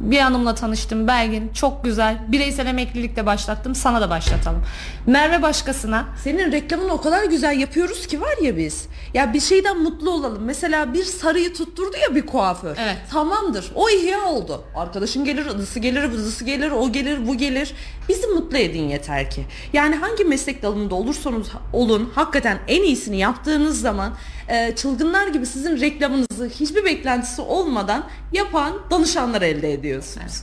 [0.00, 4.62] bir hanımla tanıştım Belgin çok güzel bireysel emeklilikte başlattım sana da başlatalım.
[5.06, 8.88] Merve başkasına Senin reklamını o kadar güzel yapıyoruz ki var ya biz.
[9.14, 10.42] Ya bir şeyden mutlu olalım.
[10.44, 12.76] Mesela bir sarıyı tutturdu ya bir kuaför.
[12.80, 12.96] Evet.
[13.10, 13.72] Tamamdır.
[13.74, 14.64] O ihya oldu.
[14.74, 17.74] Arkadaşın gelir, ıdısı gelir, vızısı gelir, o gelir, bu gelir.
[18.08, 19.46] Bizi mutlu edin yeter ki.
[19.72, 24.12] Yani hangi meslek dalında olursanız olun hakikaten en iyisini yaptığınız zaman
[24.50, 30.42] e, çılgınlar gibi sizin reklamınızı hiçbir beklentisi olmadan yapan danışanlar elde ediyorsunuz.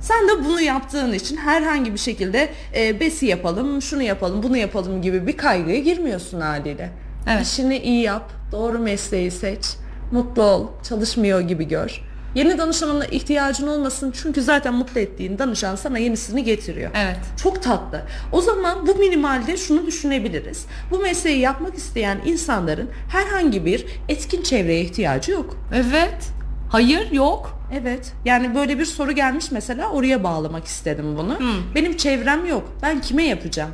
[0.00, 5.02] Sen de bunu yaptığın için herhangi bir şekilde e, besi yapalım, şunu yapalım, bunu yapalım
[5.02, 6.90] gibi bir kaygıya girmiyorsun haliyle.
[7.30, 7.46] Evet.
[7.46, 9.66] İşini iyi yap, doğru mesleği seç,
[10.12, 12.02] mutlu ol, çalışmıyor gibi gör.
[12.36, 16.90] Yeni danışanına ihtiyacın olmasın çünkü zaten mutlu ettiğin danışan sana yenisini getiriyor.
[16.94, 17.16] Evet.
[17.42, 18.02] Çok tatlı.
[18.32, 20.66] O zaman bu minimalde şunu düşünebiliriz.
[20.90, 25.56] Bu mesleği yapmak isteyen insanların herhangi bir etkin çevreye ihtiyacı yok.
[25.74, 26.30] Evet.
[26.72, 27.58] Hayır yok.
[27.80, 28.12] Evet.
[28.24, 31.38] Yani böyle bir soru gelmiş mesela oraya bağlamak istedim bunu.
[31.74, 32.72] Benim çevrem yok.
[32.82, 33.70] Ben kime yapacağım?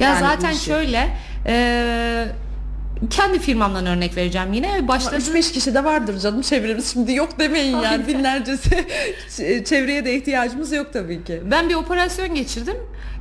[0.00, 0.64] Ya Yani zaten işi.
[0.64, 1.08] şöyle
[1.46, 2.28] eee,
[3.10, 4.72] kendi firmamdan örnek vereceğim yine.
[4.78, 5.18] Ama Başladım.
[5.34, 6.92] 3-5 kişi de vardır canım çevremiz.
[6.92, 7.86] Şimdi yok demeyin yani.
[7.86, 8.06] Aynen.
[8.06, 8.70] Binlercesi
[9.64, 11.42] çevreye de ihtiyacımız yok tabii ki.
[11.50, 12.76] Ben bir operasyon geçirdim.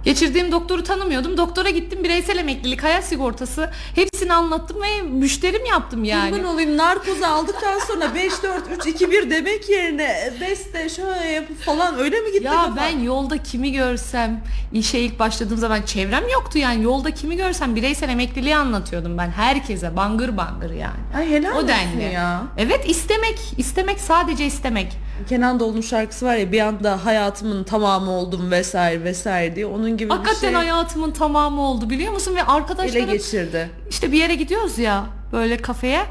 [0.08, 1.38] Geçirdiğim doktoru tanımıyordum.
[1.38, 6.32] Doktora gittim bireysel emeklilik, hayat sigortası hepsini anlattım ve müşterim yaptım yani.
[6.32, 11.26] Kurban olayım narkozu aldıktan sonra 5 4 3 2 1 demek yerine e, beste şöyle
[11.28, 12.76] yapıp falan öyle mi gitti Ya kafa?
[12.76, 14.43] ben yolda kimi görsem
[14.74, 19.95] işe ilk başladığım zaman çevrem yoktu yani yolda kimi görsem bireysel emekliliği anlatıyordum ben herkese
[19.95, 20.99] bangır bangır yani.
[21.18, 22.14] Ay helal O denli.
[22.14, 22.43] ya.
[22.58, 24.97] Evet istemek, istemek sadece istemek.
[25.30, 30.10] Kenan Doğulu'nun şarkısı var ya bir anda hayatımın tamamı oldum vesaire vesaire diye onun gibi
[30.10, 33.70] Hakikaten bir şey hayatımın tamamı oldu biliyor musun ve ele arkadaşlarım geçirdi.
[33.89, 36.06] işte bir yere gidiyoruz ya böyle kafeye.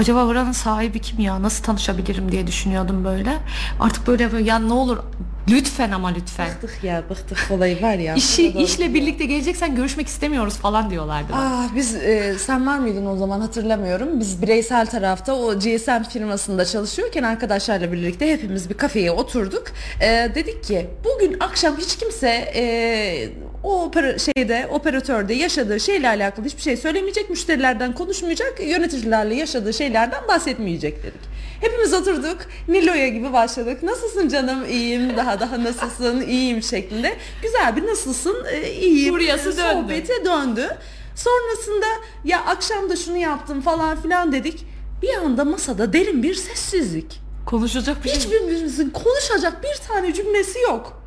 [0.00, 1.42] Acaba buranın sahibi kim ya?
[1.42, 3.38] Nasıl tanışabilirim diye düşünüyordum böyle.
[3.80, 4.98] Artık böyle böyle, ya ne olur
[5.50, 6.48] lütfen ama lütfen.
[6.48, 8.14] Bıktık ya bıktık olayı var ya.
[8.14, 11.32] İşi işle birlikte geleceksen görüşmek istemiyoruz falan diyorlardı.
[11.32, 11.40] bana.
[11.40, 14.20] Ah biz e, sen var mıydın o zaman hatırlamıyorum.
[14.20, 19.64] Biz bireysel tarafta o GSM firmasında çalışıyorken arkadaşlarla birlikte hepimiz bir kafeye oturduk.
[20.00, 22.62] E, dedik ki bugün akşam hiç kimse e,
[23.62, 30.28] o opera, şeyde operatörde yaşadığı şeyle alakalı hiçbir şey söylemeyecek, müşterilerden konuşmayacak, yöneticilerle yaşadığı şeylerden
[30.28, 31.30] bahsetmeyecek dedik.
[31.60, 32.38] Hepimiz oturduk.
[32.68, 33.82] Nilo'ya gibi başladık.
[33.82, 34.64] Nasılsın canım?
[34.70, 35.16] İyiyim.
[35.16, 36.20] Daha daha nasılsın?
[36.20, 37.16] İyiyim şeklinde.
[37.42, 38.36] Güzel bir nasılsın?
[38.52, 39.14] E, iyiyim.
[39.14, 39.82] Furyası döndü.
[39.82, 40.68] Sohbete döndü.
[41.16, 41.86] Sonrasında
[42.24, 44.66] ya akşam da şunu yaptım falan filan dedik.
[45.02, 47.20] Bir anda masada derin bir sessizlik.
[47.46, 48.18] Konuşacak bir şey.
[48.18, 50.99] Hiçbirimizin konuşacak bir tane cümlesi yok.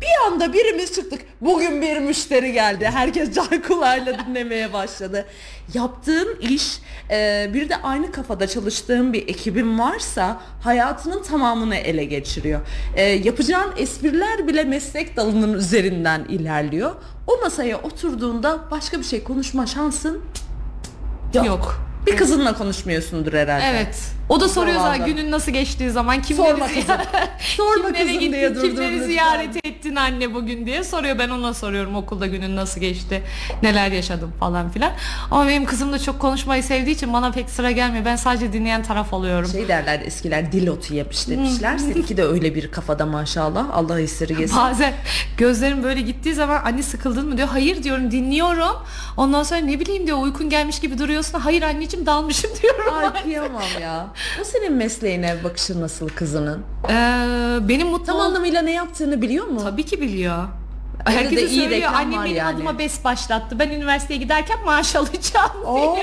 [0.00, 1.20] Bir anda birimiz çıktık.
[1.40, 2.90] Bugün bir müşteri geldi.
[2.92, 5.26] Herkes can kulağıyla dinlemeye başladı.
[5.74, 6.78] Yaptığın iş
[7.10, 12.60] e, bir de aynı kafada çalıştığın bir ekibin varsa hayatının tamamını ele geçiriyor.
[12.94, 16.94] E, yapacağın espriler bile meslek dalının üzerinden ilerliyor.
[17.26, 20.22] O masaya oturduğunda başka bir şey konuşma şansın
[21.34, 21.46] yok.
[21.46, 21.80] Yok.
[22.06, 23.64] Bir kızınla konuşmuyorsundur herhalde.
[23.66, 24.15] Evet.
[24.28, 26.82] O da soruyor zaten günün nasıl geçtiği zaman kimleri, Sorma kızım.
[27.56, 29.06] Sorma kimlere kızım gittin, diye durdurdum kimleri lütfen.
[29.06, 31.18] ziyaret ettin anne bugün diye soruyor.
[31.18, 33.22] Ben ona soruyorum okulda günün nasıl geçti,
[33.62, 34.92] neler yaşadım falan filan.
[35.30, 38.04] Ama benim kızım da çok konuşmayı sevdiği için bana pek sıra gelmiyor.
[38.04, 39.48] Ben sadece dinleyen taraf oluyorum.
[39.50, 41.78] Şey derler eskiler dil otu yemiş demişler.
[41.78, 43.66] Seninki de öyle bir kafada maşallah.
[43.72, 44.56] Allah esirgesin.
[44.56, 44.94] Bazen
[45.36, 47.48] gözlerim böyle gittiği zaman anne sıkıldın mı diyor.
[47.48, 48.76] Hayır diyorum dinliyorum.
[49.16, 51.38] Ondan sonra ne bileyim diyor uykun gelmiş gibi duruyorsun.
[51.40, 52.94] Hayır anneciğim dalmışım diyorum.
[52.94, 54.06] Ay kıyamam ya.
[54.40, 56.62] O senin mesleğine bakışı nasıl kızının?
[56.90, 56.92] Ee,
[57.68, 59.60] benim mutlu Tam ol- anlamıyla ne yaptığını biliyor mu?
[59.62, 60.44] Tabii ki biliyor.
[61.06, 61.70] De Herkese iyi söylüyor.
[61.80, 62.54] reklam Annem var benim yani.
[62.56, 63.58] adıma BES başlattı.
[63.58, 65.96] Ben üniversiteye giderken maaş alacağım Oo,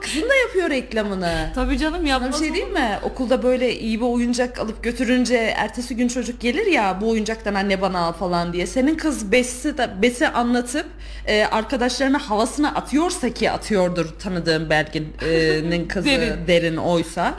[0.00, 1.50] kızın da yapıyor reklamını.
[1.54, 2.98] Tabii canım Sana bir yapmaz şey değil mi?
[3.02, 7.80] Okulda böyle iyi bir oyuncak alıp götürünce ertesi gün çocuk gelir ya bu oyuncaktan anne
[7.82, 8.66] bana al falan diye.
[8.66, 10.86] Senin kız besi de besi anlatıp
[11.26, 16.46] e, arkadaşlarına havasına atıyorsa ki atıyordur tanıdığım Belgin'in kızı Derin.
[16.46, 16.76] derin.
[16.76, 17.34] oysa.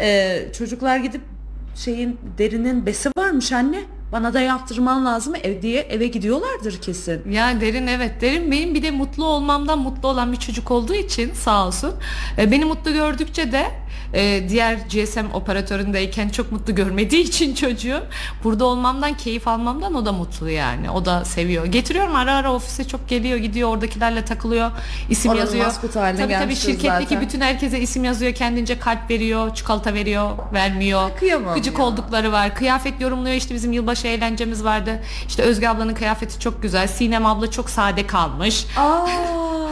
[0.00, 1.20] E, çocuklar gidip
[1.76, 3.78] şeyin derinin besi varmış anne.
[4.14, 7.32] Bana da yaptırman lazım ev diye eve gidiyorlardır kesin.
[7.32, 11.32] Ya derin evet derin benim bir de mutlu olmamdan mutlu olan bir çocuk olduğu için
[11.32, 11.94] sağ olsun.
[12.38, 13.66] E, beni mutlu gördükçe de
[14.14, 18.02] e, diğer GSM operatöründeyken çok mutlu görmediği için çocuğu
[18.44, 20.90] burada olmamdan keyif almamdan o da mutlu yani.
[20.90, 21.66] O da seviyor.
[21.66, 24.70] Getiriyorum ara ara ofise çok geliyor gidiyor oradakilerle takılıyor.
[25.10, 25.66] isim Oranın yazıyor.
[25.66, 27.20] maskot haline tabii tabii şirketteki zaten.
[27.20, 28.34] bütün herkese isim yazıyor.
[28.34, 31.10] Kendince kalp veriyor, çikolata veriyor, vermiyor.
[31.18, 31.84] kıyamam Gıcık ya.
[31.84, 32.54] oldukları var.
[32.54, 35.00] Kıyafet yorumluyor işte bizim yılbaşı eğlencemiz vardı.
[35.28, 36.86] İşte Özge ablanın kıyafeti çok güzel.
[36.88, 38.66] Sinem abla çok sade kalmış.
[38.76, 39.06] Aa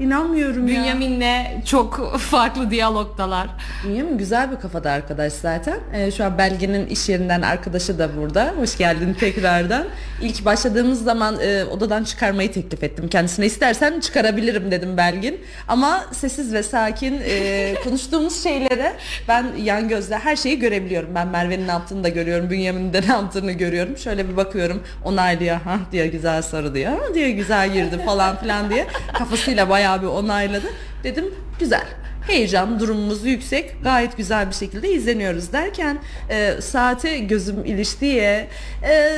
[0.00, 0.74] inanmıyorum ya.
[0.74, 3.48] Bünyamin'le çok farklı diyalogdalar.
[3.84, 5.78] Bünyamin güzel bir kafada arkadaş zaten.
[5.94, 8.54] Ee, şu an Belge'nin iş yerinden arkadaşı da burada.
[8.56, 9.84] Hoş geldin tekrardan.
[10.22, 13.46] İlk başladığımız zaman e, odadan çıkarmayı teklif ettim kendisine.
[13.46, 15.40] İstersen çıkarabilirim dedim Belgin.
[15.68, 18.92] Ama sessiz ve sakin e, konuştuğumuz şeylere
[19.28, 21.14] ben yan gözle her şeyi görebiliyorum.
[21.14, 22.50] Ben Merve'nin ne yaptığını da görüyorum.
[22.50, 23.96] Bünyamin'in de ne yaptığını görüyorum.
[23.96, 24.82] Şöyle bir bakıyorum.
[25.04, 25.56] Onaylıyor.
[25.56, 26.92] Ha diyor güzel soru diyor.
[26.92, 28.86] Ha diyor güzel girdi falan filan diye.
[29.18, 30.66] Kafasıyla bayağı bir onayladı.
[31.04, 31.86] Dedim güzel
[32.26, 35.98] heyecan durumumuz yüksek gayet güzel bir şekilde izleniyoruz derken
[36.30, 38.48] e, saate gözüm iliştiye
[38.88, 39.10] e,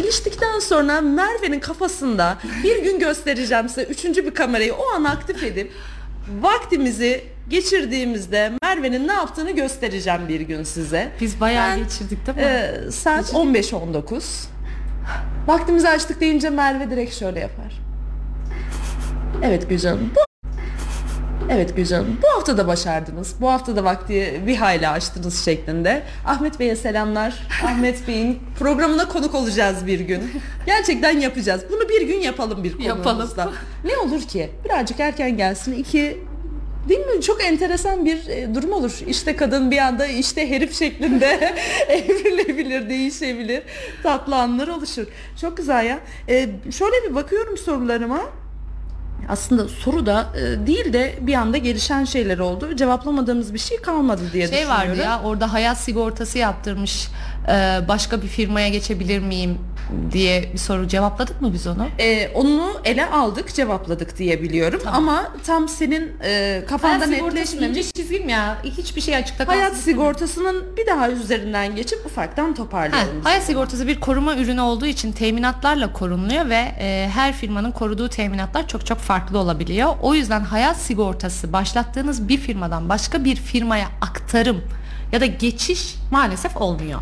[0.00, 5.72] iliştikten sonra Merve'nin kafasında bir gün göstereceğim size üçüncü bir kamerayı o an aktif edip
[6.40, 11.08] vaktimizi geçirdiğimizde Merve'nin ne yaptığını göstereceğim bir gün size.
[11.20, 12.44] Biz bayağı Ben, geçirdik değil mi?
[12.44, 14.22] e, saat 15.19
[15.46, 17.83] vaktimizi açtık deyince Merve direkt şöyle yapar.
[19.42, 20.10] Evet Gülcanım.
[20.16, 20.20] Bu
[21.50, 22.18] Evet Gülcanım.
[22.22, 23.34] Bu hafta da başardınız.
[23.40, 26.02] Bu hafta da vakti bir hayli açtınız şeklinde.
[26.26, 27.46] Ahmet Bey'e selamlar.
[27.64, 30.22] Ahmet Bey'in programına konuk olacağız bir gün.
[30.66, 31.64] Gerçekten yapacağız.
[31.70, 33.40] Bunu bir gün yapalım bir konuğumuzda.
[33.40, 33.54] Yapalım.
[33.84, 34.50] Ne olur ki?
[34.64, 35.72] Birazcık erken gelsin.
[35.72, 36.18] İki
[36.88, 37.22] Değil mi?
[37.22, 38.98] Çok enteresan bir e, durum olur.
[39.06, 41.54] İşte kadın bir anda işte herif şeklinde
[41.88, 43.62] evrilebilir, değişebilir.
[44.02, 45.06] Tatlı anlar oluşur.
[45.40, 45.98] Çok güzel ya.
[46.28, 48.20] E, şöyle bir bakıyorum sorularıma.
[49.28, 52.76] Aslında soru da e, değil de bir anda gelişen şeyler oldu.
[52.76, 54.90] Cevaplamadığımız bir şey kalmadı diye şey düşünüyorum.
[54.90, 57.08] vardı ya orada hayat sigortası yaptırmış.
[57.48, 59.58] Ee, başka bir firmaya geçebilir miyim
[60.12, 61.86] diye bir soru cevapladık mı biz onu?
[61.98, 64.80] E, onu ele aldık, cevapladık diye biliyorum.
[64.86, 67.92] Ama tam senin e, kafanda netleşmemiş.
[67.92, 68.56] çizgim ya.
[68.64, 69.60] Hiçbir şey açıkta kalsın.
[69.60, 73.20] Hayat sigortasının bir daha üzerinden geçip ufaktan Ha, toparlayalım.
[73.24, 78.68] hayat sigortası bir koruma ürünü olduğu için teminatlarla korunuluyor ve e, her firmanın koruduğu teminatlar
[78.68, 79.94] çok çok farklı olabiliyor.
[80.02, 84.60] O yüzden hayat sigortası başlattığınız bir firmadan başka bir firmaya aktarım
[85.12, 87.00] ya da geçiş maalesef olmuyor.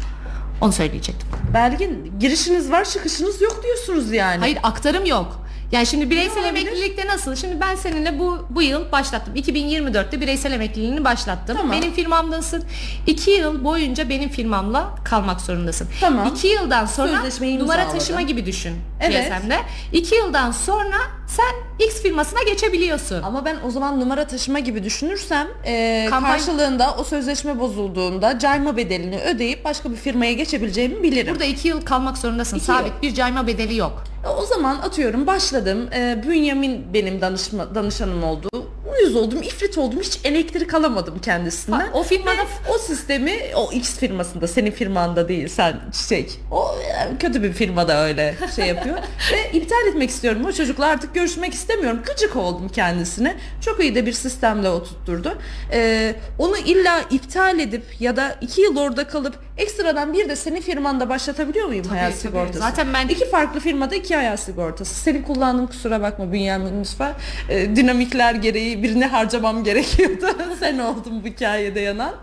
[0.63, 1.29] Onu söyleyecektim.
[1.55, 4.41] Belgin girişiniz var çıkışınız yok diyorsunuz yani.
[4.41, 5.42] Hayır aktarım yok.
[5.73, 7.37] Yani şimdi bireysel emeklilikte nasıl?
[7.37, 9.35] Şimdi ben seninle bu bu yıl başlattım.
[9.37, 11.57] 2024'te bireysel emekliliğini başlattım.
[11.61, 11.73] Tamam.
[11.77, 12.65] Benim firmamdasın.
[13.07, 15.89] 2 yıl boyunca benim firmamla kalmak zorundasın.
[16.01, 16.33] Tamam.
[16.37, 17.99] 2 yıldan sonra Sözleşmeyi numara imzaladın.
[17.99, 19.33] taşıma gibi düşün Evet.
[19.43, 19.57] GSM'de.
[19.93, 20.97] 2 yıldan sonra
[21.29, 23.23] sen X firmasına geçebiliyorsun.
[23.23, 28.77] Ama ben o zaman numara taşıma gibi düşünürsem e, Kampanya- karşılığında o sözleşme bozulduğunda cayma
[28.77, 31.35] bedelini ödeyip başka bir firmaya geçebileceğimi bilirim.
[31.35, 32.57] Burada 2 yıl kalmak zorundasın.
[32.57, 33.03] İki Sabit yıl.
[33.03, 34.05] bir cayma bedeli yok.
[34.39, 35.89] O zaman atıyorum başladım.
[35.95, 38.49] E, Bünyamin benim danışma, danışanım oldu.
[38.93, 40.01] Uyuz oldum, ifrit oldum.
[40.01, 41.79] Hiç elektrik alamadım kendisinden.
[41.81, 46.29] Ha, o firmada- Ve o sistemi o X firmasında, senin firmanda değil, sen şey.
[46.51, 48.97] O e, kötü bir firmada öyle şey yapıyor.
[49.33, 50.45] Ve iptal etmek istiyorum.
[50.49, 51.99] O çocukla artık görüşmek istemiyorum.
[52.07, 53.37] Gıcık oldum kendisine.
[53.65, 55.39] Çok iyi de bir sistemle oturtturdu.
[55.73, 60.61] E, onu illa iptal edip ya da iki yıl orada kalıp ekstradan bir de senin
[60.61, 62.21] firmanda başlatabiliyor muyum hayat tabii.
[62.21, 62.59] sigortası?
[62.59, 64.95] Zaten ben- iki farklı firmada iki hayat sigortası.
[64.95, 67.13] Seni kullandım kusura bakma Bünyamin lütfen.
[67.49, 70.27] Ee, dinamikler gereği birini harcamam gerekiyordu.
[70.61, 72.15] Sen oldun bu hikayede yanan.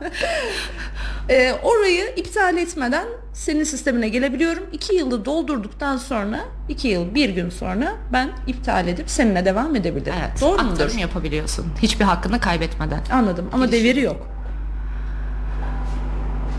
[1.29, 4.63] Ee, orayı iptal etmeden senin sistemine gelebiliyorum.
[4.73, 6.39] İki yılı doldurduktan sonra,
[6.69, 10.13] iki yıl bir gün sonra ben iptal edip seninle devam edebilirim.
[10.19, 10.41] Evet.
[10.41, 10.97] Doğru mudur?
[10.99, 11.65] yapabiliyorsun.
[11.81, 13.01] Hiçbir hakkını kaybetmeden.
[13.11, 13.85] Anladım ama Girişim.
[13.85, 14.38] deviri yok.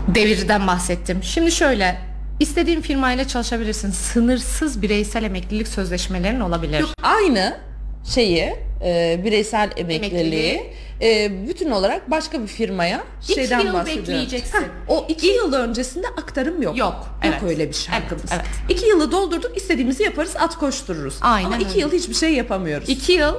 [0.07, 1.23] Devirden bahsettim.
[1.23, 1.97] Şimdi şöyle
[2.39, 3.91] istediğin firmayla çalışabilirsin.
[3.91, 6.79] Sınırsız bireysel emeklilik sözleşmelerin olabilir.
[6.79, 7.57] Yok, aynı
[8.05, 8.55] şeyi
[8.85, 14.03] e, bireysel emekliliği e, bütün olarak başka bir firmaya İki şeyden yıl bahsediyorum.
[14.07, 14.57] bekleyeceksin.
[14.57, 16.77] Heh, o iki yıl öncesinde aktarım yok.
[16.77, 17.41] Yok, evet.
[17.41, 18.45] Yok öyle bir şey Evet, evet.
[18.69, 21.15] İki yılı doldurduk istediğimizi yaparız at koştururuz.
[21.21, 21.79] Aynen Ama iki öyle.
[21.79, 22.89] yıl hiçbir şey yapamıyoruz.
[22.89, 23.35] İki yıl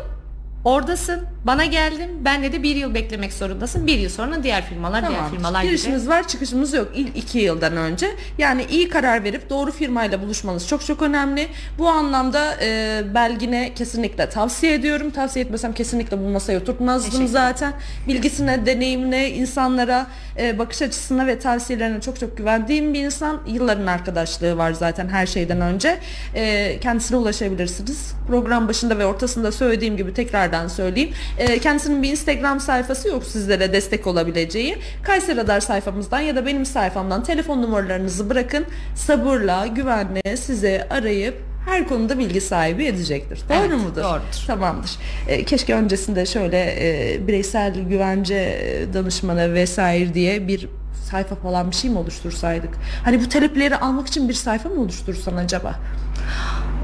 [0.64, 1.22] oradasın.
[1.47, 2.10] Bana geldin.
[2.24, 3.86] Ben de bir yıl beklemek zorundasın.
[3.86, 5.30] Bir yıl sonra diğer firmalar diğer Tamam.
[5.30, 5.70] firmalar gibi.
[5.70, 8.06] Girişimiz var çıkışımız yok ilk iki yıldan önce.
[8.39, 11.48] Yani iyi karar verip doğru firmayla buluşmanız çok çok önemli.
[11.78, 15.10] Bu anlamda e, Belgin'e kesinlikle tavsiye ediyorum.
[15.10, 17.72] Tavsiye etmesem kesinlikle bu masaya oturtmazdım zaten.
[18.09, 20.06] Bilgisine, deneyimine, insanlara
[20.39, 23.40] e, bakış açısına ve tavsiyelerine çok çok güvendiğim bir insan.
[23.47, 25.98] Yılların arkadaşlığı var zaten her şeyden önce.
[26.34, 28.14] E, kendisine ulaşabilirsiniz.
[28.28, 30.14] Program başında ve ortasında söylediğim gibi
[30.53, 31.11] tekrardan söyleyeyim.
[31.39, 34.77] E, kendisinin bir Instagram sayfası yok sizlere destek olabileceği.
[35.03, 38.65] Kayseri Radar sayfamızdan ya da benim sayfamdan telefon numaralarınızı bırakın.
[38.95, 41.35] Sabırla, güvenle size arayıp
[41.69, 43.41] her konuda bilgi sahibi edecektir.
[43.49, 44.03] Doğru Evet, mudur?
[44.03, 44.45] doğrudur.
[44.47, 44.91] Tamamdır.
[45.29, 50.69] E, keşke öncesinde şöyle e, bireysel güvence e, danışmanı vesaire diye bir
[51.11, 52.70] sayfa falan bir şey mi oluştursaydık?
[53.05, 55.74] Hani bu talepleri almak için bir sayfa mı oluştursan acaba?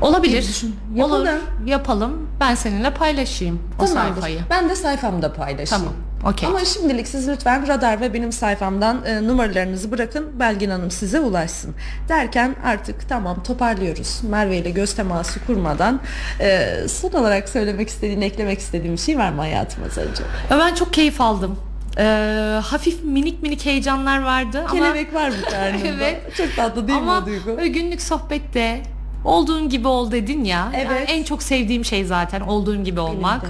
[0.03, 0.43] Olabilir.
[0.49, 0.77] Düşün.
[1.03, 1.27] Olur.
[1.67, 2.29] Yapalım.
[2.41, 4.13] Ben seninle paylaşayım o Tamamdır.
[4.13, 4.41] sayfayı.
[4.51, 5.85] Ben de sayfamda paylaşayım.
[5.85, 6.33] Tamam.
[6.33, 6.49] Okey.
[6.49, 10.27] Ama şimdilik siz lütfen Radar ve benim sayfamdan e, numaralarınızı bırakın.
[10.41, 11.75] Belgin Hanım size ulaşsın.
[12.09, 14.21] Derken artık tamam toparlıyoruz.
[14.31, 16.01] Merve ile göz teması kurmadan
[16.41, 20.23] e, son olarak söylemek istediğin, eklemek istediğim bir şey var mı hayatıma sence?
[20.51, 21.59] Ya Ben çok keyif aldım.
[22.01, 25.87] Ee, hafif minik minik heyecanlar vardı ama Kelebek var mı karnında?
[25.89, 26.37] Evet.
[26.37, 27.47] Çok tatlı değil mi ama o duygu?
[27.47, 28.83] böyle günlük sohbette
[29.25, 30.73] olduğun gibi ol dedin ya.
[30.75, 30.87] Evet.
[30.91, 33.43] Yani en çok sevdiğim şey zaten olduğun gibi olmak.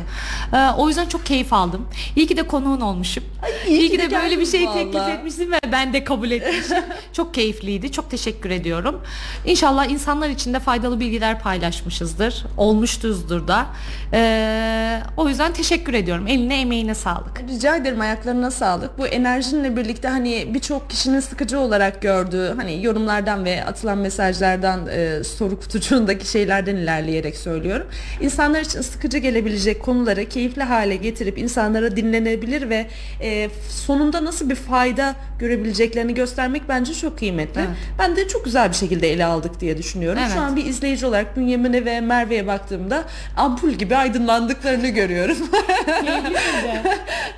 [0.52, 1.86] Ee, o yüzden çok keyif aldım.
[2.16, 3.24] İyi ki de konuğun olmuşum.
[3.68, 4.78] iyi iyi, ki de de böyle bir şey vallahi.
[4.78, 6.84] teklif etmişsin ve ben de kabul etmişim.
[7.12, 7.92] çok keyifliydi.
[7.92, 9.00] Çok teşekkür ediyorum.
[9.44, 12.44] İnşallah insanlar için de faydalı bilgiler paylaşmışızdır.
[12.56, 13.66] Olmuşuzdur da.
[14.12, 16.26] Ee, o yüzden teşekkür ediyorum.
[16.26, 17.42] Eline emeğine sağlık.
[17.48, 18.98] Rica ederim ayaklarına sağlık.
[18.98, 25.24] Bu enerjinle birlikte hani birçok kişinin sıkıcı olarak gördüğü hani yorumlardan ve atılan mesajlardan e,
[25.24, 27.86] soru kutucuğundaki şeylerden ilerleyerek söylüyorum.
[28.20, 32.86] İnsanlar için sıkıcı gelebilecek konuları keyifli hale getirip insanlara dinlenebilir ve
[33.22, 37.60] e, sonunda nasıl bir fayda görebileceklerini göstermek bence çok kıymetli.
[37.60, 37.70] Evet.
[37.98, 40.18] Ben de çok güzel bir şekilde ele aldık diye düşünüyorum.
[40.22, 40.32] Evet.
[40.34, 43.04] Şu an bir izleyici olarak Bünyamin'e ve Merve'ye baktığımda
[43.36, 45.36] ampul gibi aydınlandıklarını görüyorum.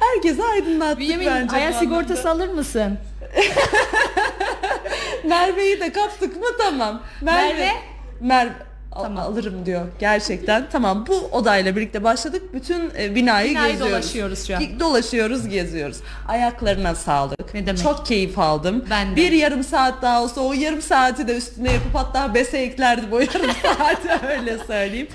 [0.00, 1.56] Herkese aydınlattık Bünyamin bence.
[1.56, 2.98] aya bu sigortası alır mısın?
[5.24, 7.02] Merve'yi de kaptık mı tamam.
[7.20, 7.52] Merve?
[7.52, 7.72] Merve
[8.92, 9.24] Al- Tamam.
[9.24, 10.66] alırım diyor gerçekten.
[10.72, 12.42] Tamam bu odayla birlikte başladık.
[12.54, 13.92] Bütün e, binayı, Binayı geziyoruz.
[13.94, 14.62] dolaşıyoruz şu an.
[14.80, 15.96] Dolaşıyoruz, geziyoruz.
[16.28, 17.54] Ayaklarına sağlık.
[17.54, 17.82] Ne demek?
[17.82, 18.84] Çok keyif aldım.
[18.90, 19.16] Ben de.
[19.16, 23.18] Bir yarım saat daha olsa o yarım saati de üstüne yapıp hatta bese eklerdim o
[23.18, 25.08] yarım saati öyle söyleyeyim.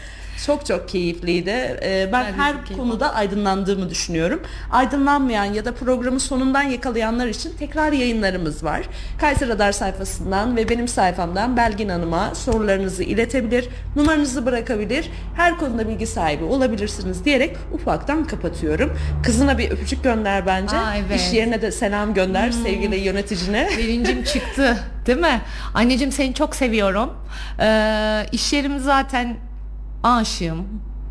[0.45, 1.49] Çok çok keyifliydi.
[1.84, 4.41] Ee, ben, Ben her konuda aydınlandığımı düşünüyorum.
[4.72, 8.82] Aydınlanmayan ya da programı sonundan yakalayanlar için tekrar yayınlarımız var.
[9.20, 16.07] Kayseri Radar sayfasından ve benim sayfamdan Belgin Hanım'a sorularınızı iletebilir, numaranızı bırakabilir, her konuda bilgi
[16.07, 18.98] sahibi olabilirsiniz diyerek ufaktan kapatıyorum.
[19.24, 20.78] Kızına bir öpücük gönder bence.
[20.78, 21.22] Aa, evet.
[21.22, 23.70] İş yerine de selam gönder sevgili yöneticine.
[23.78, 25.41] Birincim çıktı değil mi?
[25.74, 27.14] Anneciğim seni çok seviyorum.
[27.60, 29.38] Ee, iş yerim zaten
[30.06, 30.64] 啊，行。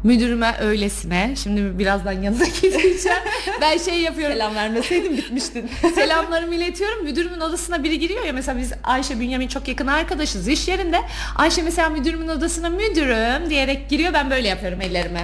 [0.04, 1.34] Müdürüme öylesine.
[1.42, 3.18] Şimdi birazdan yanına gideceğim.
[3.60, 4.34] ben şey yapıyorum.
[4.34, 5.70] Selam vermeseydin bitmiştin.
[5.94, 7.04] Selamlarımı iletiyorum.
[7.04, 11.00] Müdürümün odasına biri giriyor ya mesela biz Ayşe Bünyamin çok yakın arkadaşız iş yerinde.
[11.36, 14.12] Ayşe mesela müdürümün odasına müdürüm diyerek giriyor.
[14.12, 15.20] Ben böyle yapıyorum ellerime.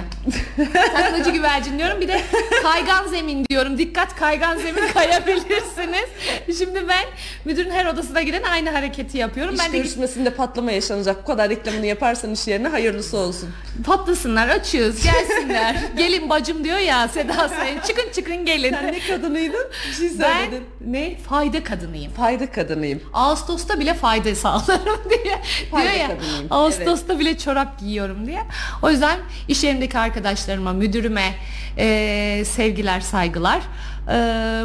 [0.95, 2.01] Taklacı güvercin diyorum.
[2.01, 2.21] Bir de
[2.63, 3.77] kaygan zemin diyorum.
[3.77, 6.09] Dikkat kaygan zemin kayabilirsiniz.
[6.57, 7.05] Şimdi ben
[7.45, 9.55] müdürün her odasına giren aynı hareketi yapıyorum.
[9.55, 11.21] İş ben de görüşmesinde patlama yaşanacak.
[11.23, 13.49] Bu kadar reklamını yaparsan iş yerine hayırlısı olsun.
[13.85, 15.75] patlasınlar açıyorum açığız gelsinler.
[15.97, 17.79] Gelin bacım diyor ya Seda Sayın.
[17.87, 18.69] Çıkın çıkın gelin.
[18.71, 19.65] Sen ne kadınıydın?
[19.89, 20.63] Bir şey Ben söyledin.
[20.85, 21.17] ne?
[21.17, 22.11] Fayda kadınıyım.
[22.13, 23.01] Fayda kadınıyım.
[23.13, 25.37] Ağustos'ta bile fayda sağlarım diye
[25.71, 26.07] Fayda diyor ya.
[26.07, 28.41] kadınıyım, Ağustos'ta bile çorap giyiyorum diye.
[28.83, 31.33] O yüzden iş yerimdeki arkadaşlarıma, müdürüme
[31.77, 33.61] e, sevgiler, saygılar.
[34.07, 34.13] E,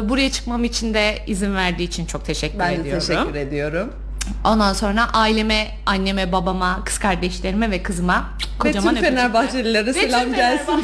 [0.09, 3.07] buraya çıkmam için de izin verdiği için çok teşekkür Ben ediyorum.
[3.07, 3.93] teşekkür ediyorum.
[4.43, 8.25] Ondan sonra aileme, anneme, babama, kız kardeşlerime ve kızıma
[8.59, 9.09] kocaman Ve tüm.
[9.09, 10.83] Fenerbahçelilere selam gelsin.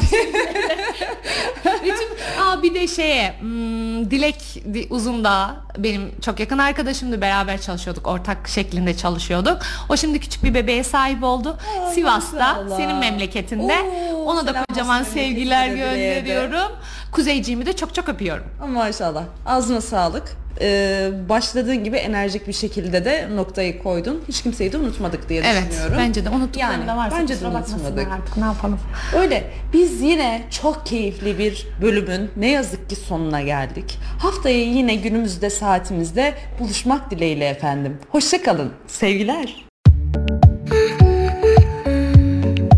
[1.64, 8.06] Tüm- aa, bir de şeye hmm, Dilek Di- Uzundağ benim çok yakın arkadaşımdı beraber çalışıyorduk
[8.06, 9.58] ortak şeklinde çalışıyorduk
[9.88, 11.58] o şimdi küçük bir bebeğe sahip oldu
[11.94, 12.76] Sivas'ta maşallah.
[12.76, 13.74] senin memleketinde
[14.12, 16.72] Oo, ona da kocaman sevgiler gönderiyorum
[17.12, 19.22] Kuzeyciğimi de çok çok öpüyorum Maşallah.
[19.46, 20.36] Ağzına sağlık.
[20.60, 24.22] Ee, başladığın gibi enerjik bir şekilde de noktayı koydun.
[24.28, 25.96] Hiç kimseyi de unutmadık diye Evet düşünüyorum.
[25.98, 28.08] bence de unuttuklarım Yani, da varsa bence de unutmadık.
[28.12, 28.78] artık ne yapalım
[29.18, 29.44] Öyle.
[29.72, 33.98] Biz yine çok keyifli bir bölümün ne yazık ki sonuna geldik.
[34.18, 37.98] Haftaya yine günümüzde saatimizde buluşmak dileğiyle efendim.
[38.10, 38.72] Hoşçakalın.
[38.86, 39.64] Sevgiler.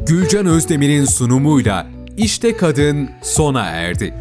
[0.07, 1.86] Gülcan Özdemir'in sunumuyla
[2.16, 4.15] İşte Kadın sona erdi.